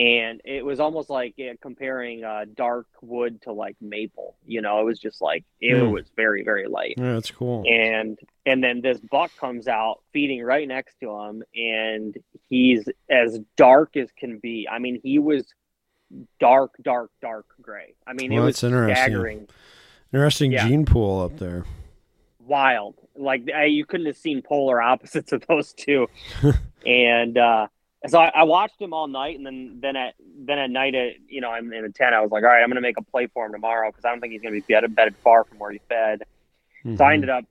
and 0.00 0.40
it 0.46 0.64
was 0.64 0.80
almost 0.80 1.10
like 1.10 1.34
yeah, 1.36 1.52
comparing 1.60 2.24
uh, 2.24 2.46
dark 2.56 2.86
wood 3.02 3.42
to 3.42 3.52
like 3.52 3.76
maple. 3.82 4.34
You 4.46 4.62
know, 4.62 4.80
it 4.80 4.84
was 4.84 4.98
just 4.98 5.20
like 5.20 5.44
it 5.60 5.74
mm. 5.74 5.90
was 5.90 6.06
very 6.16 6.42
very 6.42 6.68
light. 6.68 6.94
Yeah, 6.96 7.12
that's 7.12 7.30
cool. 7.30 7.64
And 7.68 8.18
and 8.46 8.64
then 8.64 8.80
this 8.80 8.98
buck 8.98 9.30
comes 9.36 9.68
out 9.68 10.00
feeding 10.10 10.42
right 10.42 10.66
next 10.66 10.98
to 11.00 11.10
him, 11.10 11.42
and 11.54 12.16
he's 12.48 12.88
as 13.10 13.40
dark 13.58 13.94
as 13.98 14.08
can 14.16 14.38
be. 14.38 14.66
I 14.70 14.78
mean, 14.78 15.00
he 15.02 15.18
was 15.18 15.44
dark, 16.38 16.72
dark, 16.80 17.10
dark 17.20 17.44
gray. 17.60 17.94
I 18.06 18.14
mean, 18.14 18.32
well, 18.32 18.44
it 18.44 18.46
was 18.46 18.64
interesting. 18.64 18.96
staggering. 18.96 19.48
Interesting 20.14 20.52
yeah. 20.52 20.66
gene 20.66 20.86
pool 20.86 21.20
up 21.20 21.36
there. 21.38 21.66
Wild, 22.38 22.94
like 23.14 23.42
you 23.66 23.84
couldn't 23.84 24.06
have 24.06 24.16
seen 24.16 24.40
polar 24.40 24.80
opposites 24.80 25.32
of 25.32 25.46
those 25.46 25.74
two, 25.74 26.06
and. 26.86 27.36
uh 27.36 27.66
so 28.08 28.18
I, 28.18 28.30
I, 28.34 28.42
watched 28.44 28.80
him 28.80 28.94
all 28.94 29.08
night, 29.08 29.36
and 29.36 29.44
then 29.44 29.78
then 29.80 29.96
at 29.96 30.14
then 30.38 30.58
at 30.58 30.70
night, 30.70 30.94
at 30.94 31.14
you 31.28 31.40
know, 31.40 31.50
I'm 31.50 31.70
in 31.72 31.82
the 31.82 31.90
tent. 31.90 32.14
I 32.14 32.20
was 32.22 32.30
like, 32.30 32.42
all 32.44 32.48
right, 32.48 32.62
I'm 32.62 32.68
going 32.68 32.76
to 32.76 32.80
make 32.80 32.98
a 32.98 33.02
play 33.02 33.26
for 33.26 33.44
him 33.46 33.52
tomorrow 33.52 33.90
because 33.90 34.04
I 34.04 34.10
don't 34.10 34.20
think 34.20 34.32
he's 34.32 34.40
going 34.40 34.54
to 34.54 34.60
be 34.60 34.72
bedded, 34.72 34.94
bedded 34.96 35.16
far 35.22 35.44
from 35.44 35.58
where 35.58 35.70
he 35.70 35.80
fed. 35.88 36.22
Mm-hmm. 36.84 36.96
So 36.96 37.04
I 37.04 37.08
mm-hmm. 37.08 37.14
ended 37.14 37.30
up 37.30 37.44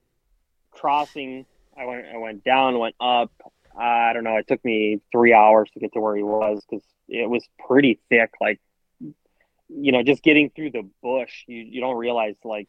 crossing. 0.72 1.45
I 1.78 1.86
went 1.86 2.06
I 2.14 2.18
went 2.18 2.43
down, 2.43 2.80
went 2.80 2.95
up. 3.00 3.32
I 3.78 4.12
don't 4.14 4.24
know. 4.24 4.38
It 4.38 4.47
took 4.47 4.64
me 4.66 5.02
three 5.12 5.34
hours 5.34 5.70
to 5.74 5.80
get 5.80 5.93
to 5.93 6.00
where 6.00 6.16
he 6.16 6.24
was 6.24 6.64
because 6.68 6.84
it 7.08 7.30
was 7.30 7.47
pretty 7.68 8.00
thick. 8.10 8.32
Like, 8.41 8.60
you 9.00 9.91
know, 9.91 10.02
just 10.02 10.24
getting 10.24 10.50
through 10.50 10.72
the 10.72 10.89
bush, 11.04 11.43
you 11.47 11.58
you 11.58 11.80
don't 11.80 11.97
realize 11.97 12.36
like 12.43 12.68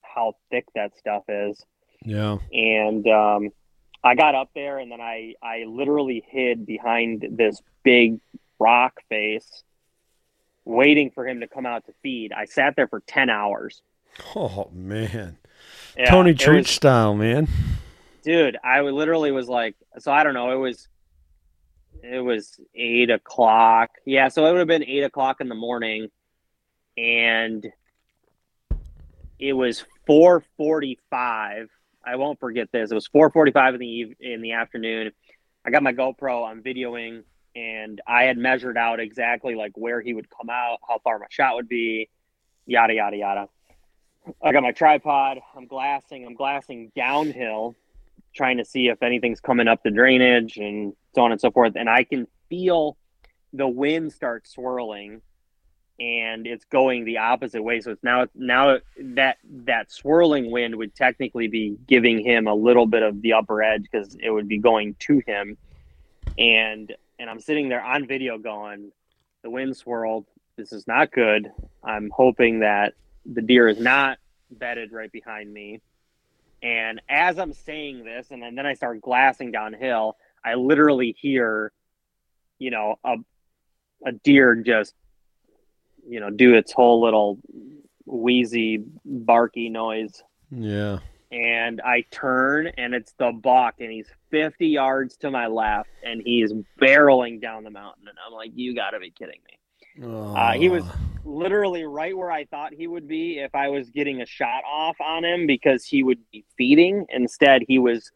how 0.00 0.34
thick 0.50 0.64
that 0.74 0.96
stuff 0.96 1.24
is. 1.28 1.62
Yeah. 2.04 2.38
And 2.52 3.06
um, 3.06 3.50
I 4.04 4.14
got 4.14 4.34
up 4.34 4.50
there 4.54 4.78
and 4.78 4.90
then 4.90 5.00
I 5.00 5.34
I 5.42 5.64
literally 5.66 6.24
hid 6.28 6.66
behind 6.66 7.26
this 7.30 7.60
big 7.82 8.20
rock 8.58 9.00
face 9.08 9.62
waiting 10.64 11.10
for 11.10 11.26
him 11.26 11.40
to 11.40 11.48
come 11.48 11.66
out 11.66 11.86
to 11.86 11.92
feed. 12.02 12.32
I 12.32 12.44
sat 12.44 12.74
there 12.76 12.88
for 12.88 13.00
10 13.00 13.30
hours. 13.30 13.82
Oh 14.34 14.70
man. 14.72 15.38
Yeah, 15.96 16.10
Tony 16.10 16.34
Treat 16.34 16.66
style, 16.66 17.14
man. 17.14 17.48
Dude, 18.22 18.56
I 18.62 18.80
literally 18.80 19.32
was 19.32 19.48
like 19.48 19.76
so 19.98 20.12
I 20.12 20.24
don't 20.24 20.34
know, 20.34 20.50
it 20.50 20.56
was 20.56 20.88
it 22.02 22.20
was 22.20 22.58
eight 22.74 23.10
o'clock. 23.10 23.90
Yeah, 24.04 24.28
so 24.28 24.46
it 24.46 24.52
would 24.52 24.58
have 24.58 24.68
been 24.68 24.84
eight 24.84 25.04
o'clock 25.04 25.40
in 25.40 25.48
the 25.48 25.54
morning 25.54 26.08
and 26.96 27.66
it 29.38 29.52
was 29.52 29.84
four 30.06 30.42
forty 30.56 30.98
five 31.10 31.70
I 32.04 32.16
won't 32.16 32.40
forget 32.40 32.68
this. 32.72 32.90
It 32.90 32.94
was 32.94 33.08
4:45 33.08 33.74
in 33.74 33.80
the 33.80 34.16
in 34.20 34.42
the 34.42 34.52
afternoon. 34.52 35.12
I 35.64 35.70
got 35.70 35.82
my 35.82 35.92
GoPro. 35.92 36.48
I'm 36.48 36.62
videoing, 36.62 37.22
and 37.54 38.00
I 38.06 38.24
had 38.24 38.36
measured 38.36 38.76
out 38.76 39.00
exactly 39.00 39.54
like 39.54 39.72
where 39.74 40.00
he 40.00 40.14
would 40.14 40.28
come 40.28 40.50
out, 40.50 40.78
how 40.88 40.98
far 40.98 41.18
my 41.18 41.26
shot 41.30 41.54
would 41.54 41.68
be, 41.68 42.08
yada 42.66 42.94
yada 42.94 43.16
yada. 43.16 43.48
I 44.42 44.52
got 44.52 44.62
my 44.62 44.72
tripod. 44.72 45.38
I'm 45.56 45.66
glassing. 45.66 46.24
I'm 46.26 46.34
glassing 46.34 46.92
downhill, 46.94 47.74
trying 48.34 48.58
to 48.58 48.64
see 48.64 48.88
if 48.88 49.02
anything's 49.02 49.40
coming 49.40 49.68
up 49.68 49.82
the 49.82 49.90
drainage 49.90 50.56
and 50.56 50.94
so 51.14 51.22
on 51.22 51.32
and 51.32 51.40
so 51.40 51.50
forth. 51.50 51.74
And 51.76 51.88
I 51.88 52.04
can 52.04 52.26
feel 52.48 52.96
the 53.52 53.68
wind 53.68 54.12
start 54.12 54.46
swirling 54.46 55.22
and 56.00 56.46
it's 56.46 56.64
going 56.64 57.04
the 57.04 57.18
opposite 57.18 57.62
way. 57.62 57.80
So 57.80 57.92
it's 57.92 58.02
now 58.02 58.26
now 58.34 58.78
that 58.98 59.38
that 59.44 59.92
swirling 59.92 60.50
wind 60.50 60.76
would 60.76 60.94
technically 60.94 61.48
be 61.48 61.76
giving 61.86 62.24
him 62.24 62.46
a 62.46 62.54
little 62.54 62.86
bit 62.86 63.02
of 63.02 63.20
the 63.22 63.34
upper 63.34 63.62
edge 63.62 63.82
because 63.90 64.16
it 64.20 64.30
would 64.30 64.48
be 64.48 64.58
going 64.58 64.96
to 65.00 65.22
him. 65.26 65.56
And 66.38 66.94
and 67.18 67.30
I'm 67.30 67.40
sitting 67.40 67.68
there 67.68 67.82
on 67.82 68.06
video 68.06 68.38
going, 68.38 68.90
the 69.42 69.50
wind 69.50 69.76
swirled. 69.76 70.26
This 70.56 70.72
is 70.72 70.86
not 70.86 71.12
good. 71.12 71.50
I'm 71.82 72.10
hoping 72.10 72.60
that 72.60 72.94
the 73.24 73.42
deer 73.42 73.68
is 73.68 73.78
not 73.78 74.18
bedded 74.50 74.92
right 74.92 75.10
behind 75.10 75.52
me. 75.52 75.80
And 76.62 77.00
as 77.08 77.38
I'm 77.38 77.52
saying 77.52 78.04
this, 78.04 78.30
and 78.30 78.42
then, 78.42 78.54
then 78.54 78.66
I 78.66 78.74
start 78.74 79.00
glassing 79.00 79.50
downhill, 79.50 80.16
I 80.44 80.54
literally 80.54 81.16
hear, 81.18 81.72
you 82.58 82.70
know, 82.70 82.96
a 83.04 83.16
a 84.04 84.12
deer 84.12 84.56
just 84.56 84.94
you 86.06 86.20
know, 86.20 86.30
do 86.30 86.54
its 86.54 86.72
whole 86.72 87.02
little 87.02 87.38
wheezy, 88.06 88.84
barky 89.04 89.68
noise. 89.68 90.22
Yeah. 90.50 90.98
And 91.30 91.80
I 91.80 92.04
turn 92.10 92.66
and 92.76 92.94
it's 92.94 93.14
the 93.18 93.32
buck 93.32 93.76
and 93.80 93.90
he's 93.90 94.08
50 94.30 94.66
yards 94.66 95.16
to 95.18 95.30
my 95.30 95.46
left 95.46 95.88
and 96.04 96.20
he's 96.22 96.52
barreling 96.80 97.40
down 97.40 97.64
the 97.64 97.70
mountain. 97.70 98.06
And 98.08 98.18
I'm 98.26 98.34
like, 98.34 98.50
you 98.54 98.74
got 98.74 98.90
to 98.90 99.00
be 99.00 99.10
kidding 99.10 99.40
me. 99.46 99.58
Uh, 100.02 100.52
he 100.52 100.68
was 100.68 100.84
literally 101.24 101.84
right 101.84 102.16
where 102.16 102.30
I 102.30 102.44
thought 102.46 102.72
he 102.72 102.86
would 102.86 103.06
be 103.06 103.38
if 103.38 103.54
I 103.54 103.68
was 103.68 103.90
getting 103.90 104.22
a 104.22 104.26
shot 104.26 104.62
off 104.70 104.96
on 105.00 105.24
him 105.24 105.46
because 105.46 105.84
he 105.84 106.02
would 106.02 106.18
be 106.30 106.44
feeding. 106.56 107.06
Instead, 107.10 107.62
he 107.66 107.78
was 107.78 108.10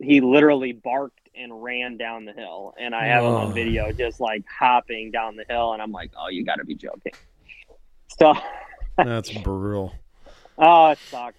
he 0.00 0.20
literally 0.20 0.72
barked 0.72 1.21
and 1.34 1.62
ran 1.62 1.96
down 1.96 2.24
the 2.24 2.32
hill, 2.32 2.74
and 2.78 2.94
I 2.94 3.06
have 3.06 3.24
him 3.24 3.32
on 3.34 3.48
Oh. 3.48 3.52
video 3.52 3.90
just 3.92 4.20
like 4.20 4.44
hopping 4.46 5.10
down 5.10 5.36
the 5.36 5.44
hill, 5.48 5.72
and 5.72 5.80
I'm 5.82 5.92
like, 5.92 6.10
oh, 6.18 6.28
you 6.28 6.44
got 6.44 6.56
to 6.56 6.64
be 6.64 6.74
joking. 6.74 7.12
So, 8.18 8.34
That's 8.96 9.30
brutal. 9.38 9.94
oh, 10.58 10.88
it 10.90 10.98
sucked. 11.08 11.36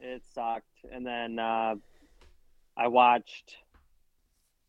It 0.00 0.22
sucked. 0.34 0.66
And 0.92 1.06
then 1.06 1.38
uh, 1.38 1.74
I 2.76 2.88
watched 2.88 3.56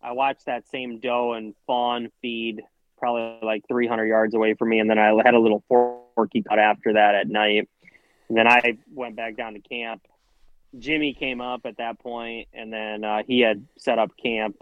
I 0.01 0.11
watched 0.11 0.45
that 0.45 0.67
same 0.69 0.99
doe 0.99 1.33
and 1.33 1.55
fawn 1.65 2.09
feed 2.21 2.61
probably 2.97 3.39
like 3.45 3.63
300 3.67 4.05
yards 4.05 4.35
away 4.35 4.53
from 4.53 4.69
me, 4.69 4.79
and 4.79 4.89
then 4.89 4.99
I 4.99 5.13
had 5.25 5.33
a 5.33 5.39
little 5.39 5.63
forky 5.67 6.43
cut 6.43 6.59
after 6.59 6.93
that 6.93 7.15
at 7.15 7.27
night. 7.27 7.67
And 8.29 8.37
then 8.37 8.47
I 8.47 8.77
went 8.93 9.15
back 9.15 9.35
down 9.37 9.53
to 9.53 9.59
camp. 9.59 10.01
Jimmy 10.79 11.13
came 11.13 11.41
up 11.41 11.61
at 11.65 11.77
that 11.77 11.99
point, 11.99 12.47
and 12.53 12.71
then 12.71 13.03
uh, 13.03 13.23
he 13.25 13.41
had 13.41 13.65
set 13.77 13.99
up 13.99 14.11
camp. 14.21 14.57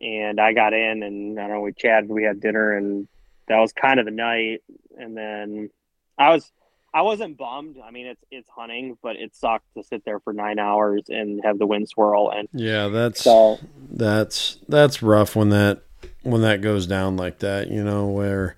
And 0.00 0.40
I 0.40 0.52
got 0.52 0.72
in, 0.74 1.02
and 1.02 1.38
I 1.38 1.46
don't 1.46 1.56
know, 1.56 1.60
we 1.60 1.72
chatted, 1.72 2.10
we 2.10 2.24
had 2.24 2.40
dinner, 2.40 2.76
and 2.76 3.08
that 3.48 3.58
was 3.58 3.72
kind 3.72 3.98
of 3.98 4.04
the 4.04 4.10
night. 4.10 4.62
And 4.98 5.16
then 5.16 5.70
I 6.18 6.30
was, 6.30 6.50
I 6.92 7.02
wasn't 7.02 7.38
bummed. 7.38 7.76
I 7.82 7.90
mean, 7.90 8.06
it's 8.06 8.24
it's 8.30 8.48
hunting, 8.48 8.98
but 9.02 9.16
it 9.16 9.34
sucked 9.34 9.66
to 9.76 9.82
sit 9.82 10.04
there 10.04 10.20
for 10.20 10.32
nine 10.32 10.58
hours 10.58 11.04
and 11.08 11.40
have 11.44 11.58
the 11.58 11.66
wind 11.66 11.88
swirl. 11.88 12.30
And 12.30 12.48
Yeah, 12.52 12.88
that's 12.88 13.22
so, 13.22 13.58
that's 13.90 14.58
that's 14.68 15.02
rough 15.02 15.34
when 15.34 15.50
that 15.50 15.82
when 16.22 16.42
that 16.42 16.60
goes 16.60 16.86
down 16.86 17.16
like 17.16 17.38
that 17.40 17.70
you 17.70 17.82
know 17.82 18.06
where 18.06 18.56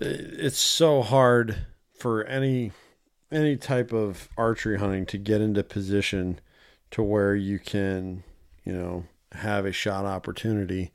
it's 0.00 0.58
so 0.58 1.02
hard 1.02 1.56
for 1.98 2.24
any 2.24 2.72
any 3.32 3.56
type 3.56 3.92
of 3.92 4.28
archery 4.36 4.78
hunting 4.78 5.06
to 5.06 5.18
get 5.18 5.40
into 5.40 5.62
position 5.62 6.40
to 6.90 7.02
where 7.02 7.34
you 7.34 7.58
can 7.58 8.22
you 8.64 8.72
know 8.72 9.04
have 9.32 9.64
a 9.64 9.72
shot 9.72 10.04
opportunity 10.04 10.90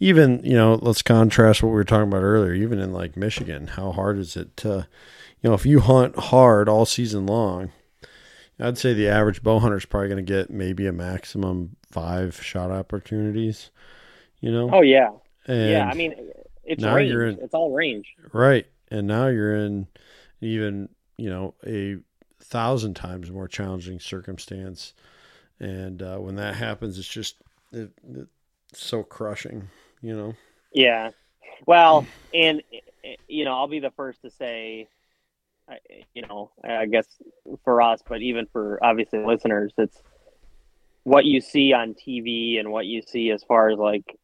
even 0.00 0.40
you 0.44 0.54
know 0.56 0.74
let's 0.82 1.02
contrast 1.02 1.62
what 1.62 1.68
we 1.68 1.74
were 1.76 1.84
talking 1.84 2.08
about 2.08 2.22
earlier 2.22 2.52
even 2.52 2.80
in 2.80 2.92
like 2.92 3.16
michigan 3.16 3.68
how 3.68 3.92
hard 3.92 4.18
is 4.18 4.36
it 4.36 4.56
to 4.56 4.88
you 5.40 5.48
know 5.48 5.54
if 5.54 5.64
you 5.64 5.78
hunt 5.78 6.16
hard 6.18 6.68
all 6.68 6.84
season 6.84 7.26
long 7.26 7.70
I'd 8.58 8.78
say 8.78 8.94
the 8.94 9.06
average 9.08 9.42
bow 9.42 9.58
hunter 9.58 9.76
is 9.76 9.84
probably 9.84 10.08
going 10.08 10.24
to 10.24 10.32
get 10.32 10.48
maybe 10.50 10.86
a 10.86 10.92
maximum 10.92 11.76
five 11.90 12.42
shot 12.42 12.70
opportunities. 12.70 13.70
You 14.40 14.50
know, 14.50 14.70
oh 14.72 14.80
yeah, 14.80 15.10
and 15.46 15.70
yeah. 15.70 15.84
I 15.86 15.92
mean, 15.92 16.14
it's 16.64 16.82
range. 16.82 17.12
in- 17.12 17.38
It's 17.44 17.52
all 17.52 17.74
range. 17.74 18.06
right, 18.32 18.64
and 18.90 19.06
now 19.06 19.26
you're 19.26 19.54
in 19.54 19.88
even 20.40 20.88
you 21.16 21.30
know 21.30 21.54
a 21.66 21.96
thousand 22.40 22.94
times 22.94 23.30
more 23.30 23.48
challenging 23.48 24.00
circumstance, 24.00 24.94
and 25.60 26.02
uh, 26.02 26.18
when 26.18 26.36
that 26.36 26.54
happens, 26.54 26.98
it's 26.98 27.08
just 27.08 27.36
it, 27.72 27.90
it's 28.08 28.28
so 28.74 29.02
crushing. 29.02 29.68
You 30.02 30.16
know, 30.16 30.34
Yeah. 30.72 31.10
Well, 31.66 32.06
and 32.34 32.62
eh, 33.04 33.16
you 33.28 33.44
know, 33.44 33.54
I'll 33.54 33.68
be 33.68 33.80
the 33.80 33.92
first 33.92 34.22
to 34.22 34.30
say, 34.30 34.88
you 36.14 36.22
know, 36.22 36.50
I 36.64 36.86
guess 36.86 37.06
for 37.64 37.82
us, 37.82 38.00
but 38.06 38.22
even 38.22 38.46
for 38.52 38.78
obviously 38.82 39.24
listeners, 39.24 39.72
it's 39.78 40.00
what 41.02 41.24
you 41.24 41.40
see 41.40 41.72
on 41.72 41.94
TV 41.94 42.58
and 42.58 42.70
what 42.70 42.86
you 42.86 43.02
see 43.02 43.30
as 43.30 43.42
far 43.44 43.70
as 43.70 43.78
like 43.78 44.18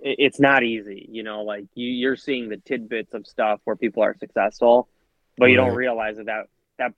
it's 0.00 0.38
not 0.38 0.62
easy, 0.62 1.08
you 1.10 1.22
know, 1.22 1.42
like 1.42 1.64
you, 1.74 1.88
you're 1.88 2.16
seeing 2.16 2.48
the 2.48 2.56
tidbits 2.56 3.14
of 3.14 3.26
stuff 3.26 3.60
where 3.64 3.76
people 3.76 4.02
are 4.02 4.16
successful, 4.18 4.88
but 5.38 5.46
you 5.46 5.56
don't 5.56 5.74
realize 5.74 6.16
that 6.16 6.26
that, 6.26 6.46
that 6.78 6.92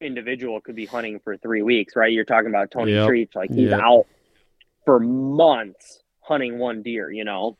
individual 0.00 0.60
could 0.60 0.76
be 0.76 0.86
hunting 0.86 1.20
for 1.22 1.36
three 1.36 1.62
weeks, 1.62 1.96
right? 1.96 2.12
You're 2.12 2.24
talking 2.24 2.48
about 2.48 2.70
Tony 2.70 2.92
Yep. 2.92 3.08
Treach, 3.08 3.34
like 3.34 3.50
he's 3.52 3.70
Yep. 3.70 3.80
out 3.80 4.06
for 4.84 5.00
months 5.00 6.02
hunting 6.20 6.58
one 6.58 6.82
deer, 6.82 7.10
you 7.10 7.24
know? 7.24 7.58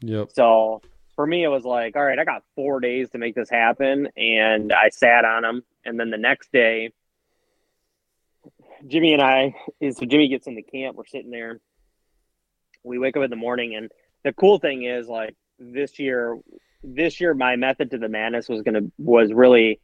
yep, 0.00 0.30
So 0.32 0.82
for 1.16 1.26
me, 1.26 1.44
it 1.44 1.48
was 1.48 1.64
like, 1.64 1.96
all 1.96 2.04
right, 2.04 2.18
I 2.18 2.24
got 2.24 2.42
four 2.54 2.80
days 2.80 3.10
to 3.10 3.18
make 3.18 3.34
this 3.34 3.50
happen. 3.50 4.08
And 4.16 4.72
I 4.72 4.88
sat 4.90 5.24
on 5.24 5.42
them. 5.42 5.64
And 5.84 5.98
then 5.98 6.10
the 6.10 6.18
next 6.18 6.50
day, 6.52 6.90
Jimmy 8.86 9.12
and 9.12 9.22
I, 9.22 9.54
so 9.92 10.06
Jimmy 10.06 10.28
gets 10.28 10.46
in 10.46 10.54
the 10.54 10.62
camp. 10.62 10.96
We're 10.96 11.06
sitting 11.06 11.30
there. 11.30 11.60
We 12.82 12.98
wake 12.98 13.16
up 13.16 13.22
in 13.22 13.30
the 13.30 13.36
morning. 13.36 13.74
And 13.74 13.90
the 14.24 14.32
cool 14.32 14.58
thing 14.58 14.84
is, 14.84 15.08
like, 15.08 15.34
this 15.58 15.98
year, 15.98 16.38
this 16.84 17.20
year, 17.20 17.34
my 17.34 17.56
method 17.56 17.90
to 17.92 17.98
the 17.98 18.08
madness 18.08 18.48
was 18.48 18.62
going 18.62 18.74
to, 18.74 18.92
was 18.98 19.32
really 19.32 19.80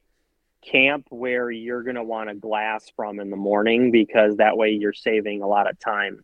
camp 0.63 1.07
where 1.09 1.51
you're 1.51 1.83
going 1.83 1.97
to 1.97 2.05
want 2.05 2.29
to 2.29 2.35
glass 2.35 2.93
from 2.95 3.19
in 3.19 3.31
the 3.31 3.37
morning 3.37 3.91
because 3.91 4.37
that 4.37 4.57
way 4.57 4.71
you're 4.71 4.93
saving 4.93 5.43
a 5.43 5.47
lot 5.47 5.69
of 5.69 5.79
time 5.79 6.23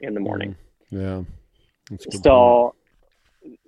in 0.00 0.14
the 0.14 0.20
morning. 0.20 0.56
Mm-hmm. 0.92 1.00
yeah. 1.00 1.22
That's 1.90 2.06
a 2.06 2.10
good 2.10 2.22
point. 2.22 2.74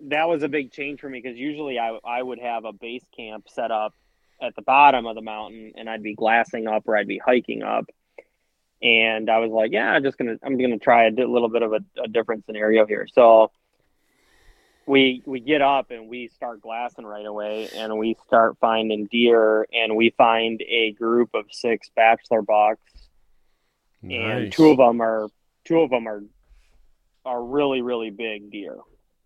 That 0.08 0.28
was 0.28 0.42
a 0.42 0.48
big 0.48 0.70
change 0.70 1.00
for 1.00 1.08
me 1.08 1.20
because 1.22 1.38
usually 1.38 1.78
I, 1.78 1.98
I 2.04 2.22
would 2.22 2.38
have 2.40 2.64
a 2.64 2.72
base 2.72 3.04
camp 3.16 3.48
set 3.48 3.70
up 3.70 3.94
at 4.40 4.54
the 4.54 4.62
bottom 4.62 5.06
of 5.06 5.14
the 5.14 5.22
mountain 5.22 5.72
and 5.76 5.88
I'd 5.88 6.02
be 6.02 6.14
glassing 6.14 6.66
up 6.66 6.82
or 6.86 6.96
I'd 6.96 7.08
be 7.08 7.18
hiking 7.18 7.62
up. 7.62 7.86
And 8.82 9.30
I 9.30 9.38
was 9.38 9.50
like, 9.50 9.72
yeah, 9.72 9.92
I'm 9.92 10.02
just 10.02 10.18
gonna 10.18 10.36
I'm 10.42 10.58
gonna 10.58 10.78
try 10.78 11.06
a 11.06 11.10
little 11.10 11.48
bit 11.48 11.62
of 11.62 11.72
a, 11.72 11.80
a 12.02 12.08
different 12.08 12.44
scenario 12.46 12.84
here. 12.84 13.06
So 13.12 13.52
we 14.86 15.22
we 15.26 15.40
get 15.40 15.62
up 15.62 15.90
and 15.90 16.08
we 16.08 16.28
start 16.28 16.60
glassing 16.60 17.04
right 17.04 17.26
away 17.26 17.68
and 17.74 17.96
we 17.98 18.16
start 18.26 18.56
finding 18.60 19.06
deer 19.06 19.66
and 19.72 19.96
we 19.96 20.10
find 20.16 20.60
a 20.68 20.92
group 20.92 21.30
of 21.34 21.46
six 21.50 21.90
bachelor 21.94 22.42
bucks 22.42 22.80
and 24.02 24.52
two 24.52 24.70
of 24.70 24.78
them 24.78 25.00
are 25.00 25.28
two 25.64 25.80
of 25.80 25.90
them 25.90 26.06
are 26.06 26.22
are 27.24 27.42
really 27.42 27.82
really 27.82 28.10
big 28.10 28.50
deer. 28.50 28.76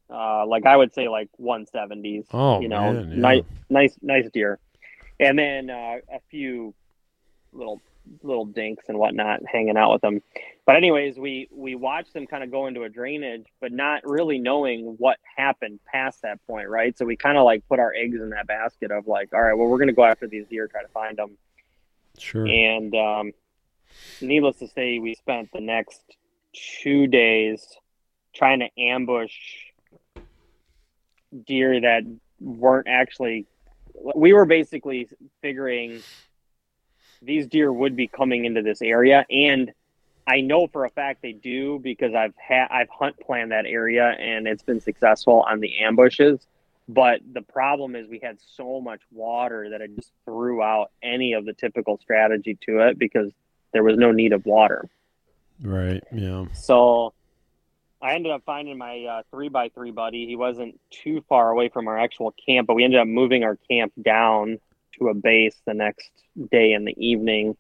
Uh, 0.09 0.47
like 0.47 0.67
I 0.67 0.77
would 0.77 0.95
say 0.95 1.09
like 1.09 1.29
170s. 1.41 2.27
Oh, 2.33 2.61
you 2.61 2.69
know, 2.69 2.93
man, 2.93 3.11
yeah. 3.11 3.17
nice 3.17 3.45
nice 3.69 3.95
nice 4.03 4.31
deer, 4.33 4.59
and 5.19 5.39
then 5.39 5.71
uh, 5.71 5.97
a 6.13 6.21
few 6.31 6.75
little 7.53 7.81
little 8.23 8.45
dinks 8.45 8.85
and 8.89 8.99
whatnot 8.99 9.41
hanging 9.47 9.77
out 9.77 9.93
with 9.93 10.03
them. 10.03 10.23
But 10.65 10.77
anyways, 10.77 11.17
we 11.17 11.49
we 11.53 11.75
watched 11.75 12.13
them 12.13 12.27
kind 12.27 12.43
of 12.43 12.51
go 12.51 12.67
into 12.67 12.83
a 12.83 12.89
drainage, 12.89 13.47
but 13.61 13.73
not 13.73 14.03
really 14.05 14.39
knowing 14.39 14.97
what 14.99 15.19
happened 15.37 15.81
past 15.87 16.23
that 16.23 16.45
point, 16.47 16.69
right? 16.69 16.97
So 16.99 17.05
we 17.05 17.17
kind 17.17 17.39
of 17.39 17.45
like 17.45 17.67
put 17.69 17.79
our 17.79 17.95
eggs 17.95 18.21
in 18.21 18.31
that 18.31 18.47
basket 18.47 18.91
of 18.91 19.07
like, 19.07 19.33
all 19.33 19.43
right, 19.43 19.55
well, 19.55 19.69
we're 19.69 19.79
gonna 19.79 19.93
go 19.93 20.05
after 20.05 20.27
these 20.27 20.47
deer, 20.49 20.67
try 20.67 20.83
to 20.83 20.89
find 20.89 21.19
them. 21.19 21.37
Sure. 22.19 22.47
And 22.47 22.95
um, 22.95 23.33
needless 24.21 24.57
to 24.57 24.69
say, 24.69 24.99
we 24.99 25.15
spent 25.15 25.51
the 25.53 25.61
next 25.61 26.03
two 26.83 27.07
days 27.07 27.65
trying 28.35 28.61
to 28.61 28.69
ambush 28.79 29.35
deer 31.47 31.81
that 31.81 32.03
weren't 32.41 32.89
actually. 32.89 33.47
We 34.15 34.35
were 34.35 34.45
basically 34.45 35.09
figuring 35.41 36.03
these 37.27 37.47
deer 37.47 37.73
would 37.73 37.97
be 37.97 38.07
coming 38.07 38.45
into 38.45 38.63
this 38.63 38.81
area, 38.81 39.27
and 39.31 39.73
I 40.27 40.41
know 40.41 40.67
for 40.67 40.85
a 40.85 40.91
fact 40.91 41.23
they 41.23 41.33
do 41.33 41.79
because 41.79 42.15
I've 42.15 42.35
had 42.37 42.67
I've 42.71 42.89
hunt 42.89 43.19
planned 43.21 43.53
that 43.53 43.65
area 43.67 44.09
and 44.19 44.49
it's 44.49 44.63
been 44.63 44.81
successful 44.81 45.45
on 45.49 45.61
the 45.61 45.79
ambushes. 45.79 46.47
But 46.89 47.21
the 47.33 47.43
problem 47.43 47.97
is 47.97 48.09
we 48.09 48.21
had 48.23 48.39
so 48.41 48.81
much 48.81 49.01
water 49.13 49.71
that 49.71 49.81
it 49.81 49.95
just 49.97 50.13
threw 50.25 50.63
out 50.63 50.91
any 51.03 51.33
of 51.33 51.45
the 51.45 51.53
typical 51.53 51.99
strategy 51.99 52.59
to 52.63 52.89
it 52.89 52.99
because 52.99 53.33
there 53.73 53.83
was 53.83 53.97
no 53.97 54.13
need 54.13 54.33
of 54.33 54.47
water. 54.47 54.89
Right. 55.61 56.03
Yeah. 56.13 56.47
So 56.53 57.13
I 58.01 58.15
ended 58.15 58.33
up 58.33 58.43
finding 58.45 58.79
my 58.79 59.05
uh, 59.05 59.23
three 59.31 59.49
by 59.49 59.69
three 59.71 59.91
buddy. 59.91 60.27
He 60.27 60.37
wasn't 60.37 60.79
too 60.91 61.25
far 61.29 61.51
away 61.51 61.69
from 61.69 61.89
our 61.89 61.99
actual 61.99 62.35
camp, 62.47 62.67
but 62.67 62.75
we 62.75 62.85
ended 62.85 63.01
up 63.01 63.09
moving 63.09 63.43
our 63.45 63.57
camp 63.69 63.93
down 64.01 64.59
to 64.99 65.09
a 65.09 65.15
base 65.15 65.57
the 65.67 65.75
next 65.75 66.11
day 66.51 66.73
in 66.73 66.85
the 66.85 66.95
evening. 66.97 67.57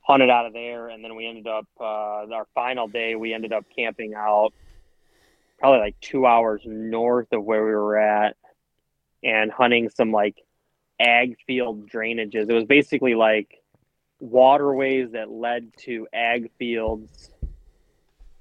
Hunted 0.00 0.28
out 0.28 0.46
of 0.46 0.52
there, 0.52 0.88
and 0.88 1.02
then 1.02 1.16
we 1.16 1.26
ended 1.26 1.46
up 1.46 1.66
uh, 1.80 2.26
our 2.30 2.46
final 2.54 2.88
day. 2.88 3.14
We 3.14 3.32
ended 3.32 3.52
up 3.52 3.64
camping 3.74 4.14
out 4.14 4.52
probably 5.58 5.80
like 5.80 6.00
two 6.00 6.26
hours 6.26 6.60
north 6.66 7.32
of 7.32 7.42
where 7.42 7.64
we 7.64 7.70
were 7.70 7.96
at, 7.96 8.36
and 9.22 9.50
hunting 9.50 9.88
some 9.88 10.12
like 10.12 10.36
ag 11.00 11.36
field 11.46 11.88
drainages. 11.88 12.50
It 12.50 12.52
was 12.52 12.64
basically 12.64 13.14
like 13.14 13.62
waterways 14.20 15.12
that 15.12 15.30
led 15.30 15.72
to 15.78 16.06
ag 16.12 16.50
fields 16.58 17.30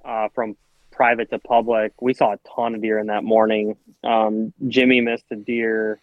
uh, 0.03 0.27
from 0.35 0.57
private 0.91 1.29
to 1.31 1.39
public. 1.39 1.93
We 2.01 2.13
saw 2.13 2.33
a 2.33 2.39
ton 2.55 2.75
of 2.75 2.81
deer 2.81 2.99
in 2.99 3.07
that 3.07 3.23
morning. 3.23 3.77
Um, 4.03 4.53
Jimmy 4.67 5.01
missed 5.01 5.25
a 5.31 5.35
deer 5.35 5.99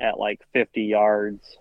at 0.00 0.18
like 0.18 0.40
50 0.52 0.82
yards, 0.82 1.58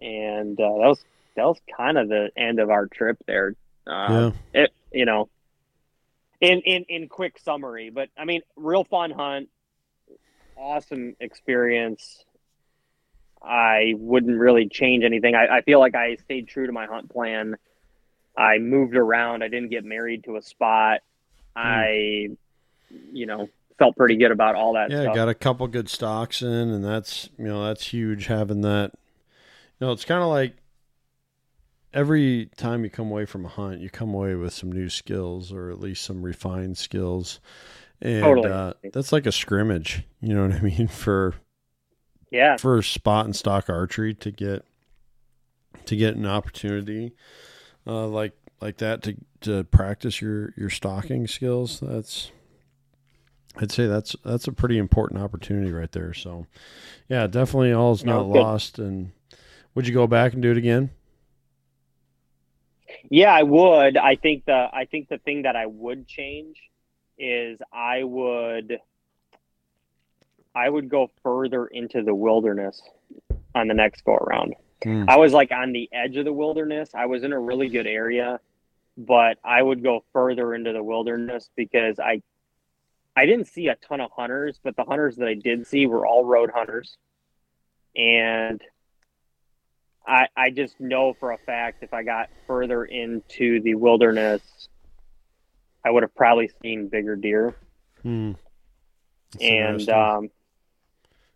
and 0.00 0.58
uh, 0.58 0.62
that 0.62 0.88
was 0.88 1.04
that 1.36 1.44
was 1.44 1.58
kind 1.76 1.98
of 1.98 2.08
the 2.08 2.30
end 2.36 2.58
of 2.60 2.70
our 2.70 2.86
trip 2.86 3.18
there. 3.26 3.54
Uh, 3.86 4.32
yeah. 4.54 4.62
It 4.62 4.72
you 4.92 5.04
know, 5.04 5.28
in 6.40 6.60
in 6.60 6.84
in 6.88 7.08
quick 7.08 7.38
summary, 7.38 7.90
but 7.90 8.08
I 8.16 8.24
mean, 8.24 8.42
real 8.56 8.84
fun 8.84 9.10
hunt, 9.10 9.48
awesome 10.56 11.16
experience. 11.20 12.24
I 13.42 13.94
wouldn't 13.96 14.38
really 14.38 14.68
change 14.68 15.02
anything. 15.02 15.34
I, 15.34 15.46
I 15.46 15.62
feel 15.62 15.78
like 15.78 15.94
I 15.94 16.16
stayed 16.16 16.48
true 16.48 16.66
to 16.66 16.72
my 16.72 16.86
hunt 16.86 17.10
plan. 17.10 17.56
I 18.36 18.58
moved 18.58 18.96
around. 18.96 19.42
I 19.42 19.48
didn't 19.48 19.70
get 19.70 19.84
married 19.84 20.24
to 20.24 20.36
a 20.36 20.42
spot. 20.42 21.00
I, 21.56 22.28
you 23.12 23.26
know, 23.26 23.48
felt 23.80 23.96
pretty 23.96 24.16
good 24.16 24.30
about 24.30 24.54
all 24.54 24.74
that 24.74 24.92
Yeah, 24.92 25.00
stuff. 25.00 25.14
got 25.14 25.28
a 25.28 25.34
couple 25.34 25.66
good 25.68 25.88
stalks 25.88 26.42
in, 26.42 26.48
and 26.48 26.84
that's 26.84 27.28
you 27.38 27.46
know 27.46 27.64
that's 27.66 27.86
huge 27.92 28.26
having 28.26 28.60
that. 28.62 28.92
You 29.80 29.86
know, 29.86 29.92
it's 29.92 30.04
kind 30.04 30.22
of 30.22 30.28
like 30.28 30.54
every 31.92 32.46
time 32.56 32.84
you 32.84 32.90
come 32.90 33.10
away 33.10 33.24
from 33.26 33.44
a 33.44 33.48
hunt, 33.48 33.80
you 33.80 33.90
come 33.90 34.14
away 34.14 34.34
with 34.34 34.52
some 34.52 34.70
new 34.72 34.88
skills 34.88 35.52
or 35.52 35.70
at 35.70 35.80
least 35.80 36.04
some 36.04 36.22
refined 36.22 36.78
skills, 36.78 37.40
and 38.00 38.20
Totally. 38.22 38.46
uh, 38.46 38.74
that's 38.92 39.12
like 39.12 39.26
a 39.26 39.32
scrimmage. 39.32 40.04
You 40.20 40.34
know 40.34 40.48
what 40.48 40.56
I 40.56 40.60
mean 40.60 40.88
for 40.90 41.34
yeah, 42.30 42.58
for 42.58 42.80
spot 42.82 43.24
and 43.24 43.34
stalk 43.34 43.68
archery 43.68 44.14
to 44.14 44.30
get 44.30 44.64
to 45.86 45.96
get 45.96 46.16
an 46.16 46.26
opportunity 46.26 47.12
uh, 47.86 48.06
like 48.06 48.34
like 48.60 48.78
that 48.78 49.02
to 49.02 49.16
to 49.42 49.64
practice 49.64 50.20
your 50.20 50.52
your 50.56 50.70
stalking 50.70 51.26
skills. 51.26 51.80
That's 51.80 52.32
I'd 53.60 53.70
say 53.70 53.86
that's 53.86 54.16
that's 54.24 54.48
a 54.48 54.52
pretty 54.52 54.78
important 54.78 55.20
opportunity 55.20 55.70
right 55.70 55.92
there. 55.92 56.14
So, 56.14 56.46
yeah, 57.08 57.26
definitely 57.26 57.72
all 57.72 57.92
is 57.92 58.04
not 58.04 58.24
good. 58.24 58.40
lost. 58.40 58.78
And 58.78 59.12
would 59.74 59.86
you 59.86 59.94
go 59.94 60.06
back 60.06 60.32
and 60.32 60.42
do 60.42 60.50
it 60.50 60.56
again? 60.56 60.90
yeah, 63.08 63.32
I 63.32 63.42
would. 63.42 63.96
I 63.96 64.16
think 64.16 64.44
the 64.44 64.68
I 64.72 64.86
think 64.90 65.08
the 65.08 65.18
thing 65.18 65.42
that 65.42 65.56
I 65.56 65.66
would 65.66 66.06
change 66.06 66.56
is 67.18 67.58
I 67.72 68.04
would 68.04 68.78
I 70.54 70.68
would 70.68 70.88
go 70.88 71.10
further 71.22 71.66
into 71.66 72.02
the 72.02 72.14
wilderness 72.14 72.82
on 73.54 73.68
the 73.68 73.74
next 73.74 74.04
go 74.04 74.14
around. 74.14 74.54
Hmm. 74.82 75.04
I 75.08 75.16
was 75.16 75.32
like 75.32 75.50
on 75.52 75.72
the 75.72 75.88
edge 75.92 76.16
of 76.16 76.24
the 76.24 76.32
wilderness. 76.32 76.90
I 76.94 77.06
was 77.06 77.22
in 77.22 77.32
a 77.32 77.38
really 77.38 77.68
good 77.68 77.86
area, 77.86 78.40
but 78.96 79.38
I 79.44 79.62
would 79.62 79.82
go 79.82 80.04
further 80.12 80.54
into 80.54 80.72
the 80.72 80.82
wilderness 80.82 81.50
because 81.56 81.98
I 81.98 82.22
I 83.20 83.26
didn't 83.26 83.48
see 83.48 83.68
a 83.68 83.74
ton 83.76 84.00
of 84.00 84.10
hunters, 84.16 84.58
but 84.64 84.76
the 84.76 84.84
hunters 84.84 85.16
that 85.16 85.28
I 85.28 85.34
did 85.34 85.66
see 85.66 85.84
were 85.86 86.06
all 86.06 86.24
road 86.24 86.50
hunters. 86.54 86.96
And 87.94 88.62
I 90.06 90.28
I 90.34 90.48
just 90.48 90.80
know 90.80 91.12
for 91.12 91.32
a 91.32 91.36
fact 91.38 91.82
if 91.82 91.92
I 91.92 92.02
got 92.02 92.30
further 92.46 92.82
into 92.86 93.60
the 93.60 93.74
wilderness, 93.74 94.40
I 95.84 95.90
would 95.90 96.02
have 96.02 96.14
probably 96.14 96.50
seen 96.62 96.88
bigger 96.88 97.14
deer. 97.14 97.54
Hmm. 98.02 98.32
And 99.38 99.86
um 99.90 100.30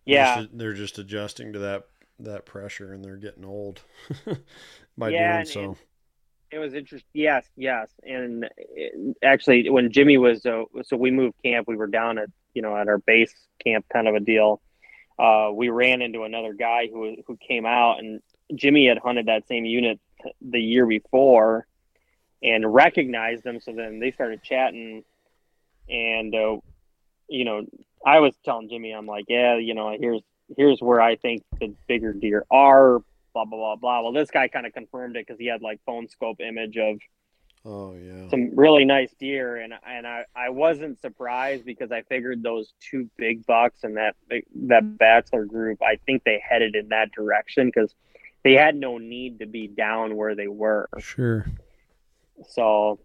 yeah, 0.07 0.41
Just- 0.43 0.57
they're 0.57 0.73
just 0.73 0.99
adjusting 0.99 1.53
to 1.53 1.59
that 1.59 1.85
that 2.21 2.47
pressure, 2.47 2.95
and 2.95 3.05
they're 3.05 3.19
getting 3.19 3.45
old 3.45 3.83
by 4.97 5.11
Yeah, 5.11 5.33
doing 5.33 5.39
and- 5.41 5.49
so. 5.49 5.61
and- 5.65 5.77
It 6.55 6.59
was 6.59 6.73
interesting. 6.73 7.11
Yes, 7.15 7.45
yes. 7.57 7.89
And 8.05 8.49
it, 8.59 9.17
actually, 9.25 9.69
when 9.71 9.91
Jimmy 9.91 10.19
was, 10.19 10.47
uh, 10.47 10.63
so 10.85 10.97
we 10.97 11.11
moved 11.11 11.35
camp. 11.43 11.67
We 11.67 11.75
were 11.75 11.89
down 11.89 12.17
at 12.17 12.31
you 12.55 12.63
know 12.63 12.77
at 12.77 12.87
our 12.87 12.99
base 12.99 13.35
camp, 13.65 13.87
kind 13.93 14.07
of 14.07 14.15
a 14.15 14.21
deal. 14.21 14.61
Uh, 15.19 15.51
we 15.53 15.69
ran 15.69 16.01
into 16.01 16.23
another 16.23 16.53
guy 16.53 16.87
who 16.87 17.17
who 17.27 17.37
came 17.37 17.67
out, 17.67 17.99
and 17.99 18.23
Jimmy 18.55 18.87
had 18.87 18.99
hunted 18.99 19.27
that 19.27 19.49
same 19.49 19.65
unit 19.65 19.99
the 20.41 20.61
year 20.61 20.87
before, 20.87 21.67
and 22.41 22.73
recognized 22.73 23.43
them. 23.43 23.59
So 23.59 23.73
then 23.73 23.99
they 23.99 24.13
started 24.13 24.41
chatting, 24.45 25.03
and 25.89 26.33
uh, 26.37 26.59
you 27.29 27.45
know, 27.45 27.67
I 28.07 28.21
was 28.21 28.33
telling 28.45 28.69
Jimmy, 28.69 28.93
I'm 28.93 29.07
like, 29.07 29.25
yeah, 29.27 29.57
you 29.57 29.75
know, 29.75 29.97
here's 29.99 30.23
here's 30.57 30.81
where 30.81 31.01
I 31.01 31.17
think 31.17 31.43
the 31.59 31.75
bigger 31.89 32.13
deer 32.13 32.47
are 32.49 33.03
blah 33.35 33.45
blah 33.45 33.59
blah 33.59 33.77
blah. 33.77 34.01
Well, 34.03 34.13
this 34.13 34.31
guy 34.31 34.49
kind 34.49 34.65
of 34.67 34.73
confirmed 34.73 35.17
it 35.17 35.27
because 35.27 35.39
he 35.39 35.47
had 35.47 35.61
like 35.61 35.81
phone 35.85 36.09
scope 36.09 36.41
image 36.41 36.79
of 36.79 36.99
Oh 37.67 37.95
yeah. 37.95 38.29
some 38.29 38.55
really 38.55 38.85
nice 38.85 39.15
deer, 39.19 39.57
and 39.57 39.73
and 39.87 40.07
I, 40.07 40.25
I 40.37 40.51
wasn't 40.51 41.01
surprised 41.01 41.65
because 41.65 41.91
I 41.91 42.03
figured 42.03 42.43
those 42.43 42.75
two 42.79 43.09
big 43.17 43.47
bucks 43.47 43.85
and 43.85 43.97
that 43.97 44.17
that 44.67 44.99
bachelor 44.99 45.47
group, 45.47 45.83
I 45.83 45.97
think 46.05 46.25
they 46.25 46.43
headed 46.47 46.75
in 46.75 46.89
that 46.89 47.13
direction 47.13 47.69
because 47.69 47.95
they 48.43 48.53
had 48.53 48.77
no 48.77 48.99
need 48.99 49.39
to 49.39 49.47
be 49.47 49.67
down 49.67 50.15
where 50.15 50.35
they 50.35 50.49
were. 50.49 50.91
Sure. 50.99 51.47
So, 52.49 53.01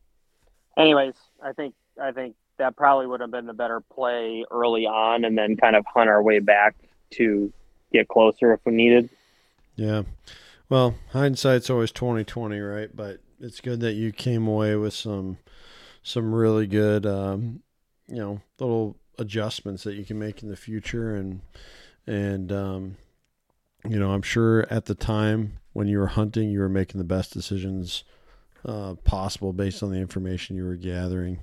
anyways, 0.78 1.16
I 1.42 1.54
think 1.54 1.74
I 2.02 2.12
think 2.12 2.36
that 2.58 2.76
probably 2.76 3.08
would 3.08 3.22
have 3.22 3.32
been 3.32 3.46
the 3.46 3.54
better 3.54 3.80
play 3.80 4.44
early 4.52 4.86
on, 4.86 5.24
and 5.24 5.38
then 5.38 5.56
kind 5.56 5.78
of 5.78 5.86
hunt 5.86 6.10
our 6.10 6.22
way 6.22 6.40
back 6.40 6.76
to 7.12 7.54
get 7.94 8.10
closer 8.10 8.52
if 8.52 8.60
we 8.66 8.74
needed. 8.74 9.10
Yeah. 9.80 10.04
Well, 10.68 10.96
hindsight's 11.12 11.70
always 11.70 11.92
twenty 11.92 12.24
twenty, 12.24 12.60
right? 12.60 12.94
But 12.94 13.22
it's 13.40 13.62
good 13.62 13.80
that 13.80 13.94
you 13.94 14.12
came 14.12 14.48
away 14.48 14.76
with 14.76 14.94
some 14.94 15.38
some 16.04 16.34
really 16.34 16.68
good 16.68 17.06
um, 17.06 17.62
you 18.08 18.18
know, 18.18 18.42
little 18.60 18.98
adjustments 19.18 19.84
that 19.84 19.96
you 19.96 20.06
can 20.06 20.18
make 20.20 20.44
in 20.44 20.50
the 20.50 20.56
future 20.56 21.16
and 21.16 21.42
and 22.08 22.52
um 22.52 22.98
you 23.88 23.98
know, 23.98 24.12
I'm 24.12 24.22
sure 24.22 24.68
at 24.70 24.86
the 24.86 24.96
time 24.96 25.60
when 25.74 25.88
you 25.88 26.00
were 26.00 26.08
hunting 26.08 26.50
you 26.50 26.60
were 26.60 26.70
making 26.70 26.98
the 27.00 27.06
best 27.06 27.34
decisions 27.34 28.04
uh 28.66 28.96
possible 29.06 29.54
based 29.54 29.82
on 29.84 29.92
the 29.92 30.00
information 30.00 30.56
you 30.58 30.66
were 30.66 30.76
gathering. 30.76 31.40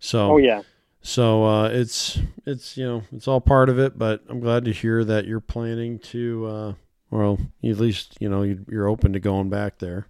So 0.00 0.32
Oh 0.32 0.36
yeah. 0.38 0.62
so 1.02 1.44
uh, 1.44 1.68
it's 1.68 2.18
it's 2.46 2.76
you 2.78 2.86
know 2.86 3.02
it's 3.12 3.28
all 3.28 3.40
part 3.40 3.68
of 3.68 3.78
it, 3.78 3.98
but 3.98 4.22
I'm 4.28 4.40
glad 4.40 4.64
to 4.64 4.72
hear 4.72 5.04
that 5.04 5.26
you're 5.26 5.40
planning 5.40 5.98
to 6.00 6.46
uh, 6.46 6.74
well 7.14 7.38
at 7.62 7.78
least 7.78 8.16
you 8.20 8.28
know 8.28 8.42
you- 8.42 8.64
you're 8.68 8.88
open 8.88 9.12
to 9.12 9.20
going 9.20 9.48
back 9.48 9.78
there, 9.78 10.06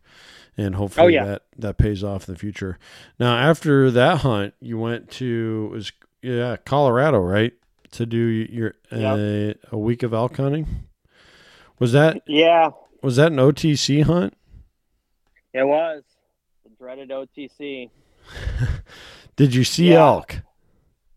and 0.57 0.74
hopefully 0.74 1.05
Oh, 1.05 1.09
yeah. 1.09 1.24
that 1.24 1.42
that 1.59 1.78
pays 1.78 2.02
off 2.02 2.26
in 2.28 2.34
the 2.34 2.38
future. 2.40 2.78
Now 3.18 3.36
after 3.36 3.90
that 3.90 4.18
hunt, 4.18 4.55
you 4.61 4.78
went 4.78 5.11
to 5.12 5.68
was 5.72 5.92
yeah 6.22 6.57
Colorado 6.64 7.18
right 7.18 7.52
to 7.92 8.07
do 8.07 8.16
your 8.18 8.74
uh, 8.90 9.55
a 9.70 9.78
week 9.78 10.02
of 10.02 10.12
elk 10.14 10.36
hunting. 10.38 10.66
Was 11.78 11.92
that 11.92 12.22
Yeah, 12.26 12.70
was 13.02 13.16
that 13.16 13.30
an 13.32 13.38
OTC 13.38 14.02
hunt? 14.02 14.34
it 15.52 15.64
was 15.64 16.02
the 16.64 16.70
dreaded 16.78 17.11
OTC. 17.11 17.90
Did 19.36 19.55
you 19.55 19.64
see 19.64 19.90
Yeah. 19.90 20.05
elk? 20.07 20.40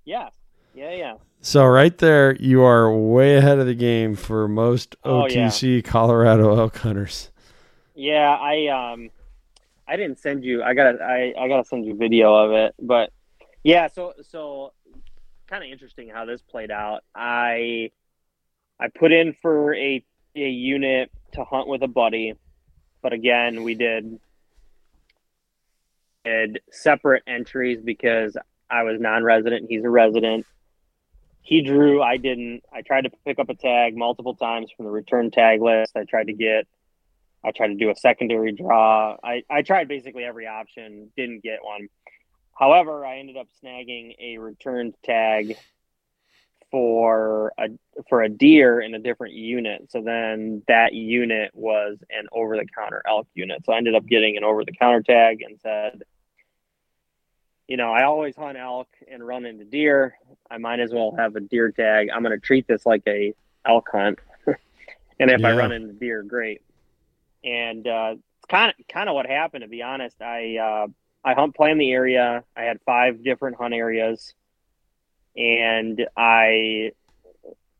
Yeah, 0.05 0.29
yeah, 0.75 0.91
yeah. 0.93 1.13
So 1.47 1.63
right 1.65 1.97
there, 1.97 2.35
you 2.41 2.63
are 2.63 2.93
way 2.93 3.37
ahead 3.37 3.57
of 3.57 3.67
the 3.67 3.73
game 3.73 4.17
for 4.17 4.49
most 4.49 4.97
Oh, 5.05 5.27
yeah. 5.27 5.47
OTC 5.47 5.81
Colorado 5.81 6.59
elk 6.59 6.75
hunters. 6.75 7.31
Yeah, 7.95 8.35
I 8.35 8.67
um 8.67 9.11
I 9.87 9.95
didn't 9.95 10.19
send 10.19 10.43
you 10.43 10.61
I 10.61 10.73
gotta 10.73 11.01
I, 11.01 11.33
I 11.41 11.47
gotta 11.47 11.63
send 11.63 11.85
you 11.85 11.95
video 11.95 12.35
of 12.35 12.51
it. 12.51 12.75
But 12.81 13.13
yeah, 13.63 13.87
so 13.87 14.11
so 14.29 14.73
kinda 15.49 15.67
interesting 15.67 16.09
how 16.09 16.25
this 16.25 16.41
played 16.41 16.69
out. 16.69 17.05
I 17.15 17.91
I 18.77 18.89
put 18.89 19.13
in 19.13 19.31
for 19.31 19.73
a 19.73 20.03
a 20.35 20.49
unit 20.49 21.09
to 21.31 21.45
hunt 21.45 21.69
with 21.69 21.81
a 21.81 21.87
buddy, 21.87 22.33
but 23.01 23.13
again 23.13 23.63
we 23.63 23.73
did 23.73 24.19
did 26.25 26.59
separate 26.73 27.23
entries 27.25 27.79
because 27.81 28.35
I 28.69 28.83
was 28.83 28.99
non 28.99 29.23
resident, 29.23 29.67
he's 29.69 29.85
a 29.85 29.89
resident. 29.89 30.45
He 31.47 31.61
drew, 31.61 32.01
I 32.01 32.17
didn't. 32.17 32.63
I 32.73 32.81
tried 32.81 33.05
to 33.05 33.09
pick 33.25 33.39
up 33.39 33.47
a 33.47 33.55
tag 33.55 33.95
multiple 33.95 34.35
times 34.35 34.69
from 34.75 34.83
the 34.83 34.91
return 34.91 35.31
tag 35.31 35.61
list. 35.61 35.95
I 35.95 36.03
tried 36.03 36.27
to 36.27 36.33
get 36.33 36.67
I 37.41 37.51
tried 37.51 37.67
to 37.67 37.75
do 37.75 37.89
a 37.89 37.95
secondary 37.95 38.51
draw. 38.51 39.15
I, 39.23 39.43
I 39.49 39.61
tried 39.61 39.87
basically 39.87 40.25
every 40.25 40.45
option, 40.45 41.09
didn't 41.15 41.43
get 41.43 41.59
one. 41.63 41.87
However, 42.53 43.05
I 43.05 43.19
ended 43.19 43.37
up 43.37 43.47
snagging 43.63 44.13
a 44.19 44.39
return 44.39 44.93
tag 45.05 45.55
for 46.69 47.53
a 47.57 47.69
for 48.09 48.23
a 48.23 48.27
deer 48.27 48.81
in 48.81 48.93
a 48.93 48.99
different 48.99 49.35
unit. 49.35 49.89
So 49.89 50.01
then 50.01 50.63
that 50.67 50.91
unit 50.91 51.51
was 51.53 51.97
an 52.09 52.27
over 52.33 52.57
the 52.57 52.65
counter 52.65 53.01
elk 53.07 53.27
unit. 53.35 53.63
So 53.65 53.71
I 53.71 53.77
ended 53.77 53.95
up 53.95 54.05
getting 54.05 54.35
an 54.35 54.43
over 54.43 54.65
the 54.65 54.73
counter 54.73 55.01
tag 55.01 55.41
and 55.41 55.57
said, 55.61 56.03
you 57.67 57.77
know, 57.77 57.91
I 57.91 58.03
always 58.03 58.35
hunt 58.35 58.57
elk 58.57 58.87
and 59.11 59.25
run 59.25 59.45
into 59.45 59.65
deer. 59.65 60.17
I 60.49 60.57
might 60.57 60.79
as 60.79 60.91
well 60.93 61.13
have 61.17 61.35
a 61.35 61.41
deer 61.41 61.71
tag. 61.71 62.09
I'm 62.13 62.23
going 62.23 62.37
to 62.37 62.45
treat 62.45 62.67
this 62.67 62.85
like 62.85 63.03
a 63.07 63.33
elk 63.65 63.89
hunt. 63.91 64.19
and 64.45 65.31
if 65.31 65.43
I 65.43 65.51
run 65.53 65.71
into 65.71 65.93
deer, 65.93 66.23
great 66.23 66.61
and 67.47 67.87
uh, 67.87 68.15
it's 68.15 68.45
kind 68.49 68.73
of 68.77 68.87
kind 68.87 69.09
of 69.09 69.15
what 69.15 69.25
happened. 69.25 69.61
To 69.61 69.67
be 69.67 69.81
honest, 69.81 70.21
I 70.21 70.57
uh, 70.57 70.87
I 71.23 71.33
hunt 71.33 71.55
plan 71.55 71.77
the 71.77 71.91
area. 71.91 72.43
I 72.55 72.63
had 72.63 72.79
five 72.85 73.23
different 73.23 73.57
hunt 73.57 73.73
areas, 73.73 74.33
and 75.35 76.05
I 76.15 76.91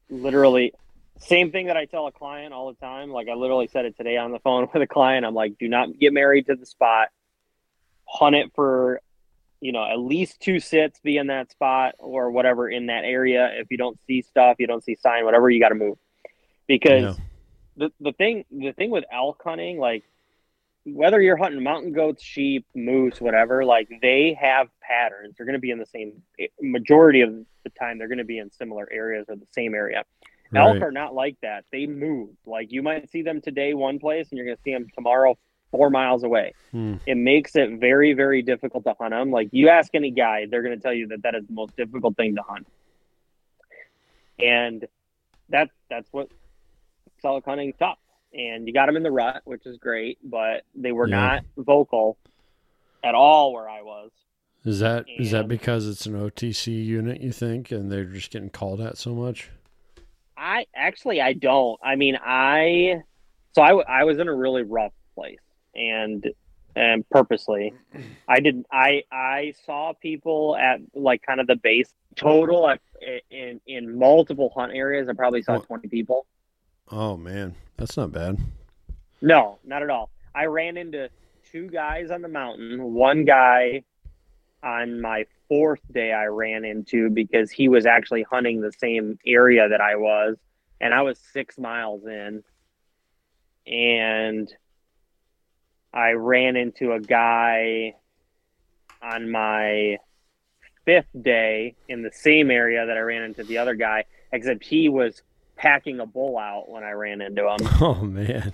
literally 0.09 0.73
same 1.19 1.51
thing 1.51 1.67
that 1.67 1.77
I 1.77 1.85
tell 1.85 2.07
a 2.07 2.11
client 2.11 2.53
all 2.53 2.67
the 2.67 2.79
time. 2.79 3.09
Like 3.09 3.27
I 3.27 3.33
literally 3.33 3.67
said 3.67 3.85
it 3.85 3.97
today 3.97 4.17
on 4.17 4.31
the 4.31 4.39
phone 4.39 4.67
with 4.73 4.81
a 4.81 4.87
client. 4.87 5.25
I'm 5.25 5.35
like, 5.35 5.57
do 5.57 5.67
not 5.67 5.97
get 5.99 6.13
married 6.13 6.47
to 6.47 6.55
the 6.55 6.65
spot. 6.65 7.09
Hunt 8.09 8.35
it 8.35 8.51
for, 8.55 9.01
you 9.59 9.71
know, 9.71 9.83
at 9.83 9.99
least 9.99 10.39
two 10.39 10.59
sits 10.59 10.99
be 10.99 11.17
in 11.17 11.27
that 11.27 11.51
spot 11.51 11.95
or 11.99 12.31
whatever 12.31 12.69
in 12.69 12.87
that 12.87 13.03
area. 13.03 13.49
If 13.53 13.67
you 13.69 13.77
don't 13.77 13.99
see 14.05 14.21
stuff, 14.21 14.57
you 14.59 14.67
don't 14.67 14.83
see 14.83 14.95
sign, 14.95 15.25
whatever, 15.25 15.49
you 15.49 15.59
got 15.59 15.69
to 15.69 15.75
move. 15.75 15.97
Because 16.67 17.17
the 17.75 17.91
the 17.99 18.11
thing 18.11 18.45
the 18.51 18.71
thing 18.73 18.91
with 18.91 19.05
elk 19.11 19.41
hunting, 19.43 19.79
like 19.79 20.03
whether 20.85 21.21
you're 21.21 21.37
hunting 21.37 21.63
mountain 21.63 21.91
goats, 21.91 22.23
sheep, 22.23 22.65
moose, 22.75 23.19
whatever, 23.19 23.65
like 23.65 23.89
they 24.01 24.37
have 24.39 24.67
patterns. 24.81 25.35
They're 25.35 25.45
going 25.45 25.53
to 25.53 25.59
be 25.59 25.71
in 25.71 25.79
the 25.79 25.85
same 25.85 26.21
majority 26.61 27.21
of 27.21 27.33
the 27.63 27.69
time. 27.71 27.97
They're 27.97 28.07
going 28.07 28.19
to 28.19 28.23
be 28.23 28.37
in 28.39 28.51
similar 28.51 28.87
areas 28.91 29.25
or 29.27 29.35
the 29.35 29.47
same 29.51 29.73
area. 29.73 30.03
Elk 30.55 30.81
are 30.81 30.91
not 30.91 31.13
like 31.13 31.35
that. 31.41 31.65
They 31.71 31.87
move. 31.87 32.29
Like 32.45 32.71
you 32.71 32.81
might 32.81 33.09
see 33.09 33.21
them 33.21 33.41
today 33.41 33.73
one 33.73 33.99
place, 33.99 34.29
and 34.29 34.37
you're 34.37 34.45
going 34.45 34.57
to 34.57 34.63
see 34.63 34.71
them 34.71 34.87
tomorrow 34.93 35.37
four 35.71 35.89
miles 35.89 36.23
away. 36.23 36.53
Hmm. 36.71 36.95
It 37.05 37.15
makes 37.17 37.55
it 37.55 37.79
very, 37.79 38.13
very 38.13 38.41
difficult 38.41 38.83
to 38.85 38.95
hunt 38.99 39.11
them. 39.11 39.31
Like 39.31 39.49
you 39.51 39.69
ask 39.69 39.93
any 39.95 40.11
guy, 40.11 40.45
they're 40.49 40.63
going 40.63 40.75
to 40.75 40.81
tell 40.81 40.93
you 40.93 41.07
that 41.07 41.23
that 41.23 41.35
is 41.35 41.45
the 41.47 41.53
most 41.53 41.75
difficult 41.75 42.15
thing 42.15 42.35
to 42.35 42.41
hunt. 42.41 42.67
And 44.39 44.85
that 45.49 45.69
that's 45.89 46.07
what 46.11 46.29
elk 47.23 47.45
hunting 47.45 47.73
tough. 47.77 47.97
And 48.33 48.67
you 48.67 48.73
got 48.73 48.85
them 48.85 48.95
in 48.97 49.03
the 49.03 49.11
rut, 49.11 49.41
which 49.45 49.65
is 49.65 49.77
great, 49.77 50.17
but 50.23 50.63
they 50.75 50.91
were 50.91 51.07
Yeah. 51.07 51.15
not 51.15 51.45
vocal 51.57 52.17
at 53.03 53.15
all 53.15 53.53
where 53.53 53.67
I 53.69 53.81
was. 53.81 54.11
Is 54.63 54.79
that 54.79 55.05
is 55.17 55.31
that 55.31 55.41
And- 55.41 55.49
because 55.49 55.87
it's 55.87 56.05
an 56.05 56.13
OTC 56.15 56.71
unit? 56.85 57.21
You 57.21 57.31
think, 57.31 57.71
and 57.71 57.91
they're 57.91 58.03
just 58.05 58.31
getting 58.31 58.49
called 58.49 58.79
at 58.81 58.97
so 58.97 59.13
much? 59.15 59.49
I 60.37 60.67
actually 60.75 61.19
I 61.21 61.33
don't. 61.33 61.79
I 61.83 61.95
mean, 61.95 62.17
I 62.21 63.01
so 63.53 63.61
I 63.61 64.01
I 64.01 64.03
was 64.03 64.19
in 64.19 64.27
a 64.27 64.33
really 64.35 64.63
rough 64.63 64.93
place 65.15 65.39
and 65.77 66.27
and 66.75 67.09
purposely 67.09 67.73
I 68.27 68.39
did 68.39 68.65
I 68.71 69.03
I 69.11 69.53
saw 69.65 69.93
people 69.93 70.55
at 70.57 70.79
like 70.93 71.21
kind 71.21 71.39
of 71.39 71.47
the 71.47 71.55
base 71.55 71.93
total 72.15 72.69
at, 72.69 72.81
in 73.29 73.61
in 73.67 73.97
multiple 73.97 74.51
hunt 74.55 74.73
areas. 74.73 75.07
I 75.09 75.13
probably 75.13 75.41
saw 75.41 75.53
Well- 75.53 75.61
20 75.61 75.87
people. 75.87 76.25
Oh 76.89 77.17
man, 77.17 77.55
that's 77.77 77.97
not 77.97 78.11
bad. 78.11 78.37
No, 79.21 79.59
not 79.65 79.83
at 79.83 79.89
all. 79.89 80.09
I 80.33 80.45
ran 80.45 80.77
into 80.77 81.09
two 81.51 81.67
guys 81.67 82.11
on 82.11 82.21
the 82.21 82.27
mountain. 82.27 82.93
One 82.93 83.25
guy 83.25 83.83
on 84.63 85.01
my 85.01 85.25
fourth 85.47 85.81
day 85.91 86.11
I 86.13 86.25
ran 86.25 86.63
into 86.65 87.09
because 87.09 87.51
he 87.51 87.69
was 87.69 87.85
actually 87.85 88.23
hunting 88.23 88.61
the 88.61 88.71
same 88.71 89.17
area 89.25 89.67
that 89.69 89.81
I 89.81 89.95
was, 89.95 90.37
and 90.79 90.93
I 90.93 91.01
was 91.01 91.17
six 91.33 91.57
miles 91.57 92.05
in. 92.05 92.43
And 93.65 94.53
I 95.93 96.11
ran 96.11 96.55
into 96.55 96.91
a 96.93 96.99
guy 96.99 97.95
on 99.01 99.31
my 99.31 99.97
fifth 100.85 101.09
day 101.21 101.75
in 101.87 102.01
the 102.01 102.11
same 102.11 102.49
area 102.49 102.85
that 102.85 102.97
I 102.97 103.01
ran 103.01 103.23
into 103.23 103.43
the 103.43 103.57
other 103.57 103.75
guy, 103.75 104.05
except 104.31 104.63
he 104.63 104.89
was 104.89 105.21
packing 105.55 105.99
a 105.99 106.05
bull 106.05 106.37
out 106.37 106.69
when 106.69 106.83
I 106.83 106.91
ran 106.91 107.21
into 107.21 107.47
him. 107.47 107.67
Oh 107.81 107.95
man, 107.95 108.53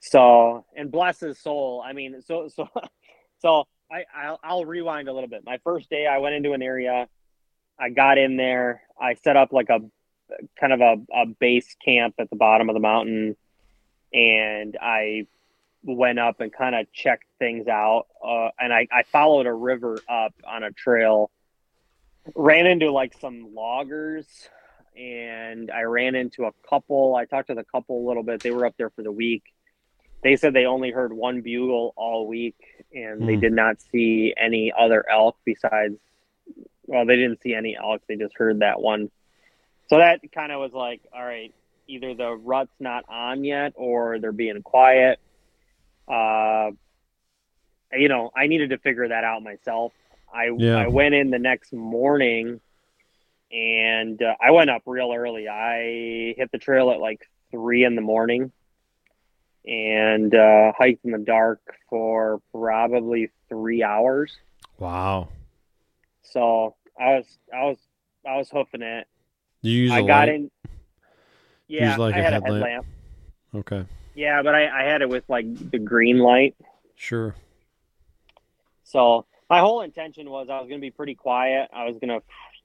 So, 0.00 0.64
and 0.74 0.90
bless 0.90 1.20
his 1.20 1.38
soul. 1.38 1.82
I 1.84 1.92
mean, 1.92 2.22
so 2.22 2.48
so 2.48 2.68
so 3.38 3.64
I 3.90 4.04
I'll, 4.14 4.40
I'll 4.42 4.64
rewind 4.64 5.08
a 5.08 5.12
little 5.12 5.28
bit. 5.28 5.42
My 5.44 5.58
first 5.64 5.90
day, 5.90 6.06
I 6.06 6.18
went 6.18 6.34
into 6.34 6.52
an 6.52 6.62
area. 6.62 7.08
I 7.78 7.90
got 7.90 8.18
in 8.18 8.36
there. 8.36 8.82
I 9.00 9.14
set 9.14 9.36
up 9.36 9.52
like 9.52 9.68
a 9.68 9.80
kind 10.58 10.72
of 10.72 10.80
a, 10.80 10.96
a 11.14 11.26
base 11.26 11.76
camp 11.84 12.14
at 12.18 12.30
the 12.30 12.36
bottom 12.36 12.70
of 12.70 12.74
the 12.74 12.80
mountain, 12.80 13.36
and 14.12 14.76
I 14.80 15.26
went 15.86 16.18
up 16.18 16.40
and 16.40 16.52
kind 16.52 16.74
of 16.74 16.90
checked 16.92 17.24
things 17.38 17.68
out. 17.68 18.06
Uh, 18.24 18.48
and 18.58 18.72
I, 18.72 18.86
I 18.92 19.04
followed 19.04 19.46
a 19.46 19.52
river 19.52 19.98
up 20.08 20.34
on 20.46 20.62
a 20.64 20.72
trail. 20.72 21.30
Ran 22.34 22.66
into 22.66 22.90
like 22.90 23.14
some 23.20 23.54
loggers, 23.54 24.26
and 24.96 25.70
I 25.70 25.82
ran 25.82 26.14
into 26.16 26.44
a 26.44 26.52
couple. 26.68 27.14
I 27.14 27.24
talked 27.24 27.48
to 27.48 27.54
the 27.54 27.64
couple 27.64 28.04
a 28.04 28.06
little 28.06 28.24
bit. 28.24 28.42
They 28.42 28.50
were 28.50 28.66
up 28.66 28.74
there 28.76 28.90
for 28.90 29.02
the 29.02 29.12
week 29.12 29.42
they 30.22 30.34
said 30.34 30.54
they 30.54 30.64
only 30.64 30.90
heard 30.90 31.12
one 31.12 31.42
bugle 31.42 31.92
all 31.94 32.26
week 32.26 32.56
and 32.92 33.28
they 33.28 33.34
Hmm. 33.34 33.40
did 33.40 33.52
not 33.52 33.80
see 33.80 34.34
any 34.36 34.72
other 34.76 35.04
elk 35.08 35.36
besides 35.44 35.94
well 36.86 37.04
they 37.04 37.16
didn't 37.16 37.42
see 37.42 37.54
any 37.54 37.76
elk 37.76 38.00
they 38.08 38.16
just 38.16 38.34
heard 38.36 38.60
that 38.60 38.80
one 38.80 39.10
so 39.88 39.98
that 39.98 40.20
kind 40.32 40.50
of 40.50 40.58
was 40.58 40.72
like 40.72 41.02
all 41.14 41.22
right 41.24 41.52
either 41.86 42.14
the 42.14 42.30
rut's 42.34 42.72
not 42.80 43.04
on 43.10 43.44
yet 43.44 43.74
or 43.76 44.18
they're 44.18 44.32
being 44.32 44.62
quiet 44.62 45.20
uh 46.08 46.70
you 47.92 48.08
know 48.08 48.30
i 48.36 48.46
needed 48.46 48.70
to 48.70 48.78
figure 48.78 49.08
that 49.08 49.24
out 49.24 49.42
myself 49.42 49.92
i 50.32 50.50
Yeah. 50.56 50.76
i 50.76 50.88
went 50.88 51.14
in 51.14 51.30
the 51.30 51.38
next 51.38 51.72
morning 51.72 52.60
and 53.52 54.20
uh, 54.22 54.34
i 54.40 54.50
went 54.50 54.70
up 54.70 54.82
real 54.86 55.12
early 55.12 55.48
i 55.48 56.34
hit 56.36 56.50
the 56.52 56.58
trail 56.58 56.90
at 56.90 57.00
like 57.00 57.20
three 57.50 57.84
in 57.84 57.94
the 57.94 58.02
morning 58.02 58.52
and 59.66 60.32
uh, 60.34 60.72
hiked 60.78 61.04
in 61.04 61.10
the 61.10 61.18
dark 61.18 61.60
for 61.90 62.40
probably 62.52 63.30
three 63.48 63.82
hours. 63.82 64.32
wow. 64.78 65.28
So 66.22 66.76
I 67.00 67.16
was 67.16 67.38
I 67.52 67.64
was 67.64 67.78
I 68.24 68.36
was 68.36 68.48
hoofing 68.48 68.82
it. 68.82 69.08
You 69.62 69.72
use 69.72 69.92
I 69.92 69.98
a 70.00 70.06
got 70.06 70.28
light? 70.28 70.28
in. 70.28 70.50
Yeah, 71.66 71.96
I 72.00 72.08
a 72.10 72.12
had 72.12 72.32
headlamp? 72.32 72.44
a 72.44 72.52
headlamp. 72.52 72.86
Okay, 73.56 73.84
Yeah, 74.16 74.42
but 74.42 74.54
I, 74.54 74.66
I 74.66 74.84
had 74.84 75.02
it 75.02 75.08
with 75.08 75.24
like 75.28 75.70
the 75.70 75.78
green 75.78 76.18
light. 76.18 76.56
sure. 76.96 77.34
So 78.84 79.26
my 79.50 79.60
whole 79.60 79.82
intention 79.82 80.30
was 80.30 80.48
I 80.48 80.58
was 80.58 80.68
going 80.68 80.80
to 80.80 80.84
be 80.84 80.90
pretty 80.90 81.14
quiet. 81.14 81.68
I 81.72 81.84
was 81.84 81.98
gonna 81.98 82.20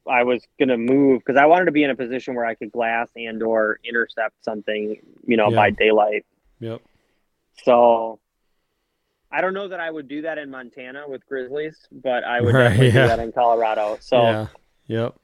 I 0.07 0.23
was 0.23 0.41
gonna 0.59 0.77
move 0.77 1.19
because 1.19 1.35
I 1.39 1.45
wanted 1.45 1.65
to 1.65 1.71
be 1.71 1.83
in 1.83 1.89
a 1.89 1.95
position 1.95 2.35
where 2.35 2.45
I 2.45 2.55
could 2.55 2.71
glass 2.71 3.09
and 3.15 3.41
or 3.43 3.79
intercept 3.83 4.43
something, 4.43 4.97
you 5.25 5.37
know, 5.37 5.49
Yeah. 5.49 5.55
by 5.55 5.69
daylight. 5.71 6.25
Yep. 6.59 6.81
So 7.63 8.19
I 9.31 9.41
don't 9.41 9.53
know 9.53 9.67
that 9.67 9.79
I 9.79 9.89
would 9.91 10.07
do 10.07 10.21
that 10.23 10.37
in 10.37 10.49
Montana 10.49 11.05
with 11.07 11.25
grizzlies, 11.27 11.77
but 11.91 12.23
I 12.23 12.41
would 12.41 12.53
Right, 12.55 12.63
definitely 12.69 12.87
yeah. 12.87 13.01
do 13.03 13.07
that 13.09 13.19
in 13.19 13.31
Colorado. 13.31 13.97
So 13.99 14.21
yeah. 14.21 14.47
Yep. 14.87 15.15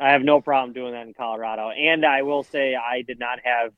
I 0.00 0.10
have 0.12 0.22
no 0.22 0.40
problem 0.40 0.72
doing 0.74 0.92
that 0.92 1.06
in 1.06 1.14
Colorado. 1.14 1.70
And 1.70 2.04
I 2.04 2.22
will 2.22 2.42
say 2.42 2.74
I 2.74 3.02
did 3.02 3.18
not 3.18 3.38
have 3.44 3.72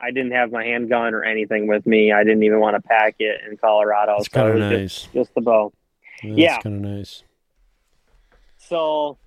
I 0.00 0.10
didn't 0.10 0.32
have 0.32 0.50
my 0.50 0.64
handgun 0.64 1.14
or 1.14 1.24
anything 1.24 1.66
with 1.66 1.86
me. 1.86 2.12
I 2.12 2.24
didn't 2.24 2.42
even 2.42 2.60
want 2.60 2.76
to 2.76 2.82
pack 2.82 3.16
it 3.18 3.40
in 3.48 3.56
Colorado. 3.56 4.16
That's 4.18 4.32
so 4.32 4.40
kind 4.40 4.62
of 4.62 4.70
nice. 4.70 5.02
just, 5.02 5.12
just 5.12 5.34
the 5.34 5.40
bow. 5.40 5.72
That's 6.22 6.38
yeah. 6.38 6.58
kind 6.58 6.84
of 6.84 6.92
nice. 6.92 7.22
So 8.58 9.18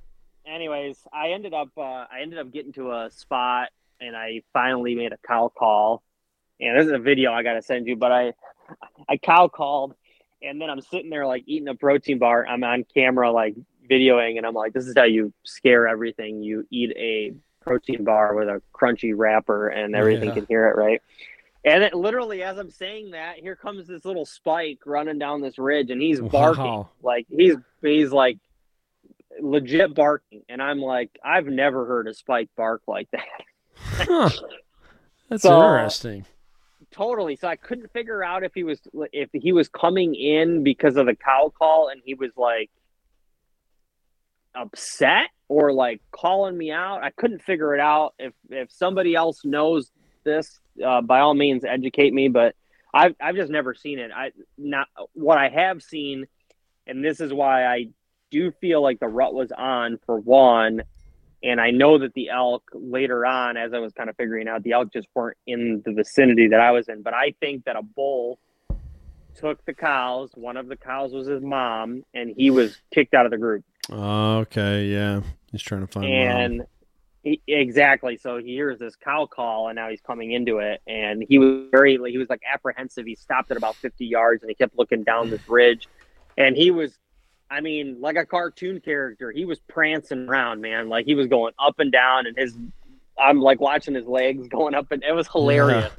anyways, 0.46 0.98
I 1.12 1.30
ended 1.30 1.54
up 1.54 1.70
uh, 1.78 1.82
I 1.82 2.22
ended 2.22 2.40
up 2.40 2.52
getting 2.52 2.74
to 2.74 2.92
a 2.92 3.10
spot 3.12 3.70
and 4.00 4.16
I 4.16 4.42
finally 4.54 4.96
made 4.96 5.12
a 5.14 5.18
cow 5.28 5.52
call. 5.56 6.04
And 6.60 6.78
this 6.78 6.86
is 6.86 6.92
a 6.92 7.00
video 7.00 7.32
I 7.34 7.44
gotta 7.44 7.62
send 7.62 7.88
you, 7.88 7.96
but 7.96 8.12
I 8.12 8.34
I 9.10 9.18
cow 9.18 9.48
called 9.48 9.96
and 10.42 10.62
then 10.62 10.70
I'm 10.70 10.82
sitting 10.82 11.10
there 11.10 11.26
like 11.26 11.44
eating 11.48 11.68
a 11.68 11.76
protein 11.76 12.20
bar. 12.20 12.46
I'm 12.46 12.64
on 12.64 12.86
camera 12.94 13.32
like 13.32 13.56
videoing 13.90 14.38
and 14.38 14.46
I'm 14.46 14.54
like, 14.54 14.74
this 14.74 14.86
is 14.86 14.94
how 14.96 15.04
you 15.04 15.34
scare 15.44 15.88
everything. 15.88 16.44
You 16.44 16.68
eat 16.70 16.92
a 16.96 17.34
protein 17.64 18.04
bar 18.04 18.36
with 18.36 18.48
a 18.48 18.62
crunchy 18.74 19.14
wrapper 19.16 19.70
and 19.70 19.96
everything 19.96 20.30
Yeah. 20.30 20.36
can 20.36 20.46
hear 20.48 20.68
it, 20.68 20.76
right? 20.76 21.02
And 21.66 21.82
it, 21.84 21.94
literally, 21.94 22.44
as 22.44 22.58
I'm 22.58 22.70
saying 22.72 23.12
that, 23.12 23.38
here 23.38 23.56
comes 23.56 23.88
this 23.88 24.04
little 24.04 24.26
spike 24.26 24.80
running 24.86 25.18
down 25.18 25.40
this 25.42 25.58
ridge, 25.58 25.90
and 25.92 26.02
he's 26.02 26.20
barking 26.20 26.64
Wow. 26.66 26.90
like 27.02 27.26
he's 27.30 27.56
he's 27.82 28.12
like 28.12 28.38
legit 29.40 29.94
barking, 29.96 30.44
and 30.50 30.62
I'm 30.62 30.80
like, 30.80 31.18
I've 31.24 31.48
never 31.48 31.86
heard 31.86 32.08
a 32.08 32.14
spike 32.14 32.50
bark 32.58 32.82
like 32.88 33.10
that. 33.12 33.24
Huh. 33.78 34.30
That's 35.30 35.44
So- 35.44 35.56
interesting. 35.56 36.26
totally. 36.92 37.38
So 37.38 37.48
I 37.48 37.56
couldn't 37.56 37.92
figure 37.94 38.24
out 38.26 38.44
if 38.44 38.54
he 38.54 38.64
was 38.66 38.82
if 39.14 39.30
he 39.32 39.54
was 39.54 39.70
coming 39.70 40.16
in 40.16 40.64
because 40.64 40.98
of 40.98 41.06
the 41.06 41.16
cow 41.16 41.52
call, 41.58 41.88
and 41.88 42.02
he 42.04 42.14
was 42.14 42.32
like 42.36 42.70
upset 44.56 45.30
or 45.54 45.72
like 45.72 46.02
calling 46.12 46.58
me 46.58 46.72
out. 46.72 47.04
I 47.04 47.12
couldn't 47.12 47.44
figure 47.44 47.76
it 47.76 47.80
out. 47.80 48.16
If 48.18 48.34
if 48.50 48.72
somebody 48.72 49.14
else 49.14 49.46
knows 49.46 49.92
this, 50.24 50.60
uh, 50.84 51.02
by 51.02 51.20
all 51.20 51.36
means, 51.36 51.64
educate 51.64 52.14
me. 52.14 52.28
But 52.28 52.56
I've 52.94 53.16
I've 53.22 53.36
just 53.36 53.52
never 53.52 53.76
seen 53.76 54.00
it. 54.00 54.12
I 54.16 54.32
not 54.58 54.88
what 55.14 55.38
I 55.38 55.50
have 55.50 55.84
seen, 55.84 56.26
and 56.88 57.06
this 57.06 57.20
is 57.20 57.32
why 57.32 57.66
I 57.66 57.90
do 58.32 58.52
feel 58.52 58.82
like 58.82 59.00
the 59.00 59.08
rut 59.08 59.34
was 59.34 59.52
on 59.52 60.00
for 60.06 60.20
one. 60.20 60.84
And 61.44 61.60
I 61.60 61.72
know 61.72 61.98
that 62.00 62.14
the 62.14 62.30
elk 62.30 62.64
later 62.74 63.26
on, 63.26 63.58
as 63.58 63.74
I 63.74 63.80
was 63.80 63.92
kind 63.92 64.10
of 64.10 64.16
figuring 64.16 64.48
out, 64.48 64.64
the 64.64 64.72
elk 64.72 64.94
just 64.94 65.10
weren't 65.14 65.38
in 65.46 65.82
the 65.86 65.92
vicinity 65.92 66.48
that 66.48 66.62
I 66.62 66.72
was 66.72 66.88
in. 66.88 67.02
But 67.04 67.14
I 67.14 67.36
think 67.42 67.66
that 67.66 67.76
a 67.76 67.82
bull 67.82 68.40
took 69.36 69.64
the 69.66 69.74
cows. 69.74 70.32
One 70.36 70.56
of 70.56 70.68
the 70.68 70.78
cows 70.78 71.12
was 71.12 71.28
his 71.28 71.42
mom, 71.42 72.06
and 72.14 72.34
he 72.36 72.50
was 72.50 72.80
kicked 72.94 73.14
out 73.14 73.26
of 73.26 73.32
the 73.32 73.38
group. 73.38 73.66
Okay, 73.92 74.86
yeah. 74.86 75.22
He's 75.54 75.62
trying 75.62 75.82
to 75.82 75.88
find 75.88 76.06
and 76.06 76.66
he, 77.22 77.42
exactly. 77.48 78.18
So 78.18 78.38
he 78.38 78.48
hears 78.48 78.80
this 78.80 78.96
cow 78.96 79.28
call 79.28 79.70
and 79.70 79.76
now 79.76 79.88
he's 79.88 80.02
coming 80.02 80.32
into 80.32 80.58
it. 80.58 80.82
And 80.88 81.24
he 81.28 81.38
was 81.38 81.68
very 81.72 81.98
he 82.12 82.18
was 82.18 82.28
like 82.28 82.42
apprehensive. 82.52 83.06
He 83.06 83.16
stopped 83.16 83.52
at 83.52 83.58
about 83.58 83.76
50 83.76 84.04
yards 84.06 84.42
and 84.42 84.50
he 84.50 84.56
kept 84.56 84.78
looking 84.78 85.04
down 85.04 85.30
this 85.30 85.48
ridge. 85.48 85.88
And 86.38 86.58
he 86.58 86.72
was 86.72 86.98
i 87.52 87.62
mean 87.62 88.02
like 88.02 88.16
a 88.16 88.26
cartoon 88.26 88.82
character. 88.82 89.32
He 89.32 89.46
was 89.46 89.60
prancing 89.60 90.28
around 90.28 90.62
man. 90.62 90.90
Like 90.90 91.06
he 91.06 91.14
was 91.14 91.28
going 91.28 91.54
up 91.60 91.80
and 91.80 91.92
down 91.92 92.26
and 92.26 92.36
his 92.36 92.58
i'm 93.16 93.40
like 93.40 93.62
watching 93.62 93.94
his 93.94 94.08
legs 94.08 94.48
going 94.50 94.74
up 94.74 94.92
and 94.92 95.04
it 95.04 95.14
was 95.14 95.28
hilarious. 95.28 95.94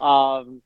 Um 0.00 0.62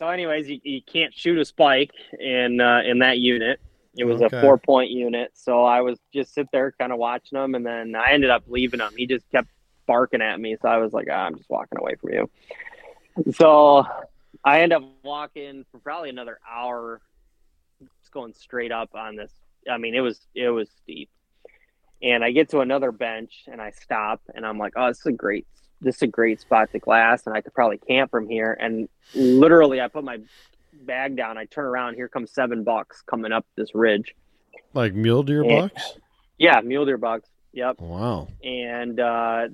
so 0.00 0.08
anyways 0.08 0.50
you, 0.50 0.60
you 0.64 0.82
can't 0.82 1.14
shoot 1.14 1.38
a 1.38 1.44
spike 1.44 1.92
in 2.18 2.60
uh, 2.60 2.80
in 2.84 2.98
that 2.98 3.18
unit 3.18 3.60
it 3.96 4.04
was 4.04 4.22
Okay. 4.22 4.36
a 4.36 4.40
four 4.40 4.58
point 4.58 4.90
unit. 4.90 5.32
So 5.34 5.64
I 5.64 5.80
was 5.80 5.98
just 6.12 6.34
sit 6.34 6.48
there 6.52 6.72
kind 6.72 6.92
of 6.92 6.98
watching 6.98 7.38
him 7.38 7.54
and 7.54 7.64
then 7.64 7.94
I 7.94 8.12
ended 8.12 8.30
up 8.30 8.44
leaving 8.46 8.80
him. 8.80 8.92
He 8.96 9.06
just 9.06 9.28
kept 9.30 9.48
barking 9.86 10.22
at 10.22 10.40
me. 10.40 10.56
So 10.60 10.68
I 10.68 10.78
was 10.78 10.92
like, 10.92 11.08
ah, 11.10 11.26
I'm 11.26 11.36
just 11.36 11.50
walking 11.50 11.78
away 11.78 11.96
from 11.96 12.12
you. 12.12 12.30
So 13.32 13.84
I 14.44 14.62
end 14.62 14.72
up 14.72 14.82
walking 15.04 15.64
for 15.70 15.78
probably 15.78 16.08
another 16.10 16.38
hour, 16.50 17.00
just 18.00 18.12
going 18.12 18.32
straight 18.32 18.72
up 18.72 18.90
on 18.94 19.16
this. 19.16 19.32
I 19.70 19.78
mean, 19.78 19.94
it 19.94 20.00
was 20.00 20.20
it 20.34 20.48
was 20.48 20.68
steep. 20.82 21.10
And 22.02 22.24
I 22.24 22.32
get 22.32 22.48
to 22.50 22.60
another 22.60 22.90
bench 22.90 23.44
and 23.46 23.60
I 23.60 23.70
stop 23.70 24.22
and 24.34 24.44
I'm 24.44 24.58
like, 24.58 24.72
oh, 24.76 24.88
this 24.88 25.00
is 25.00 25.06
a 25.06 25.12
great 25.12 25.46
this 25.80 25.96
is 25.96 26.02
a 26.02 26.06
great 26.06 26.40
spot 26.40 26.70
to 26.72 26.78
glass 26.78 27.26
and 27.26 27.36
I 27.36 27.40
could 27.40 27.54
probably 27.54 27.78
camp 27.78 28.10
from 28.10 28.28
here. 28.28 28.56
And 28.58 28.88
literally 29.14 29.80
I 29.80 29.88
put 29.88 30.04
my 30.04 30.18
bag 30.72 31.16
down, 31.16 31.38
I 31.38 31.44
turn 31.46 31.64
around, 31.64 31.94
here 31.94 32.08
comes 32.08 32.32
seven 32.32 32.64
bucks 32.64 33.02
coming 33.06 33.32
up 33.32 33.46
this 33.56 33.74
ridge. 33.74 34.14
Like 34.74 34.94
mule 34.94 35.22
deer 35.22 35.44
Yeah. 35.44 35.60
bucks? 35.62 35.98
Yeah, 36.38 36.60
mule 36.60 36.86
deer 36.86 36.98
bucks. 36.98 37.28
Yep. 37.52 37.80
Wow. 37.80 38.28
And 38.42 38.98
uh 38.98 39.48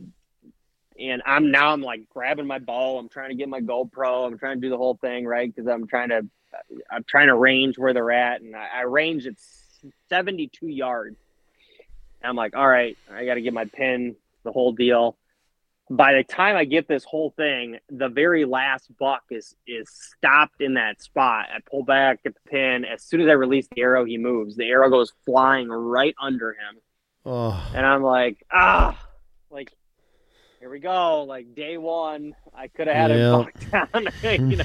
and 0.98 1.22
I'm 1.26 1.50
now 1.50 1.72
I'm 1.72 1.82
like 1.82 2.08
grabbing 2.08 2.46
my 2.46 2.58
bow. 2.58 2.98
I'm 2.98 3.08
trying 3.08 3.30
to 3.30 3.34
get 3.36 3.48
my 3.48 3.60
GoPro. 3.60 4.26
I'm 4.26 4.38
trying 4.38 4.56
to 4.56 4.60
do 4.60 4.70
the 4.70 4.76
whole 4.76 4.96
thing 4.96 5.26
right 5.26 5.52
because 5.54 5.68
I'm 5.68 5.86
trying 5.86 6.08
to 6.10 6.26
I'm 6.90 7.04
trying 7.04 7.26
to 7.28 7.34
range 7.36 7.76
where 7.76 7.92
they're 7.92 8.10
at, 8.10 8.40
and 8.40 8.56
I, 8.56 8.68
I 8.78 8.80
range 8.82 9.26
at 9.26 9.34
72 10.08 10.66
yards. 10.66 11.16
And 12.22 12.30
I'm 12.30 12.36
like, 12.36 12.56
all 12.56 12.66
right, 12.66 12.96
I 13.12 13.26
got 13.26 13.34
to 13.34 13.42
get 13.42 13.52
my 13.52 13.66
pin, 13.66 14.16
the 14.44 14.50
whole 14.50 14.72
deal. 14.72 15.17
By 15.90 16.14
the 16.14 16.22
time 16.22 16.56
I 16.56 16.64
get 16.64 16.86
this 16.86 17.04
whole 17.04 17.30
thing, 17.30 17.78
the 17.88 18.08
very 18.08 18.44
last 18.44 18.90
buck 18.98 19.22
is 19.30 19.54
is 19.66 19.88
stopped 19.90 20.60
in 20.60 20.74
that 20.74 21.00
spot. 21.02 21.46
I 21.54 21.60
pull 21.70 21.82
back, 21.82 22.22
get 22.22 22.34
the 22.34 22.50
pin. 22.50 22.84
As 22.84 23.02
soon 23.02 23.22
as 23.22 23.28
I 23.28 23.32
release 23.32 23.66
the 23.74 23.80
arrow, 23.80 24.04
he 24.04 24.18
moves. 24.18 24.56
The 24.56 24.66
arrow 24.66 24.90
goes 24.90 25.12
flying 25.24 25.68
right 25.68 26.14
under 26.20 26.50
him. 26.50 26.80
Oh, 27.24 27.70
And 27.74 27.84
I'm 27.84 28.02
like, 28.02 28.44
ah, 28.52 28.98
like, 29.50 29.72
here 30.60 30.70
we 30.70 30.78
go. 30.78 31.24
Like 31.24 31.54
day 31.54 31.78
one, 31.78 32.34
I 32.54 32.68
could 32.68 32.86
have 32.86 32.96
had 32.96 33.10
him 33.10 33.18
knocked 33.18 33.70
down. 33.70 34.08
you 34.50 34.56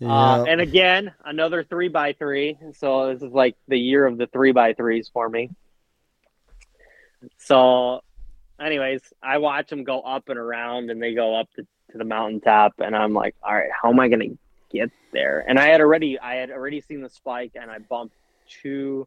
know? 0.00 0.06
uh, 0.10 0.44
and 0.44 0.60
again, 0.60 1.12
another 1.24 1.64
three 1.64 1.88
by 1.88 2.12
three. 2.14 2.58
So 2.74 3.12
this 3.12 3.22
is 3.22 3.32
like 3.32 3.56
the 3.68 3.78
year 3.78 4.06
of 4.06 4.18
the 4.18 4.26
three 4.26 4.52
by 4.52 4.74
threes 4.74 5.10
for 5.12 5.28
me. 5.28 5.50
So, 7.38 8.00
anyways, 8.60 9.02
I 9.22 9.38
watch 9.38 9.68
them 9.68 9.84
go 9.84 10.00
up 10.00 10.28
and 10.28 10.38
around, 10.38 10.90
and 10.90 11.02
they 11.02 11.14
go 11.14 11.38
up 11.38 11.50
to, 11.56 11.62
to 11.62 11.98
the 11.98 12.04
mountaintop, 12.04 12.74
and 12.78 12.94
I'm 12.94 13.14
like, 13.14 13.34
all 13.42 13.54
right, 13.54 13.70
how 13.80 13.90
am 13.90 14.00
I 14.00 14.08
going 14.08 14.20
to 14.20 14.38
get 14.70 14.90
there? 15.12 15.44
And 15.46 15.58
I 15.58 15.66
had 15.66 15.80
already, 15.80 16.18
I 16.18 16.34
had 16.34 16.50
already 16.50 16.80
seen 16.80 17.02
the 17.02 17.08
spike, 17.08 17.52
and 17.54 17.70
I 17.70 17.78
bumped 17.78 18.14
two 18.48 19.06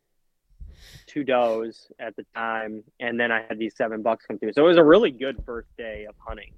two 1.07 1.23
does 1.23 1.91
at 1.99 2.15
the 2.15 2.25
time, 2.35 2.83
and 2.99 3.19
then 3.19 3.31
I 3.31 3.43
had 3.47 3.57
these 3.57 3.75
seven 3.75 4.01
bucks 4.01 4.25
come 4.25 4.37
through. 4.37 4.53
So 4.53 4.63
it 4.65 4.67
was 4.67 4.77
a 4.77 4.83
really 4.83 5.11
good 5.11 5.43
first 5.45 5.69
day 5.77 6.05
of 6.07 6.15
hunting, 6.17 6.53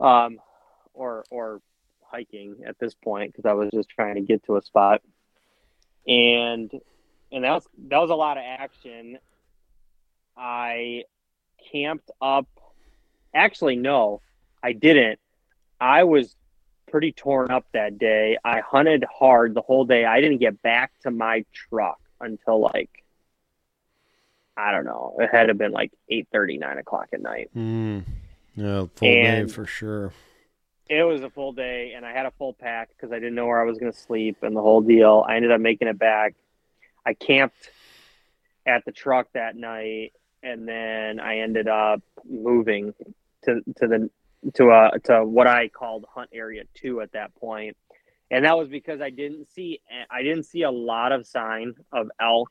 um, 0.00 0.38
or 0.92 1.24
or 1.30 1.60
hiking 2.02 2.56
at 2.66 2.78
this 2.78 2.94
point 2.94 3.32
because 3.32 3.48
I 3.48 3.54
was 3.54 3.70
just 3.72 3.88
trying 3.88 4.14
to 4.16 4.20
get 4.20 4.44
to 4.44 4.56
a 4.56 4.62
spot, 4.62 5.02
and 6.06 6.70
and 7.32 7.44
that 7.44 7.52
was 7.52 7.66
that 7.88 7.98
was 7.98 8.10
a 8.10 8.14
lot 8.14 8.36
of 8.36 8.44
action. 8.46 9.18
I 10.36 11.04
camped 11.72 12.10
up. 12.20 12.46
Actually, 13.34 13.76
no, 13.76 14.20
I 14.62 14.72
didn't. 14.72 15.18
I 15.80 16.04
was 16.04 16.34
pretty 16.90 17.12
torn 17.12 17.50
up 17.50 17.66
that 17.72 17.98
day. 17.98 18.38
I 18.44 18.60
hunted 18.60 19.04
hard 19.04 19.54
the 19.54 19.62
whole 19.62 19.84
day. 19.84 20.04
I 20.04 20.20
didn't 20.20 20.38
get 20.38 20.62
back 20.62 20.92
to 21.02 21.10
my 21.10 21.44
truck 21.52 21.98
until 22.20 22.60
like 22.60 23.04
I 24.56 24.70
don't 24.70 24.84
know. 24.84 25.16
It 25.18 25.30
had 25.32 25.44
to 25.44 25.48
have 25.48 25.58
been 25.58 25.72
like 25.72 25.92
eight 26.08 26.28
thirty, 26.32 26.58
nine 26.58 26.78
o'clock 26.78 27.08
at 27.12 27.20
night. 27.20 27.50
Mm, 27.56 28.04
yeah, 28.54 28.86
full 28.94 29.08
day 29.08 29.46
for 29.46 29.66
sure. 29.66 30.12
It 30.88 31.02
was 31.02 31.22
a 31.22 31.30
full 31.30 31.52
day, 31.52 31.94
and 31.96 32.04
I 32.04 32.12
had 32.12 32.26
a 32.26 32.30
full 32.32 32.52
pack 32.52 32.90
because 32.90 33.10
I 33.10 33.16
didn't 33.16 33.34
know 33.34 33.46
where 33.46 33.60
I 33.60 33.64
was 33.64 33.78
going 33.78 33.90
to 33.90 33.98
sleep 33.98 34.38
and 34.42 34.54
the 34.54 34.60
whole 34.60 34.82
deal. 34.82 35.24
I 35.26 35.36
ended 35.36 35.50
up 35.50 35.60
making 35.60 35.88
it 35.88 35.98
back. 35.98 36.34
I 37.06 37.14
camped 37.14 37.70
at 38.66 38.84
the 38.84 38.92
truck 38.92 39.28
that 39.32 39.56
night, 39.56 40.12
and 40.44 40.68
then 40.68 41.18
I 41.18 41.38
ended 41.38 41.66
up 41.66 42.02
moving 42.28 42.94
to 43.44 43.60
to 43.78 43.86
the 43.88 44.10
to 44.54 44.70
uh 44.70 44.90
to 45.04 45.24
what 45.24 45.46
I 45.46 45.68
called 45.68 46.04
Hunt 46.14 46.30
Area 46.32 46.64
Two 46.74 47.00
at 47.00 47.12
that 47.12 47.34
point, 47.34 47.76
and 48.30 48.44
that 48.44 48.56
was 48.56 48.68
because 48.68 49.00
I 49.00 49.10
didn't 49.10 49.50
see 49.50 49.80
I 50.10 50.22
didn't 50.22 50.44
see 50.44 50.62
a 50.62 50.70
lot 50.70 51.12
of 51.12 51.26
sign 51.26 51.74
of 51.92 52.10
elk, 52.20 52.50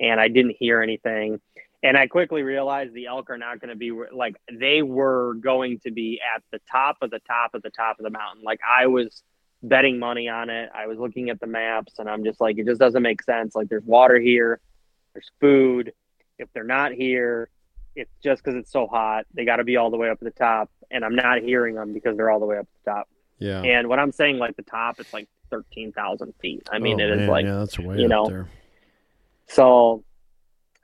and 0.00 0.20
I 0.20 0.28
didn't 0.28 0.56
hear 0.58 0.80
anything. 0.80 1.40
And 1.82 1.96
I 1.96 2.06
quickly 2.06 2.42
realized 2.42 2.94
the 2.94 3.06
elk 3.06 3.28
are 3.30 3.38
not 3.38 3.60
going 3.60 3.68
to 3.68 3.76
be 3.76 3.92
like 4.12 4.36
they 4.50 4.82
were 4.82 5.34
going 5.34 5.80
to 5.80 5.90
be 5.90 6.20
at 6.34 6.42
the 6.50 6.60
top 6.70 6.96
of 7.02 7.10
the 7.10 7.20
top 7.20 7.54
of 7.54 7.62
the 7.62 7.70
top 7.70 7.98
of 7.98 8.04
the 8.04 8.10
mountain. 8.10 8.42
Like 8.42 8.60
I 8.66 8.86
was 8.86 9.22
betting 9.62 9.98
money 9.98 10.28
on 10.28 10.50
it. 10.50 10.70
I 10.74 10.86
was 10.86 10.98
looking 10.98 11.30
at 11.30 11.40
the 11.40 11.46
maps 11.46 11.98
and 11.98 12.08
I'm 12.08 12.24
just 12.24 12.40
like, 12.40 12.58
it 12.58 12.66
just 12.66 12.80
doesn't 12.80 13.02
make 13.02 13.22
sense. 13.22 13.54
Like 13.54 13.68
there's 13.68 13.84
water 13.84 14.18
here, 14.18 14.60
there's 15.12 15.30
food. 15.40 15.92
If 16.38 16.48
they're 16.52 16.64
not 16.64 16.92
here, 16.92 17.48
it's 17.94 18.10
just 18.22 18.42
because 18.42 18.56
it's 18.58 18.70
so 18.70 18.86
hot. 18.86 19.24
They 19.34 19.44
got 19.44 19.56
to 19.56 19.64
be 19.64 19.76
all 19.76 19.90
the 19.90 19.96
way 19.96 20.10
up 20.10 20.18
at 20.20 20.24
the 20.24 20.30
top. 20.38 20.70
And 20.90 21.04
I'm 21.04 21.14
not 21.16 21.40
hearing 21.42 21.74
them 21.74 21.92
because 21.92 22.16
they're 22.16 22.30
all 22.30 22.40
the 22.40 22.46
way 22.46 22.58
up 22.58 22.66
at 22.78 22.84
the 22.84 22.90
top. 22.90 23.08
Yeah. 23.38 23.62
And 23.62 23.88
when 23.88 23.98
I'm 23.98 24.12
saying 24.12 24.38
like 24.38 24.56
the 24.56 24.62
top, 24.62 25.00
it's 25.00 25.12
like 25.12 25.28
13,000 25.50 26.34
feet. 26.40 26.68
I 26.70 26.78
mean, 26.78 27.00
Oh, 27.00 27.04
it 27.04 27.10
is 27.10 27.18
man, 27.20 27.28
like, 27.28 27.44
yeah, 27.46 27.54
that's 27.58 27.78
way 27.78 27.98
you 27.98 28.08
know, 28.08 28.26
there. 28.28 28.48
so, 29.48 30.04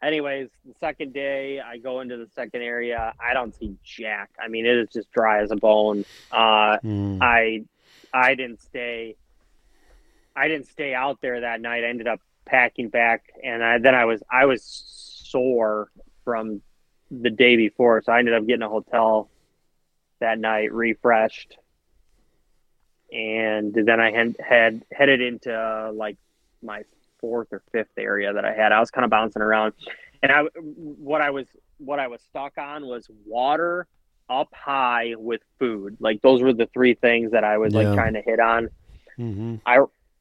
anyways, 0.02 0.48
the 0.64 0.74
second 0.80 1.12
day, 1.12 1.60
I 1.60 1.78
go 1.78 2.00
into 2.00 2.16
the 2.16 2.28
second 2.34 2.62
area. 2.62 3.12
I 3.20 3.34
don't 3.34 3.54
see 3.54 3.76
jack. 3.84 4.30
I 4.42 4.48
mean, 4.48 4.66
it 4.66 4.76
is 4.76 4.88
just 4.92 5.10
dry 5.12 5.42
as 5.42 5.50
a 5.50 5.56
bone. 5.56 6.04
Uh, 6.30 6.78
Mm. 6.84 7.18
I, 7.22 7.64
I 8.12 8.34
didn't 8.34 8.60
stay. 8.60 9.16
I 10.34 10.48
didn't 10.48 10.66
stay 10.66 10.94
out 10.94 11.20
there 11.20 11.40
that 11.42 11.60
night. 11.60 11.84
I 11.84 11.88
ended 11.88 12.06
up 12.08 12.20
packing 12.46 12.88
back, 12.88 13.24
and 13.44 13.62
I, 13.62 13.78
then 13.78 13.94
I 13.94 14.04
was 14.06 14.22
I 14.30 14.46
was 14.46 14.60
sore 15.32 15.90
from 16.24 16.62
the 17.10 17.30
day 17.30 17.56
before, 17.56 18.02
so 18.02 18.12
I 18.12 18.20
ended 18.20 18.34
up 18.34 18.46
getting 18.46 18.62
a 18.62 18.68
hotel 18.68 19.30
that 20.20 20.38
night, 20.38 20.72
refreshed, 20.72 21.58
and 23.12 23.74
then 23.74 24.00
I 24.00 24.10
had, 24.12 24.36
had 24.40 24.82
headed 24.92 25.20
into 25.20 25.52
uh, 25.54 25.92
like 25.92 26.16
my 26.62 26.82
fourth 27.20 27.48
or 27.52 27.62
fifth 27.72 27.98
area 27.98 28.32
that 28.32 28.44
I 28.44 28.54
had. 28.54 28.72
I 28.72 28.80
was 28.80 28.90
kind 28.90 29.04
of 29.04 29.10
bouncing 29.10 29.42
around, 29.42 29.74
and 30.22 30.32
I 30.32 30.42
what 30.76 31.20
I 31.20 31.30
was 31.30 31.46
what 31.78 31.98
I 31.98 32.08
was 32.08 32.22
stuck 32.22 32.58
on 32.58 32.86
was 32.86 33.08
water 33.26 33.86
up 34.30 34.48
high 34.54 35.14
with 35.16 35.42
food. 35.58 35.96
Like 36.00 36.22
those 36.22 36.42
were 36.42 36.52
the 36.52 36.68
three 36.72 36.94
things 36.94 37.32
that 37.32 37.44
I 37.44 37.58
was 37.58 37.74
Yeah. 37.74 37.80
like 37.80 37.94
trying 37.94 38.14
to 38.14 38.22
hit 38.22 38.40
on. 38.40 38.70
hmm 39.16 39.56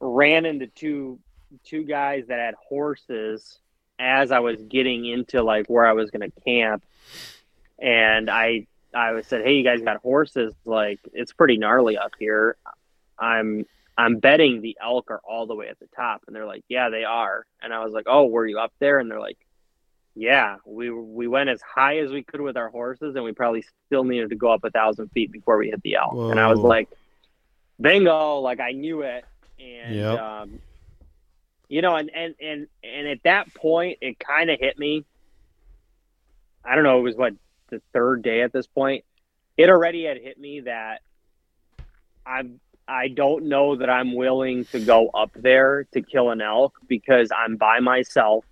Ran 0.03 0.45
into 0.45 0.67
two 0.67 1.19
two 1.63 1.83
guys 1.83 2.25
that 2.27 2.39
had 2.39 2.55
horses 2.67 3.59
as 4.01 4.31
I 4.31 4.39
was 4.39 4.59
getting 4.63 5.05
into 5.05 5.43
like 5.43 5.67
where 5.67 5.85
I 5.85 5.93
was 5.93 6.09
going 6.09 6.29
to 6.29 6.41
camp, 6.41 6.83
and 7.79 8.29
I 8.29 8.65
I 8.93 9.11
was 9.11 9.27
said, 9.27 9.43
"Hey, 9.43 9.53
you 9.53 9.63
guys 9.63 9.81
got 9.81 9.97
horses? 9.97 10.53
Like 10.65 10.99
it's 11.13 11.31
pretty 11.31 11.57
gnarly 11.57 11.97
up 11.97 12.13
here. 12.19 12.57
I'm 13.19 13.65
I'm 13.97 14.17
betting 14.17 14.61
the 14.61 14.75
elk 14.81 15.11
are 15.11 15.21
all 15.23 15.45
the 15.45 15.55
way 15.55 15.67
at 15.67 15.79
the 15.79 15.87
top." 15.95 16.23
And 16.25 16.35
they're 16.35 16.47
like, 16.47 16.63
"Yeah, 16.67 16.89
they 16.89 17.03
are." 17.03 17.45
And 17.61 17.73
I 17.73 17.83
was 17.83 17.93
like, 17.93 18.05
"Oh, 18.07 18.25
were 18.25 18.47
you 18.47 18.57
up 18.59 18.73
there?" 18.79 18.97
And 18.97 19.09
they're 19.09 19.19
like, 19.19 19.37
"Yeah, 20.15 20.57
we 20.65 20.89
we 20.89 21.27
went 21.27 21.49
as 21.49 21.61
high 21.61 21.99
as 21.99 22.11
we 22.11 22.23
could 22.23 22.41
with 22.41 22.57
our 22.57 22.69
horses, 22.69 23.15
and 23.15 23.23
we 23.23 23.33
probably 23.33 23.63
still 23.85 24.03
needed 24.03 24.31
to 24.31 24.35
go 24.35 24.51
up 24.51 24.63
a 24.63 24.71
thousand 24.71 25.09
feet 25.09 25.31
before 25.31 25.57
we 25.57 25.69
hit 25.69 25.81
the 25.83 25.95
elk." 25.95 26.13
And 26.31 26.39
I 26.39 26.47
was 26.47 26.59
like, 26.59 26.89
"Bingo!" 27.79 28.39
Like 28.39 28.59
I 28.59 28.71
knew 28.71 29.01
it, 29.03 29.25
and 29.59 29.95
Yep. 29.95 30.19
um, 30.19 30.59
you 31.71 31.81
know, 31.81 31.95
and 31.95 32.11
and 32.13 32.35
and 32.41 32.67
and 32.83 33.07
at 33.07 33.23
that 33.23 33.53
point, 33.53 33.99
it 34.01 34.19
kind 34.19 34.49
of 34.49 34.59
hit 34.59 34.77
me. 34.77 35.05
I 36.65 36.75
don't 36.75 36.83
know. 36.83 36.99
It 36.99 37.03
was 37.03 37.15
what 37.15 37.33
the 37.69 37.81
third 37.93 38.23
day 38.23 38.41
at 38.41 38.51
this 38.51 38.67
point. 38.67 39.05
It 39.55 39.69
already 39.69 40.03
had 40.03 40.17
hit 40.17 40.37
me 40.37 40.59
that 40.61 40.99
I'm 42.25 42.59
I 42.89 43.07
don't 43.07 43.45
know 43.45 43.77
that 43.77 43.89
I'm 43.89 44.13
willing 44.15 44.65
to 44.65 44.81
go 44.81 45.07
up 45.13 45.31
there 45.33 45.85
to 45.93 46.01
kill 46.01 46.31
an 46.31 46.41
elk 46.41 46.77
because 46.89 47.29
I'm 47.35 47.55
by 47.55 47.79
myself 47.79 48.43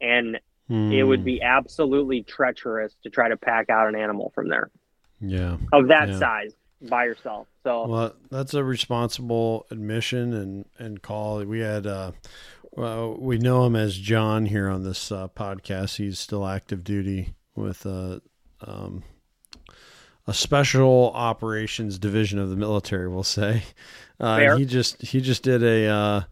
and 0.00 0.40
it 0.68 1.04
would 1.04 1.20
Hmm. 1.20 1.24
be 1.24 1.42
absolutely 1.42 2.24
treacherous 2.24 2.92
to 3.04 3.08
try 3.10 3.28
to 3.28 3.36
pack 3.36 3.70
out 3.70 3.86
an 3.86 3.94
animal 3.94 4.32
from 4.34 4.48
there 4.48 4.68
Yeah. 5.20 5.58
of 5.72 5.86
that 5.88 6.08
Yeah. 6.08 6.18
size 6.18 6.56
by 6.82 7.04
yourself. 7.04 7.46
So 7.64 7.86
Well, 7.86 8.12
that's 8.30 8.54
a 8.54 8.64
responsible 8.64 9.66
admission 9.70 10.34
and 10.34 10.64
and 10.78 11.02
call. 11.02 11.44
We 11.44 11.60
had 11.60 11.86
uh, 11.86 12.12
well, 12.72 13.16
we 13.18 13.38
know 13.38 13.64
him 13.64 13.76
as 13.76 13.96
John 13.96 14.46
here 14.46 14.68
on 14.68 14.84
this 14.84 15.10
uh, 15.10 15.28
podcast. 15.28 15.96
He's 15.96 16.18
still 16.18 16.46
active 16.46 16.84
duty 16.84 17.34
with 17.54 17.86
a 17.86 18.20
um, 18.60 19.02
a 20.26 20.34
special 20.34 21.12
operations 21.14 21.98
division 21.98 22.38
of 22.38 22.50
the 22.50 22.56
military. 22.56 23.08
We'll 23.08 23.22
say. 23.22 23.62
Uh, 24.18 24.56
he 24.56 24.64
just 24.64 25.02
he 25.02 25.20
just 25.20 25.42
did 25.42 25.62
a 25.62 25.86
uh, 25.88 26.22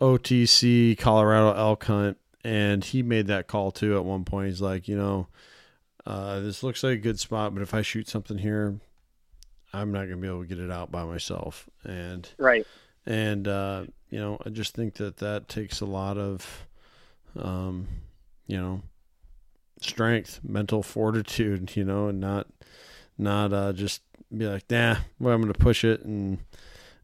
OTC 0.00 0.96
Colorado 0.96 1.52
elk 1.58 1.84
hunt, 1.84 2.18
and 2.44 2.84
he 2.84 3.02
made 3.02 3.26
that 3.26 3.48
call 3.48 3.72
too. 3.72 3.96
At 3.96 4.04
one 4.04 4.24
point, 4.24 4.48
he's 4.48 4.60
like, 4.60 4.86
you 4.86 4.96
know. 4.96 5.26
Uh, 6.06 6.38
this 6.38 6.62
looks 6.62 6.84
like 6.84 6.92
a 6.92 6.98
good 6.98 7.18
spot, 7.18 7.52
but 7.52 7.64
if 7.64 7.74
I 7.74 7.82
shoot 7.82 8.08
something 8.08 8.38
here, 8.38 8.78
I'm 9.76 9.92
not 9.92 10.00
going 10.00 10.10
to 10.10 10.16
be 10.16 10.28
able 10.28 10.42
to 10.42 10.46
get 10.46 10.58
it 10.58 10.70
out 10.70 10.90
by 10.90 11.04
myself. 11.04 11.68
And 11.84 12.28
right, 12.38 12.66
and 13.04 13.46
uh, 13.46 13.84
you 14.10 14.18
know, 14.18 14.38
I 14.44 14.50
just 14.50 14.74
think 14.74 14.94
that 14.94 15.18
that 15.18 15.48
takes 15.48 15.80
a 15.80 15.86
lot 15.86 16.18
of, 16.18 16.66
um, 17.38 17.86
you 18.46 18.56
know, 18.56 18.82
strength, 19.80 20.40
mental 20.42 20.82
fortitude, 20.82 21.76
you 21.76 21.84
know, 21.84 22.08
and 22.08 22.20
not 22.20 22.46
not 23.18 23.52
uh, 23.52 23.72
just 23.72 24.02
be 24.36 24.46
like, 24.46 24.64
nah, 24.70 24.96
well, 25.18 25.34
I'm 25.34 25.40
going 25.40 25.52
to 25.52 25.58
push 25.58 25.84
it 25.84 26.04
and 26.04 26.38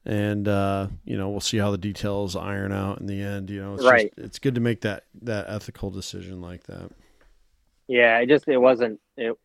and 0.05 0.49
uh, 0.49 0.89
you 1.05 1.17
know, 1.17 1.31
we'll 1.31 1.41
see 1.41 1.59
how 1.59 1.71
the 1.71 1.79
details 1.79 2.35
iron 2.35 2.73
out 2.73 3.01
in 3.01 3.07
the 3.07 3.23
end. 3.23 3.51
You 3.51 3.63
know, 3.63 3.75
it's 3.75 3.85
Right. 3.85 4.13
Just, 4.17 4.27
it's 4.27 4.39
good 4.39 4.55
to 4.57 4.61
make 4.61 4.81
that 4.83 5.05
that 5.23 5.47
ethical 5.49 5.91
decision 5.91 6.41
like 6.41 6.65
that. 6.65 6.91
yeah, 7.89 8.19
it 8.19 8.29
just 8.29 8.49
it 8.49 8.59
wasn't 8.59 9.01
it. 9.17 9.37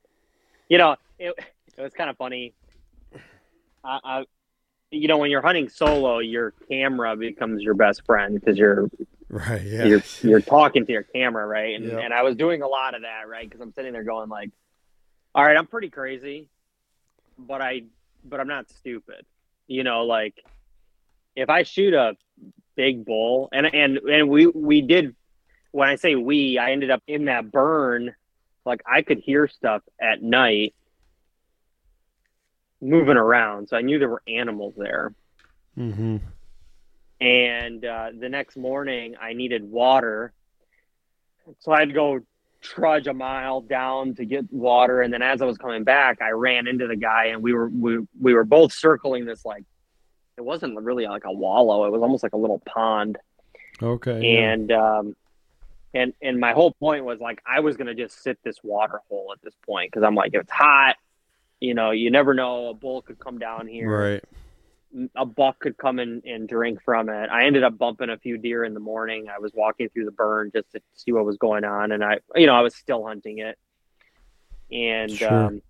You 0.70 0.78
know, 0.78 0.96
it 1.20 1.34
it 1.78 1.82
was 1.82 1.94
kind 1.94 2.10
of 2.10 2.18
funny. 2.18 2.54
I, 3.84 4.00
I, 4.04 4.26
you 4.92 5.08
know, 5.08 5.18
when 5.18 5.32
you're 5.32 5.42
hunting 5.42 5.70
solo, 5.70 6.20
your 6.20 6.54
camera 6.70 7.16
becomes 7.16 7.62
your 7.62 7.74
best 7.74 8.06
friend 8.06 8.40
because 8.40 8.58
you're 8.58 8.90
Right. 9.30 9.62
Yeah. 9.62 9.86
you're 9.86 10.04
you're 10.22 10.40
talking 10.42 10.86
to 10.86 10.92
your 10.92 11.04
camera, 11.04 11.46
right? 11.46 11.76
And 11.76 11.86
Yeah. 11.86 12.00
and 12.00 12.14
I 12.14 12.24
was 12.24 12.36
doing 12.36 12.62
a 12.62 12.68
lot 12.68 12.96
of 12.96 13.02
that, 13.02 13.28
right? 13.28 13.48
Because 13.48 13.62
I'm 13.62 13.74
sitting 13.74 13.92
there 13.92 14.04
going 14.04 14.30
like, 14.30 14.52
all 15.36 15.44
right, 15.44 15.58
I'm 15.58 15.68
pretty 15.68 15.90
crazy, 15.90 16.50
but 17.38 17.62
I 17.62 17.84
but 18.24 18.40
I'm 18.40 18.48
not 18.48 18.70
stupid. 18.70 19.26
You 19.68 19.84
know, 19.84 20.06
like 20.06 20.36
if 21.36 21.50
I 21.50 21.64
shoot 21.64 21.94
a 21.94 22.16
big 22.78 23.04
bull, 23.06 23.50
and 23.52 23.66
and 23.68 23.98
and 23.98 24.30
we 24.30 24.48
we 24.48 24.82
did 24.82 25.14
when 25.72 25.90
I 25.90 25.96
say 25.96 26.16
we, 26.16 26.58
I 26.58 26.72
ended 26.72 26.90
up 26.90 27.04
in 27.06 27.26
that 27.26 27.52
burn, 27.52 28.16
like 28.66 28.82
I 28.90 29.02
could 29.02 29.20
hear 29.20 29.50
stuff 29.50 29.82
at 30.02 30.24
night 30.24 30.74
moving 32.82 33.18
around, 33.18 33.70
so 33.70 33.78
I 33.78 33.82
knew 33.82 34.00
there 34.00 34.10
were 34.10 34.24
animals 34.28 34.74
there 34.78 35.14
mm-hmm. 35.78 36.18
and 37.20 37.86
uh, 37.86 38.10
the 38.18 38.30
next 38.30 38.58
morning 38.58 39.16
I 39.22 39.34
needed 39.34 39.64
water, 39.64 40.34
so 41.60 41.72
I 41.72 41.80
had 41.80 41.90
to 41.90 41.94
go 41.94 42.20
trudge 42.62 43.08
a 43.08 43.14
mile 43.14 43.62
down 43.62 44.16
to 44.16 44.26
get 44.26 44.52
water. 44.52 45.02
And 45.02 45.14
then 45.14 45.22
as 45.22 45.42
I 45.42 45.46
was 45.46 45.58
coming 45.58 45.84
back, 45.84 46.22
I 46.22 46.32
ran 46.32 46.68
into 46.68 46.88
the 46.88 46.96
guy, 46.96 47.26
and 47.28 47.42
we 47.42 47.54
were 47.54 47.70
we 47.70 48.00
we 48.20 48.34
were 48.34 48.44
both 48.44 48.74
circling 48.74 49.26
this 49.26 49.46
like 49.46 49.64
it 50.38 50.42
wasn't 50.42 50.80
really 50.80 51.08
like 51.08 51.26
a 51.26 51.32
wallow; 51.32 51.86
it 51.86 51.92
was 51.92 52.02
almost 52.02 52.24
like 52.24 52.34
a 52.34 52.38
little 52.38 52.60
pond. 52.60 53.18
Okay. 53.82 54.34
yeah. 54.34 54.52
And 54.52 54.72
um, 54.72 55.16
and 55.94 56.14
and 56.22 56.40
my 56.40 56.54
whole 56.54 56.74
point 56.74 57.06
was 57.06 57.20
like 57.20 57.42
I 57.46 57.60
was 57.60 57.78
gonna 57.78 57.96
just 57.96 58.22
sit 58.22 58.38
this 58.44 58.58
water 58.64 59.02
hole 59.10 59.32
at 59.34 59.42
this 59.42 59.56
point 59.66 59.92
because 59.92 60.06
I'm 60.06 60.16
like 60.16 60.32
if 60.34 60.42
it's 60.42 60.52
hot, 60.52 60.98
you 61.60 61.74
know, 61.74 61.91
you 61.91 62.12
never 62.12 62.34
know 62.34 62.70
a 62.70 62.74
bull 62.74 63.01
could 63.01 63.20
come 63.20 63.39
down 63.39 63.68
here 63.68 63.89
Right. 63.89 64.24
a 65.16 65.26
buck 65.26 65.60
could 65.60 65.78
come 65.78 65.99
in 65.99 66.22
and 66.26 66.47
drink 66.47 66.82
from 66.84 67.10
it. 67.10 67.30
I 67.30 67.45
ended 67.45 67.64
up 67.64 67.78
bumping 67.78 68.10
a 68.10 68.18
few 68.18 68.38
deer 68.38 68.64
in 68.64 68.74
the 68.74 68.80
morning. 68.80 69.28
I 69.30 69.39
was 69.39 69.51
walking 69.53 69.89
through 69.89 70.05
the 70.05 70.12
burn 70.12 70.51
just 70.53 70.72
to 70.72 70.82
see 70.95 71.12
what 71.12 71.26
was 71.26 71.38
going 71.38 71.66
on, 71.66 71.91
and 71.91 72.03
I, 72.03 72.20
you 72.36 72.47
know, 72.47 72.55
I 72.55 72.62
was 72.62 72.76
still 72.76 73.05
hunting 73.05 73.39
it. 73.39 73.58
And 74.72 75.10
Sure. 75.12 75.45
um, 75.45 75.62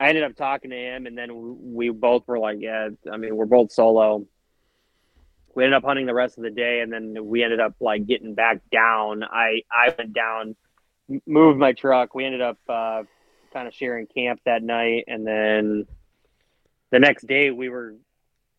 I 0.00 0.08
ended 0.08 0.24
up 0.24 0.34
talking 0.34 0.70
to 0.70 0.76
him, 0.76 1.06
and 1.06 1.16
then 1.16 1.72
we 1.74 1.90
both 1.90 2.26
were 2.26 2.38
like, 2.38 2.58
"Yeah, 2.60 2.88
I 3.10 3.16
mean, 3.16 3.36
we're 3.36 3.46
both 3.46 3.70
solo." 3.70 4.26
We 5.54 5.64
ended 5.64 5.76
up 5.76 5.84
hunting 5.84 6.06
the 6.06 6.14
rest 6.14 6.38
of 6.38 6.44
the 6.44 6.50
day, 6.50 6.80
and 6.80 6.92
then 6.92 7.16
we 7.26 7.42
ended 7.42 7.60
up 7.60 7.74
like 7.80 8.06
getting 8.06 8.34
back 8.34 8.60
down. 8.72 9.24
I 9.24 9.62
I 9.70 9.94
went 9.96 10.14
down, 10.14 10.56
moved 11.26 11.58
my 11.58 11.72
truck. 11.72 12.14
We 12.14 12.24
ended 12.24 12.40
up 12.40 12.58
uh, 12.68 13.02
kind 13.52 13.68
of 13.68 13.74
sharing 13.74 14.06
camp 14.06 14.40
that 14.46 14.62
night, 14.62 15.04
and 15.06 15.26
then 15.26 15.86
the 16.90 16.98
next 16.98 17.26
day 17.26 17.50
we 17.50 17.68
were 17.68 17.94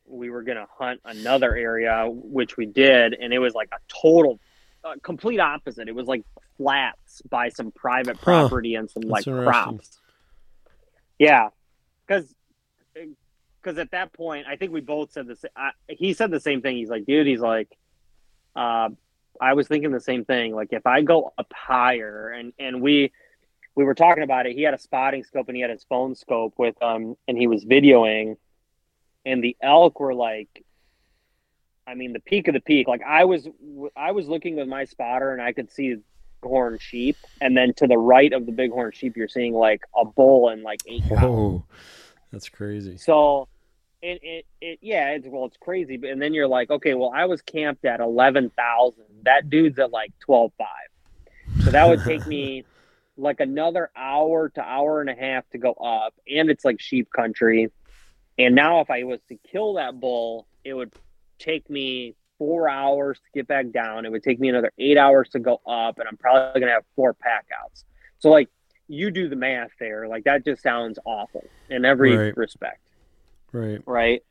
we 0.07 0.29
were 0.29 0.43
gonna 0.43 0.67
hunt 0.77 0.99
another 1.05 1.55
area, 1.55 2.05
which 2.09 2.57
we 2.57 2.65
did, 2.65 3.13
and 3.13 3.33
it 3.33 3.39
was 3.39 3.53
like 3.53 3.69
a 3.71 3.77
total, 4.01 4.39
uh, 4.83 4.95
complete 5.03 5.39
opposite. 5.39 5.87
It 5.87 5.95
was 5.95 6.07
like 6.07 6.23
flats 6.57 7.21
by 7.29 7.49
some 7.49 7.71
private 7.71 8.17
Huh. 8.17 8.23
property 8.23 8.75
and 8.75 8.89
some 8.89 9.03
like 9.03 9.25
crops. 9.25 9.99
Yeah, 11.19 11.49
because 12.07 12.33
because 13.61 13.77
at 13.77 13.91
that 13.91 14.11
point, 14.13 14.47
I 14.47 14.55
think 14.55 14.71
we 14.71 14.81
both 14.81 15.11
said 15.11 15.27
the 15.27 15.35
same. 15.35 15.51
I, 15.55 15.71
he 15.87 16.13
said 16.13 16.31
the 16.31 16.39
same 16.39 16.61
thing. 16.61 16.77
He's 16.77 16.89
like, 16.89 17.05
dude, 17.05 17.27
he's 17.27 17.39
like, 17.39 17.69
uh, 18.55 18.89
I 19.39 19.53
was 19.53 19.67
thinking 19.67 19.91
the 19.91 19.99
same 19.99 20.25
thing. 20.25 20.55
Like, 20.55 20.69
if 20.71 20.85
I 20.87 21.01
go 21.03 21.31
up 21.37 21.51
higher, 21.53 22.29
and 22.29 22.53
and 22.59 22.81
we 22.81 23.11
we 23.75 23.83
were 23.83 23.95
talking 23.95 24.23
about 24.23 24.45
it. 24.45 24.55
He 24.55 24.63
had 24.63 24.73
a 24.73 24.79
spotting 24.79 25.23
scope 25.23 25.47
and 25.47 25.55
he 25.55 25.61
had 25.61 25.71
his 25.71 25.83
phone 25.83 26.15
scope 26.15 26.53
with 26.57 26.81
um, 26.81 27.15
and 27.27 27.37
he 27.37 27.47
was 27.47 27.65
videoing, 27.65 28.37
and 29.25 29.43
the 29.43 29.55
elk 29.61 29.99
were 29.99 30.13
like, 30.13 30.63
I 31.87 31.95
mean, 31.95 32.13
the 32.13 32.19
peak 32.19 32.47
of 32.47 32.53
the 32.53 32.59
peak. 32.59 32.87
Like 32.87 33.01
I 33.07 33.25
was 33.25 33.47
I 33.95 34.11
was 34.11 34.27
looking 34.27 34.55
with 34.55 34.67
my 34.67 34.85
spotter 34.85 35.31
and 35.31 35.41
I 35.41 35.53
could 35.53 35.71
see 35.71 35.97
horn 36.43 36.77
sheep, 36.79 37.17
and 37.39 37.55
then 37.55 37.73
to 37.75 37.87
the 37.87 37.97
right 37.97 38.31
of 38.33 38.45
the 38.45 38.51
bighorn 38.51 38.91
sheep, 38.93 39.15
you're 39.15 39.27
seeing 39.27 39.53
like 39.53 39.81
a 39.95 40.05
bull 40.05 40.49
and 40.49 40.63
like 40.63 40.81
eight 40.87 41.03
cows. 41.07 41.19
Whoa. 41.19 41.65
That's 42.31 42.49
crazy. 42.49 42.97
So, 42.97 43.49
it, 44.01 44.19
it, 44.23 44.45
it, 44.61 44.79
yeah, 44.81 45.09
it's, 45.09 45.27
well, 45.27 45.45
it's 45.45 45.57
crazy. 45.57 45.97
But, 45.97 46.11
and 46.11 46.21
then 46.21 46.33
you're 46.33 46.47
like, 46.47 46.69
okay, 46.69 46.93
well, 46.93 47.11
I 47.13 47.25
was 47.25 47.41
camped 47.41 47.83
at 47.83 47.99
11,000. 47.99 49.03
That 49.23 49.49
dude's 49.49 49.77
at 49.79 49.91
like 49.91 50.13
12,5. 50.27 50.51
So 51.65 51.71
that 51.71 51.87
would 51.87 52.03
take 52.03 52.25
me 52.27 52.63
like 53.21 53.39
another 53.39 53.89
hour 53.95 54.49
to 54.49 54.61
hour 54.61 55.01
and 55.01 55.09
a 55.09 55.15
half 55.15 55.47
to 55.51 55.57
go 55.57 55.73
up. 55.73 56.13
And 56.29 56.49
it's 56.49 56.65
like 56.65 56.81
sheep 56.81 57.09
country. 57.15 57.71
And 58.37 58.55
now 58.55 58.81
if 58.81 58.89
I 58.89 59.03
was 59.03 59.19
to 59.29 59.37
kill 59.51 59.75
that 59.75 59.99
bull, 59.99 60.47
it 60.63 60.73
would 60.73 60.91
take 61.39 61.69
me 61.69 62.15
four 62.37 62.67
hours 62.69 63.17
to 63.19 63.29
get 63.33 63.47
back 63.47 63.71
down. 63.71 64.05
It 64.05 64.11
would 64.11 64.23
take 64.23 64.39
me 64.39 64.49
another 64.49 64.71
eight 64.77 64.97
hours 64.97 65.29
to 65.29 65.39
go 65.39 65.61
up. 65.67 65.99
And 65.99 66.07
I'm 66.07 66.17
probably 66.17 66.59
going 66.59 66.69
to 66.69 66.73
have 66.73 66.85
four 66.95 67.13
pack 67.13 67.45
outs. 67.63 67.85
So, 68.19 68.29
like, 68.29 68.49
you 68.87 69.11
do 69.11 69.29
the 69.29 69.35
math 69.35 69.71
there. 69.79 70.07
Like, 70.07 70.23
that 70.25 70.43
just 70.43 70.61
sounds 70.63 70.97
awful 71.05 71.49
in 71.69 71.85
every 71.85 72.17
Right. 72.17 72.37
respect 72.37 72.79
Right. 73.53 73.81
right? 73.85 74.21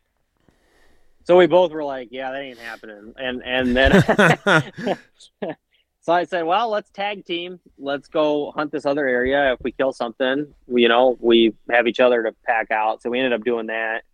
So 1.24 1.36
we 1.36 1.47
both 1.47 1.70
were 1.70 1.84
like, 1.84 2.09
"Yeah, 2.11 2.32
that 2.32 2.41
ain't 2.41 2.59
happening." 2.59 3.12
And 3.16 3.43
and 3.45 3.76
then 3.76 3.93
so 6.01 6.13
I 6.13 6.25
said, 6.25 6.43
"Well, 6.43 6.71
let's 6.71 6.91
tag 6.91 7.25
team. 7.25 7.61
Let's 7.79 8.09
go 8.09 8.53
hunt 8.53 8.73
this 8.73 8.87
other 8.87 9.07
area. 9.07 9.53
If 9.53 9.61
we 9.63 9.73
kill 9.73 9.93
something, 9.93 10.53
we, 10.67 10.83
you 10.83 10.89
know, 10.89 11.17
we 11.21 11.55
have 11.71 11.87
each 11.87 12.01
other 12.01 12.23
to 12.23 12.33
pack 12.47 12.71
out." 12.71 13.03
So 13.03 13.11
we 13.11 13.19
ended 13.19 13.35
up 13.35 13.45
doing 13.45 13.67
that, 13.67 14.05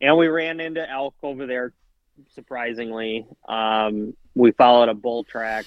and 0.00 0.16
we 0.16 0.28
ran 0.28 0.60
into 0.60 0.88
elk 0.88 1.14
over 1.22 1.46
there. 1.46 1.72
Surprisingly, 2.34 3.26
um, 3.48 4.14
we 4.36 4.52
followed 4.52 4.88
a 4.88 4.94
bull 4.94 5.24
track, 5.24 5.66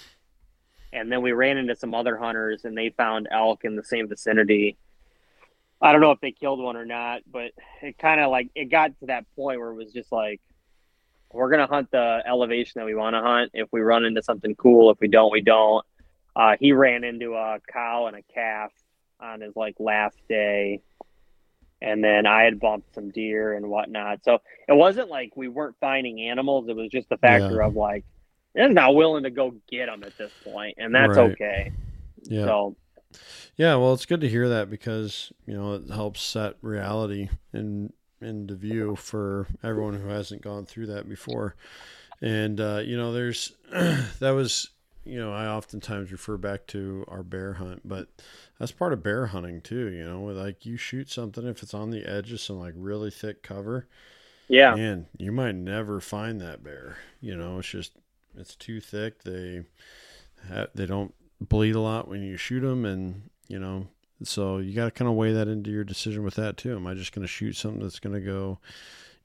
and 0.93 1.11
then 1.11 1.21
we 1.21 1.33
ran 1.33 1.57
into 1.57 1.75
some 1.75 1.93
other 1.93 2.15
hunters, 2.17 2.63
and 2.63 2.77
they 2.77 2.89
found 2.89 3.27
elk 3.29 3.65
in 3.65 3.75
the 3.75 3.83
same 3.83 4.07
vicinity. 4.07 4.77
I 5.81 5.91
don't 5.91 6.01
know 6.01 6.11
if 6.11 6.21
they 6.21 6.31
killed 6.31 6.59
one 6.59 6.77
or 6.77 6.85
not, 6.85 7.21
but 7.29 7.51
it 7.81 7.97
kind 7.97 8.21
of 8.21 8.31
like 8.31 8.49
it 8.55 8.65
got 8.65 8.97
to 8.99 9.07
that 9.07 9.25
point 9.35 9.59
where 9.59 9.71
it 9.71 9.75
was 9.75 9.91
just 9.91 10.11
like 10.11 10.41
we're 11.33 11.49
gonna 11.49 11.67
hunt 11.67 11.91
the 11.91 12.21
elevation 12.25 12.73
that 12.79 12.85
we 12.85 12.95
want 12.95 13.15
to 13.15 13.21
hunt. 13.21 13.51
If 13.53 13.67
we 13.71 13.81
run 13.81 14.05
into 14.05 14.21
something 14.23 14.55
cool, 14.55 14.91
if 14.91 14.99
we 14.99 15.07
don't, 15.07 15.31
we 15.31 15.41
don't. 15.41 15.85
Uh, 16.35 16.55
he 16.59 16.71
ran 16.71 17.03
into 17.03 17.33
a 17.33 17.59
cow 17.71 18.07
and 18.07 18.15
a 18.15 18.21
calf 18.33 18.71
on 19.19 19.41
his 19.41 19.55
like 19.55 19.75
last 19.79 20.17
day, 20.29 20.81
and 21.81 22.03
then 22.03 22.25
I 22.25 22.43
had 22.43 22.59
bumped 22.59 22.93
some 22.95 23.09
deer 23.11 23.53
and 23.53 23.67
whatnot. 23.69 24.23
So 24.23 24.39
it 24.67 24.73
wasn't 24.75 25.09
like 25.09 25.35
we 25.35 25.47
weren't 25.47 25.75
finding 25.79 26.21
animals. 26.21 26.67
It 26.69 26.75
was 26.75 26.89
just 26.89 27.09
the 27.09 27.17
factor 27.17 27.57
Yeah. 27.61 27.67
of 27.67 27.75
like 27.75 28.05
they're 28.55 28.69
not 28.69 28.95
willing 28.95 29.23
to 29.23 29.29
go 29.29 29.53
get 29.69 29.87
them 29.87 30.03
at 30.03 30.17
this 30.17 30.31
point, 30.43 30.75
and 30.77 30.93
that's 30.93 31.17
Right. 31.17 31.31
okay. 31.31 31.71
Yeah. 32.23 32.45
So 32.45 32.75
Yeah, 33.55 33.75
well, 33.75 33.93
it's 33.93 34.05
good 34.05 34.21
to 34.21 34.29
hear 34.29 34.49
that 34.49 34.69
because 34.69 35.31
you 35.45 35.53
know 35.55 35.73
it 35.75 35.89
helps 35.89 36.21
set 36.21 36.55
reality, 36.61 37.29
and 37.53 37.91
into 38.21 38.55
view 38.55 38.95
for 38.95 39.47
everyone 39.63 39.99
who 39.99 40.07
hasn't 40.07 40.41
gone 40.41 40.65
through 40.65 40.87
that 40.87 41.07
before. 41.07 41.55
And 42.21 42.59
uh, 42.59 42.81
you 42.83 42.97
know, 42.97 43.13
there's 43.13 43.53
that 43.71 44.31
was 44.31 44.69
you 45.05 45.19
know 45.19 45.31
I 45.33 45.47
oftentimes 45.47 46.11
refer 46.11 46.37
back 46.37 46.67
to 46.67 47.05
our 47.07 47.23
bear 47.23 47.53
hunt, 47.53 47.81
but 47.85 48.07
that's 48.59 48.71
part 48.71 48.93
of 48.93 49.03
bear 49.03 49.27
hunting 49.27 49.61
too. 49.61 49.87
You 49.89 50.03
know, 50.03 50.23
like 50.23 50.65
you 50.65 50.77
shoot 50.77 51.09
something 51.09 51.45
if 51.45 51.63
it's 51.63 51.73
on 51.73 51.91
the 51.91 52.05
edge 52.05 52.31
of 52.31 52.41
some 52.41 52.59
like 52.59 52.73
really 52.75 53.11
thick 53.11 53.43
cover. 53.43 53.87
Yeah, 54.47 54.75
and 54.75 55.05
you 55.17 55.31
might 55.31 55.55
never 55.55 55.99
find 55.99 56.41
that 56.41 56.63
bear. 56.63 56.97
You 57.21 57.35
know, 57.35 57.59
it's 57.59 57.69
just 57.69 57.93
it's 58.35 58.55
too 58.55 58.79
thick. 58.79 59.23
They 59.23 59.63
they 60.73 60.85
don't 60.85 61.13
bleed 61.41 61.75
a 61.75 61.81
lot 61.81 62.07
when 62.07 62.23
you 62.23 62.37
shoot 62.37 62.61
them, 62.61 62.85
and 62.85 63.29
you 63.47 63.59
know, 63.59 63.87
so 64.23 64.57
you 64.57 64.73
got 64.73 64.85
to 64.85 64.91
kind 64.91 65.09
of 65.09 65.15
weigh 65.15 65.33
that 65.33 65.47
into 65.47 65.71
your 65.71 65.83
decision 65.83 66.23
with 66.23 66.35
that 66.35 66.57
too. 66.57 66.75
Am 66.75 66.87
I 66.87 66.93
just 66.93 67.13
going 67.13 67.23
to 67.23 67.31
shoot 67.31 67.55
something 67.55 67.81
that's 67.81 67.99
going 67.99 68.15
to 68.15 68.21
go, 68.21 68.59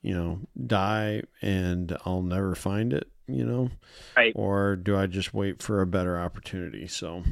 you 0.03 0.15
know, 0.15 0.41
die 0.67 1.23
and 1.41 1.97
I'll 2.05 2.23
never 2.23 2.55
find 2.55 2.93
it, 2.93 3.09
you 3.27 3.45
know, 3.45 3.71
right? 4.17 4.33
Or 4.35 4.77
do 4.77 4.97
I 4.97 5.07
just 5.07 5.33
wait 5.33 5.63
for 5.63 5.81
a 5.81 5.87
better 5.87 6.19
opportunity? 6.19 6.87
So, 6.87 7.23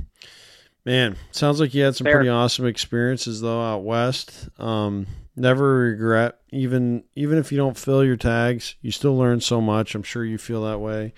man, 0.85 1.17
sounds 1.33 1.61
like 1.61 1.75
you 1.75 1.83
had 1.83 1.97
some 1.97 2.07
Fair. 2.07 2.17
pretty 2.17 2.31
awesome 2.31 2.67
experiences 2.67 3.41
though 3.41 3.63
out 3.63 3.85
west. 3.85 4.49
Um, 4.59 5.07
never 5.37 5.77
regret 5.77 6.39
even 6.51 7.05
even 7.15 7.39
if 7.39 7.53
you 7.53 7.59
don't 7.59 7.77
fill 7.77 8.05
your 8.05 8.17
tags, 8.17 8.75
you 8.81 8.91
still 8.91 9.17
learn 9.17 9.41
so 9.41 9.61
much. 9.61 9.95
I'm 9.95 10.03
sure 10.03 10.25
you 10.25 10.39
feel 10.39 10.65
that 10.65 10.81
way, 10.81 11.13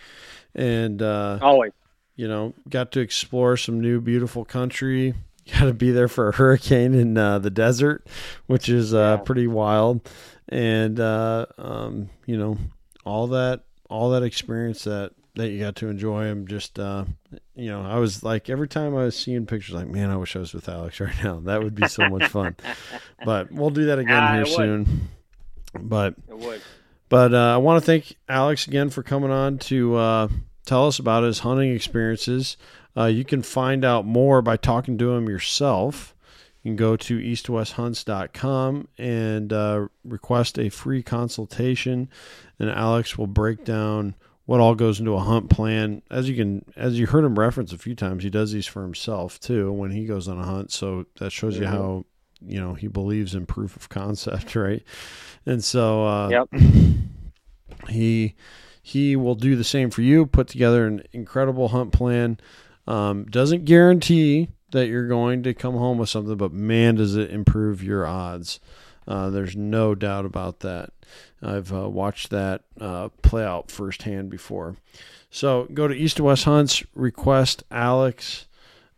and 0.54 1.00
uh, 1.00 1.38
always 1.40 1.72
you 2.16 2.28
know, 2.28 2.54
got 2.68 2.92
to 2.92 3.00
explore 3.00 3.56
some 3.56 3.80
new 3.80 4.00
beautiful 4.00 4.44
country. 4.44 5.14
Got 5.52 5.66
to 5.66 5.74
be 5.74 5.90
there 5.90 6.08
for 6.08 6.28
a 6.28 6.32
hurricane 6.32 6.94
in 6.94 7.18
uh, 7.18 7.38
the 7.38 7.50
desert, 7.50 8.06
which 8.46 8.68
is 8.68 8.94
uh, 8.94 9.16
yeah. 9.18 9.24
pretty 9.24 9.46
wild, 9.46 10.08
and 10.48 11.00
uh, 11.00 11.46
um, 11.58 12.10
you 12.26 12.36
know 12.36 12.58
all 13.04 13.26
that 13.28 13.64
all 13.90 14.10
that 14.10 14.22
experience 14.22 14.84
that 14.84 15.12
that 15.34 15.48
you 15.48 15.60
got 15.60 15.76
to 15.76 15.88
enjoy. 15.88 16.26
I'm 16.26 16.46
just 16.46 16.78
uh, 16.78 17.04
you 17.54 17.70
know 17.70 17.82
I 17.82 17.98
was 17.98 18.22
like 18.22 18.50
every 18.50 18.68
time 18.68 18.94
I 18.94 19.04
was 19.04 19.18
seeing 19.18 19.46
pictures, 19.46 19.74
like 19.74 19.88
man, 19.88 20.10
I 20.10 20.16
wish 20.16 20.36
I 20.36 20.40
was 20.40 20.54
with 20.54 20.68
Alex 20.68 21.00
right 21.00 21.24
now. 21.24 21.40
That 21.40 21.62
would 21.62 21.74
be 21.74 21.88
so 21.88 22.08
much 22.08 22.28
fun. 22.28 22.56
But 23.24 23.52
we'll 23.52 23.70
do 23.70 23.86
that 23.86 24.00
again 24.00 24.20
ah, 24.20 24.34
here 24.34 24.46
soon. 24.46 25.08
But 25.78 26.14
but 27.08 27.32
uh, 27.32 27.54
I 27.54 27.56
want 27.58 27.80
to 27.80 27.86
thank 27.86 28.16
Alex 28.28 28.66
again 28.66 28.90
for 28.90 29.04
coming 29.04 29.30
on 29.30 29.58
to 29.58 29.94
uh, 29.94 30.28
tell 30.66 30.88
us 30.88 30.98
about 30.98 31.22
his 31.22 31.40
hunting 31.40 31.72
experiences. 31.72 32.56
Uh, 32.96 33.06
you 33.06 33.24
can 33.24 33.42
find 33.42 33.84
out 33.84 34.04
more 34.04 34.42
by 34.42 34.56
talking 34.56 34.98
to 34.98 35.12
him 35.12 35.28
yourself. 35.28 36.14
You 36.62 36.70
can 36.70 36.76
go 36.76 36.96
to 36.96 37.18
east2westhunts.com 37.18 38.88
and 38.98 39.52
uh, 39.52 39.88
request 40.04 40.58
a 40.58 40.68
free 40.68 41.02
consultation, 41.02 42.08
and 42.58 42.70
Alex 42.70 43.18
will 43.18 43.26
break 43.26 43.64
down 43.64 44.14
what 44.44 44.60
all 44.60 44.74
goes 44.74 45.00
into 45.00 45.14
a 45.14 45.20
hunt 45.20 45.50
plan. 45.50 46.02
As 46.10 46.28
you 46.28 46.36
can, 46.36 46.64
as 46.76 46.98
you 46.98 47.06
heard 47.06 47.24
him 47.24 47.38
reference 47.38 47.72
a 47.72 47.78
few 47.78 47.94
times, 47.94 48.22
he 48.22 48.30
does 48.30 48.52
these 48.52 48.66
for 48.66 48.82
himself 48.82 49.40
too 49.40 49.72
when 49.72 49.90
he 49.90 50.04
goes 50.04 50.28
on 50.28 50.38
a 50.38 50.44
hunt. 50.44 50.70
So 50.70 51.06
that 51.18 51.30
shows 51.30 51.56
you 51.56 51.64
mm-hmm. 51.64 51.74
how 51.74 52.04
you 52.40 52.60
know 52.60 52.74
he 52.74 52.86
believes 52.86 53.34
in 53.34 53.46
proof 53.46 53.76
of 53.76 53.88
concept, 53.88 54.54
right? 54.56 54.82
And 55.46 55.64
so, 55.64 56.06
uh, 56.06 56.28
yep. 56.28 56.48
he 57.88 58.34
he 58.82 59.16
will 59.16 59.36
do 59.36 59.56
the 59.56 59.64
same 59.64 59.90
for 59.90 60.02
you, 60.02 60.26
put 60.26 60.48
together 60.48 60.86
an 60.86 61.02
incredible 61.12 61.68
hunt 61.68 61.92
plan. 61.92 62.38
Um, 62.86 63.24
doesn't 63.24 63.64
guarantee 63.64 64.48
that 64.72 64.88
you're 64.88 65.06
going 65.06 65.42
to 65.44 65.54
come 65.54 65.74
home 65.74 65.98
with 65.98 66.08
something, 66.08 66.36
but 66.36 66.52
man, 66.52 66.96
does 66.96 67.14
it 67.14 67.30
improve 67.30 67.82
your 67.82 68.06
odds. 68.06 68.58
Uh, 69.06 69.30
there's 69.30 69.56
no 69.56 69.94
doubt 69.94 70.24
about 70.24 70.60
that. 70.60 70.90
I've 71.42 71.72
uh, 71.72 71.88
watched 71.88 72.30
that 72.30 72.62
uh, 72.80 73.08
play 73.22 73.44
out 73.44 73.70
firsthand 73.70 74.30
before. 74.30 74.76
So 75.30 75.66
go 75.72 75.88
to 75.88 75.94
East 75.94 76.18
to 76.18 76.24
West 76.24 76.44
Hunts, 76.44 76.84
request 76.94 77.64
Alex, 77.70 78.46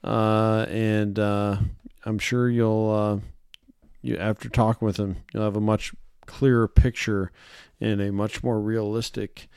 uh, 0.03 0.67
and 0.69 1.19
uh, 1.19 1.59
I'm 2.05 2.19
sure 2.19 2.51
you'll, 2.51 2.91
uh, 2.91 3.21
you 4.03 4.17
after 4.17 4.49
talking 4.49 4.85
with 4.85 4.99
him, 4.99 5.17
you'll 5.33 5.45
have 5.45 5.57
a 5.57 5.61
much 5.61 5.93
clearer 6.27 6.69
picture 6.69 7.31
and 7.81 8.01
a 8.01 8.13
much 8.13 8.43
more 8.43 8.61
realistic 8.61 9.49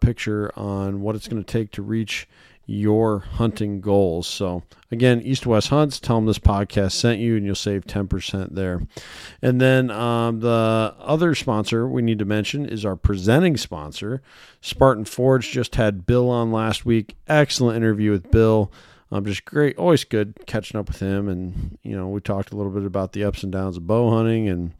picture 0.00 0.50
on 0.58 1.00
what 1.00 1.14
it's 1.14 1.28
going 1.28 1.42
to 1.42 1.52
take 1.52 1.70
to 1.70 1.80
reach 1.80 2.26
your 2.70 3.18
hunting 3.18 3.80
goals. 3.80 4.28
So, 4.28 4.62
again, 4.92 5.20
East 5.22 5.44
West 5.44 5.70
Hunts, 5.70 5.98
tell 5.98 6.16
them 6.16 6.26
this 6.26 6.38
podcast 6.38 6.92
sent 6.92 7.18
you, 7.18 7.36
and 7.36 7.44
you'll 7.44 7.56
save 7.56 7.84
10% 7.84 8.54
there. 8.54 8.80
And 9.42 9.60
then 9.60 9.90
um, 9.90 10.38
the 10.38 10.94
other 11.00 11.34
sponsor 11.34 11.88
we 11.88 12.00
need 12.00 12.20
to 12.20 12.24
mention 12.24 12.64
is 12.64 12.84
our 12.84 12.94
presenting 12.94 13.56
sponsor. 13.56 14.22
Spartan 14.60 15.04
Forge 15.04 15.50
just 15.50 15.74
had 15.74 16.06
Bill 16.06 16.30
on 16.30 16.52
last 16.52 16.86
week. 16.86 17.16
Excellent 17.26 17.76
interview 17.76 18.12
with 18.12 18.30
Bill. 18.30 18.70
Um, 19.10 19.24
just 19.24 19.44
great, 19.44 19.76
always 19.76 20.04
good 20.04 20.38
catching 20.46 20.78
up 20.78 20.86
with 20.86 21.00
him. 21.00 21.28
And, 21.28 21.76
you 21.82 21.96
know, 21.96 22.08
we 22.08 22.20
talked 22.20 22.52
a 22.52 22.56
little 22.56 22.70
bit 22.70 22.84
about 22.84 23.12
the 23.12 23.24
ups 23.24 23.42
and 23.42 23.50
downs 23.50 23.78
of 23.78 23.88
bow 23.88 24.10
hunting 24.10 24.48
and, 24.48 24.72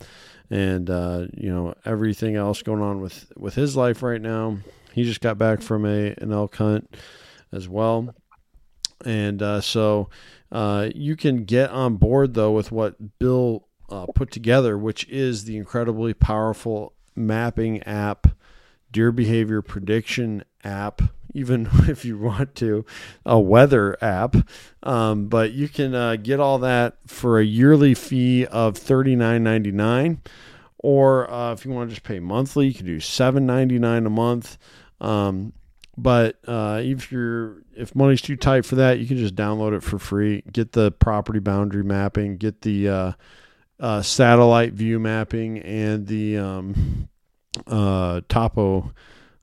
and 0.48 0.88
uh, 0.88 1.26
you 1.36 1.52
know, 1.52 1.74
everything 1.84 2.36
else 2.36 2.62
going 2.62 2.82
on 2.82 3.00
with, 3.00 3.32
with 3.36 3.56
his 3.56 3.76
life 3.76 4.00
right 4.00 4.22
now. 4.22 4.58
He 4.92 5.02
just 5.02 5.20
got 5.20 5.38
back 5.38 5.62
from 5.62 5.84
a 5.84 6.14
an 6.18 6.32
elk 6.32 6.56
hunt 6.56 6.96
as 7.52 7.68
well, 7.68 8.14
and 9.04 9.42
uh, 9.42 9.60
so 9.60 10.08
uh, 10.52 10.88
you 10.94 11.16
can 11.16 11.44
get 11.44 11.70
on 11.70 11.96
board 11.96 12.34
though 12.34 12.52
with 12.52 12.72
what 12.72 13.18
Bill 13.18 13.66
uh, 13.88 14.06
put 14.14 14.30
together, 14.30 14.76
which 14.78 15.08
is 15.08 15.44
the 15.44 15.56
incredibly 15.56 16.14
powerful 16.14 16.94
mapping 17.14 17.82
app, 17.82 18.26
deer 18.92 19.12
behavior 19.12 19.62
prediction 19.62 20.44
app. 20.64 21.02
Even 21.32 21.68
if 21.88 22.04
you 22.04 22.18
want 22.18 22.56
to, 22.56 22.84
a 23.24 23.38
weather 23.38 23.96
app, 24.02 24.34
um, 24.82 25.28
but 25.28 25.52
you 25.52 25.68
can 25.68 25.94
uh, 25.94 26.16
get 26.16 26.40
all 26.40 26.58
that 26.58 26.96
for 27.06 27.38
a 27.38 27.44
yearly 27.44 27.94
fee 27.94 28.46
of 28.46 28.76
thirty 28.76 29.14
nine 29.14 29.44
ninety 29.44 29.70
nine 29.70 30.20
or 30.82 31.30
uh, 31.30 31.52
if 31.52 31.64
you 31.64 31.70
want 31.70 31.90
to 31.90 31.94
just 31.94 32.04
pay 32.04 32.18
monthly, 32.18 32.66
you 32.66 32.74
can 32.74 32.86
do 32.86 33.00
seven 33.00 33.46
ninety 33.46 33.78
nine 33.78 34.06
a 34.06 34.10
month. 34.10 34.56
Um, 35.00 35.52
but 35.96 36.38
uh, 36.46 36.80
if 36.82 37.10
you're 37.10 37.62
if 37.76 37.94
money's 37.94 38.22
too 38.22 38.36
tight 38.36 38.64
for 38.64 38.76
that, 38.76 38.98
you 38.98 39.06
can 39.06 39.16
just 39.16 39.34
download 39.34 39.76
it 39.76 39.82
for 39.82 39.98
free. 39.98 40.42
Get 40.52 40.72
the 40.72 40.92
property 40.92 41.38
boundary 41.38 41.82
mapping, 41.82 42.36
get 42.36 42.62
the 42.62 42.88
uh, 42.88 43.12
uh, 43.78 44.02
satellite 44.02 44.72
view 44.74 44.98
mapping, 44.98 45.58
and 45.58 46.06
the 46.06 46.38
um, 46.38 47.08
uh, 47.66 48.20
topo 48.28 48.92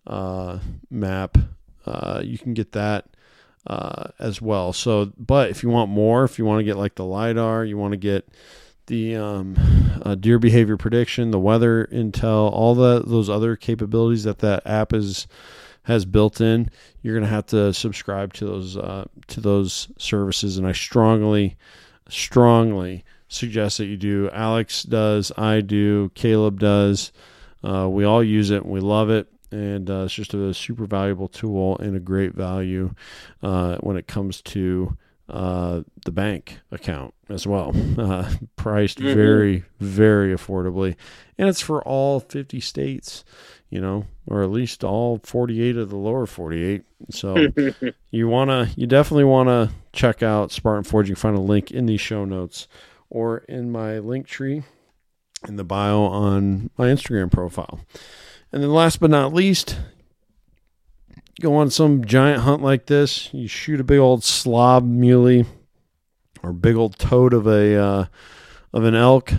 uh, 0.06 0.60
map. 0.90 1.38
Uh, 1.86 2.22
you 2.24 2.38
can 2.38 2.54
get 2.54 2.74
that 2.74 3.06
as 4.20 4.42
well. 4.42 4.72
So, 4.72 5.12
but 5.18 5.50
if 5.50 5.64
you 5.64 5.70
want 5.70 5.90
more, 5.90 6.24
if 6.24 6.40
you 6.40 6.46
want 6.46 6.60
to 6.60 6.64
get 6.64 6.78
like 6.78 6.96
the 6.96 7.06
lidar, 7.06 7.66
you 7.66 7.78
want 7.78 7.92
to 7.92 7.98
get 7.98 8.30
the 8.88 9.18
um, 9.18 9.58
deer 10.22 10.40
behavior 10.40 10.78
prediction, 10.78 11.32
the 11.32 11.40
weather 11.40 11.88
intel, 11.92 12.52
all 12.52 12.74
the 12.74 13.04
those 13.06 13.30
other 13.30 13.56
capabilities 13.56 14.24
that 14.24 14.40
that 14.40 14.66
app 14.66 14.94
is 14.94 15.28
has 15.88 16.04
built 16.04 16.42
in, 16.42 16.70
you're 17.02 17.16
going 17.16 17.24
to 17.24 17.34
have 17.34 17.46
to 17.48 17.74
subscribe 17.74 18.34
to 18.34 18.46
those 18.46 18.76
uh, 18.76 19.06
to 19.28 19.40
those 19.40 19.88
services. 19.98 20.58
And 20.58 20.68
I 20.68 20.74
strongly, 20.74 21.56
strongly 22.10 23.06
suggest 23.30 23.78
that 23.78 23.86
you 23.86 23.96
do. 23.96 24.30
Alex 24.34 24.84
does, 24.84 25.32
I 25.38 25.62
do, 25.62 26.12
Caleb 26.14 26.60
does. 26.60 27.14
Uh, 27.64 27.88
we 27.90 28.04
all 28.04 28.22
use 28.22 28.52
it. 28.52 28.64
And 28.64 28.72
we 28.72 28.82
love 28.82 29.10
it. 29.10 29.32
And 29.50 29.90
uh, 29.90 30.04
it's 30.04 30.14
just 30.14 30.34
a 30.34 30.54
super 30.54 30.86
valuable 30.86 31.30
tool 31.30 31.78
and 31.78 31.96
a 31.96 32.02
great 32.02 32.34
value 32.34 32.94
uh, 33.42 33.78
when 33.78 33.96
it 33.96 34.08
comes 34.08 34.42
to 34.42 34.98
uh, 35.30 35.82
the 36.06 36.12
bank 36.12 36.60
account 36.72 37.14
as 37.30 37.46
well, 37.46 37.74
uh, 37.98 38.30
priced 38.56 39.00
mm-hmm. 39.00 39.16
very, 39.16 39.64
very 39.80 40.34
affordably, 40.34 40.96
and 41.38 41.50
it's 41.50 41.62
for 41.62 41.82
all 41.84 42.20
50 42.20 42.60
states, 42.60 43.26
you 43.70 43.82
know, 43.82 44.06
or 44.26 44.44
at 44.44 44.50
least 44.50 44.84
all 44.84 45.20
48 45.24 45.78
of 45.78 45.90
the 45.90 45.96
lower 45.96 46.26
48. 46.26 46.84
So 47.10 47.48
you 48.12 48.28
wanna, 48.28 48.70
you 48.76 48.88
definitely 48.88 49.26
wanna 49.26 49.72
check 49.94 50.24
out 50.24 50.52
Spartan 50.52 50.84
Forge. 50.84 51.10
You 51.10 51.16
can 51.16 51.22
find 51.22 51.38
a 51.38 51.42
link 51.42 51.72
in 51.72 51.86
the 51.86 51.98
show 51.98 52.26
notes 52.26 52.68
or 53.10 53.40
in 53.50 53.72
my 53.72 54.00
link 54.00 54.28
tree 54.28 54.64
in 55.48 55.56
the 55.56 55.64
bio 55.64 56.02
on 56.02 56.70
my 56.78 56.88
Instagram 56.88 57.32
profile. 57.32 57.80
And 58.52 58.64
then 58.64 58.72
last 58.72 59.00
but 59.00 59.10
not 59.10 59.34
least, 59.34 59.78
go 61.42 61.56
on 61.56 61.70
some 61.70 62.06
giant 62.06 62.42
hunt 62.42 62.62
like 62.62 62.86
this, 62.86 63.34
you 63.34 63.48
shoot 63.48 63.80
a 63.80 63.84
big 63.84 64.00
old 64.00 64.24
slob 64.24 64.86
muley 64.86 65.46
or 66.42 66.54
big 66.54 66.76
old 66.76 66.98
toad 66.98 67.34
of 67.34 67.48
a 67.48 67.76
uh, 67.76 68.06
of 68.74 68.84
an 68.84 68.96
elk, 68.96 69.34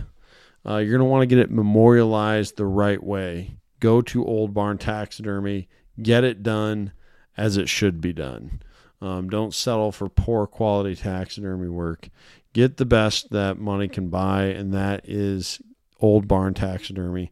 uh, 0.67 0.77
you're 0.77 0.97
gonna 0.97 1.09
want 1.09 1.23
to 1.23 1.27
get 1.27 1.39
it 1.39 1.51
memorialized 1.51 2.57
the 2.57 2.67
right 2.67 3.03
way. 3.03 3.57
Go 3.81 4.03
to 4.03 4.25
Old 4.25 4.55
Barn 4.55 4.79
Taxidermy, 4.79 5.69
get 6.03 6.25
it 6.25 6.43
done 6.43 6.93
as 7.37 7.57
it 7.57 7.69
should 7.69 8.01
be 8.01 8.13
done. 8.13 8.61
Um, 9.01 9.29
don't 9.29 9.55
settle 9.55 9.93
for 9.93 10.09
poor 10.09 10.47
quality 10.47 10.97
taxidermy 10.97 11.69
work. 11.69 12.09
Get 12.53 12.77
the 12.77 12.85
best 12.85 13.31
that 13.31 13.59
money 13.59 13.89
can 13.89 14.09
buy, 14.09 14.45
and 14.47 14.75
that 14.75 15.09
is 15.09 15.61
Old 16.01 16.27
Barn 16.27 16.55
Taxidermy. 16.55 17.31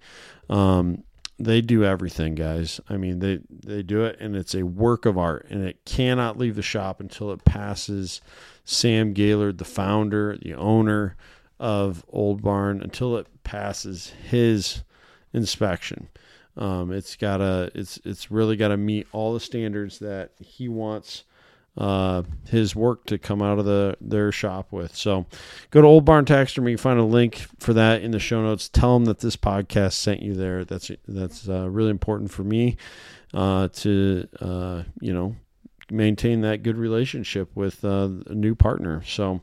Um, 0.48 1.02
they 1.38 1.60
do 1.60 1.84
everything, 1.84 2.34
guys. 2.34 2.80
I 2.88 2.96
mean, 2.96 3.18
they 3.18 3.40
they 3.50 3.82
do 3.82 4.04
it, 4.04 4.16
and 4.20 4.36
it's 4.36 4.54
a 4.54 4.64
work 4.64 5.04
of 5.04 5.18
art, 5.18 5.46
and 5.50 5.64
it 5.64 5.84
cannot 5.84 6.38
leave 6.38 6.54
the 6.56 6.62
shop 6.62 7.00
until 7.00 7.32
it 7.32 7.44
passes 7.44 8.20
Sam 8.64 9.12
Gaylord, 9.12 9.58
the 9.58 9.64
founder, 9.64 10.38
the 10.40 10.54
owner 10.54 11.16
of 11.58 12.04
Old 12.08 12.42
Barn, 12.42 12.80
until 12.80 13.16
it 13.16 13.26
passes 13.42 14.12
his 14.28 14.82
inspection. 15.32 16.08
Um, 16.56 16.92
it's 16.92 17.16
gotta, 17.16 17.70
it's 17.74 17.98
it's 18.04 18.30
really 18.30 18.56
got 18.56 18.68
to 18.68 18.76
meet 18.76 19.06
all 19.12 19.34
the 19.34 19.40
standards 19.40 19.98
that 19.98 20.30
he 20.40 20.68
wants 20.68 21.24
uh, 21.78 22.22
his 22.48 22.74
work 22.74 23.04
to 23.06 23.18
come 23.18 23.42
out 23.42 23.58
of 23.58 23.64
the 23.64 23.96
their 24.00 24.32
shop 24.32 24.72
with. 24.72 24.94
So 24.96 25.26
go 25.70 25.82
to 25.82 25.86
Old 25.86 26.04
Barn 26.04 26.24
Taxidermy. 26.24 26.72
You 26.72 26.76
can 26.76 26.82
find 26.82 26.98
a 26.98 27.04
link 27.04 27.46
for 27.58 27.74
that 27.74 28.02
in 28.02 28.12
the 28.12 28.18
show 28.18 28.42
notes. 28.42 28.68
Tell 28.68 28.94
them 28.94 29.04
that 29.06 29.20
this 29.20 29.36
podcast 29.36 29.94
sent 29.94 30.22
you 30.22 30.34
there. 30.34 30.64
That's 30.64 30.90
that's 31.06 31.48
uh, 31.48 31.68
really 31.68 31.90
important 31.90 32.30
for 32.30 32.44
me 32.44 32.76
uh, 33.34 33.68
to 33.68 34.26
uh, 34.40 34.82
you 35.00 35.12
know 35.12 35.36
maintain 35.90 36.40
that 36.40 36.62
good 36.62 36.76
relationship 36.76 37.50
with 37.54 37.84
uh, 37.84 38.08
a 38.26 38.34
new 38.34 38.54
partner. 38.54 39.02
So. 39.04 39.42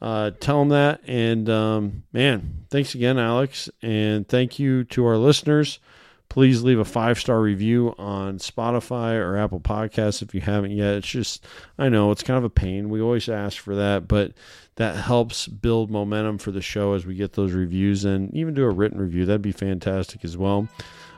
Uh, 0.00 0.30
tell 0.38 0.60
them 0.60 0.68
that. 0.68 1.00
And 1.08 1.50
um, 1.50 2.04
man, 2.12 2.66
thanks 2.70 2.94
again, 2.94 3.18
Alex. 3.18 3.68
And 3.82 4.28
thank 4.28 4.60
you 4.60 4.84
to 4.84 5.04
our 5.04 5.16
listeners 5.16 5.80
please 6.28 6.62
leave 6.62 6.78
a 6.78 6.84
five 6.84 7.18
star 7.18 7.40
review 7.40 7.94
on 7.98 8.38
Spotify 8.38 9.14
or 9.14 9.36
Apple 9.36 9.60
Podcasts 9.60 10.22
if 10.22 10.34
you 10.34 10.40
haven't 10.40 10.72
yet. 10.72 10.96
It's 10.96 11.08
just, 11.08 11.44
I 11.78 11.88
know 11.88 12.10
it's 12.10 12.22
kind 12.22 12.38
of 12.38 12.44
a 12.44 12.50
pain. 12.50 12.90
We 12.90 13.00
always 13.00 13.28
ask 13.28 13.58
for 13.58 13.74
that, 13.76 14.08
but 14.08 14.32
that 14.76 14.96
helps 14.96 15.48
build 15.48 15.90
momentum 15.90 16.38
for 16.38 16.50
the 16.50 16.62
show 16.62 16.92
as 16.92 17.06
we 17.06 17.14
get 17.14 17.32
those 17.32 17.52
reviews 17.52 18.04
and 18.04 18.32
even 18.34 18.54
do 18.54 18.64
a 18.64 18.70
written 18.70 19.00
review. 19.00 19.24
That'd 19.24 19.42
be 19.42 19.52
fantastic 19.52 20.24
as 20.24 20.36
well. 20.36 20.68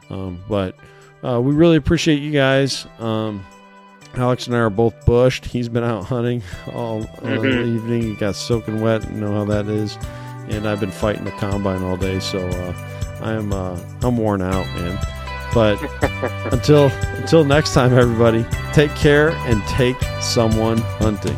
Um, 0.09 0.43
but 0.49 0.77
uh, 1.23 1.41
we 1.41 1.53
really 1.55 1.77
appreciate 1.77 2.21
you 2.21 2.33
guys. 2.33 2.87
Um, 2.99 3.45
Alex 4.15 4.47
and 4.47 4.57
I 4.57 4.61
are 4.61 4.71
both 4.71 5.07
bushed. 5.07 5.45
He's 5.45 5.69
been 5.69 5.85
out 5.85 6.05
hunting 6.05 6.43
all 6.73 7.03
uh, 7.03 7.07
mm-hmm. 7.21 7.77
evening. 7.77 8.03
He 8.03 8.15
got 8.15 8.35
soaking 8.35 8.81
wet. 8.81 9.05
You 9.11 9.21
know 9.21 9.33
how 9.33 9.45
that 9.45 9.67
is. 9.67 9.97
And 10.49 10.67
I've 10.67 10.81
been 10.81 10.91
fighting 10.91 11.25
the 11.25 11.31
combine 11.33 11.83
all 11.83 11.97
day. 11.97 12.19
So, 12.19 12.45
uh, 12.49 13.00
I'm 13.23 13.53
uh, 13.53 13.79
I'm 14.03 14.17
worn 14.17 14.43
out, 14.43 14.67
man. 14.77 14.99
But 15.53 15.83
until 16.53 16.91
until 17.17 17.45
next 17.45 17.75
time, 17.75 17.93
everybody, 17.93 18.45
take 18.73 18.95
care 18.95 19.31
and 19.31 19.63
take 19.69 19.97
someone 20.21 20.79
hunting. 20.79 21.37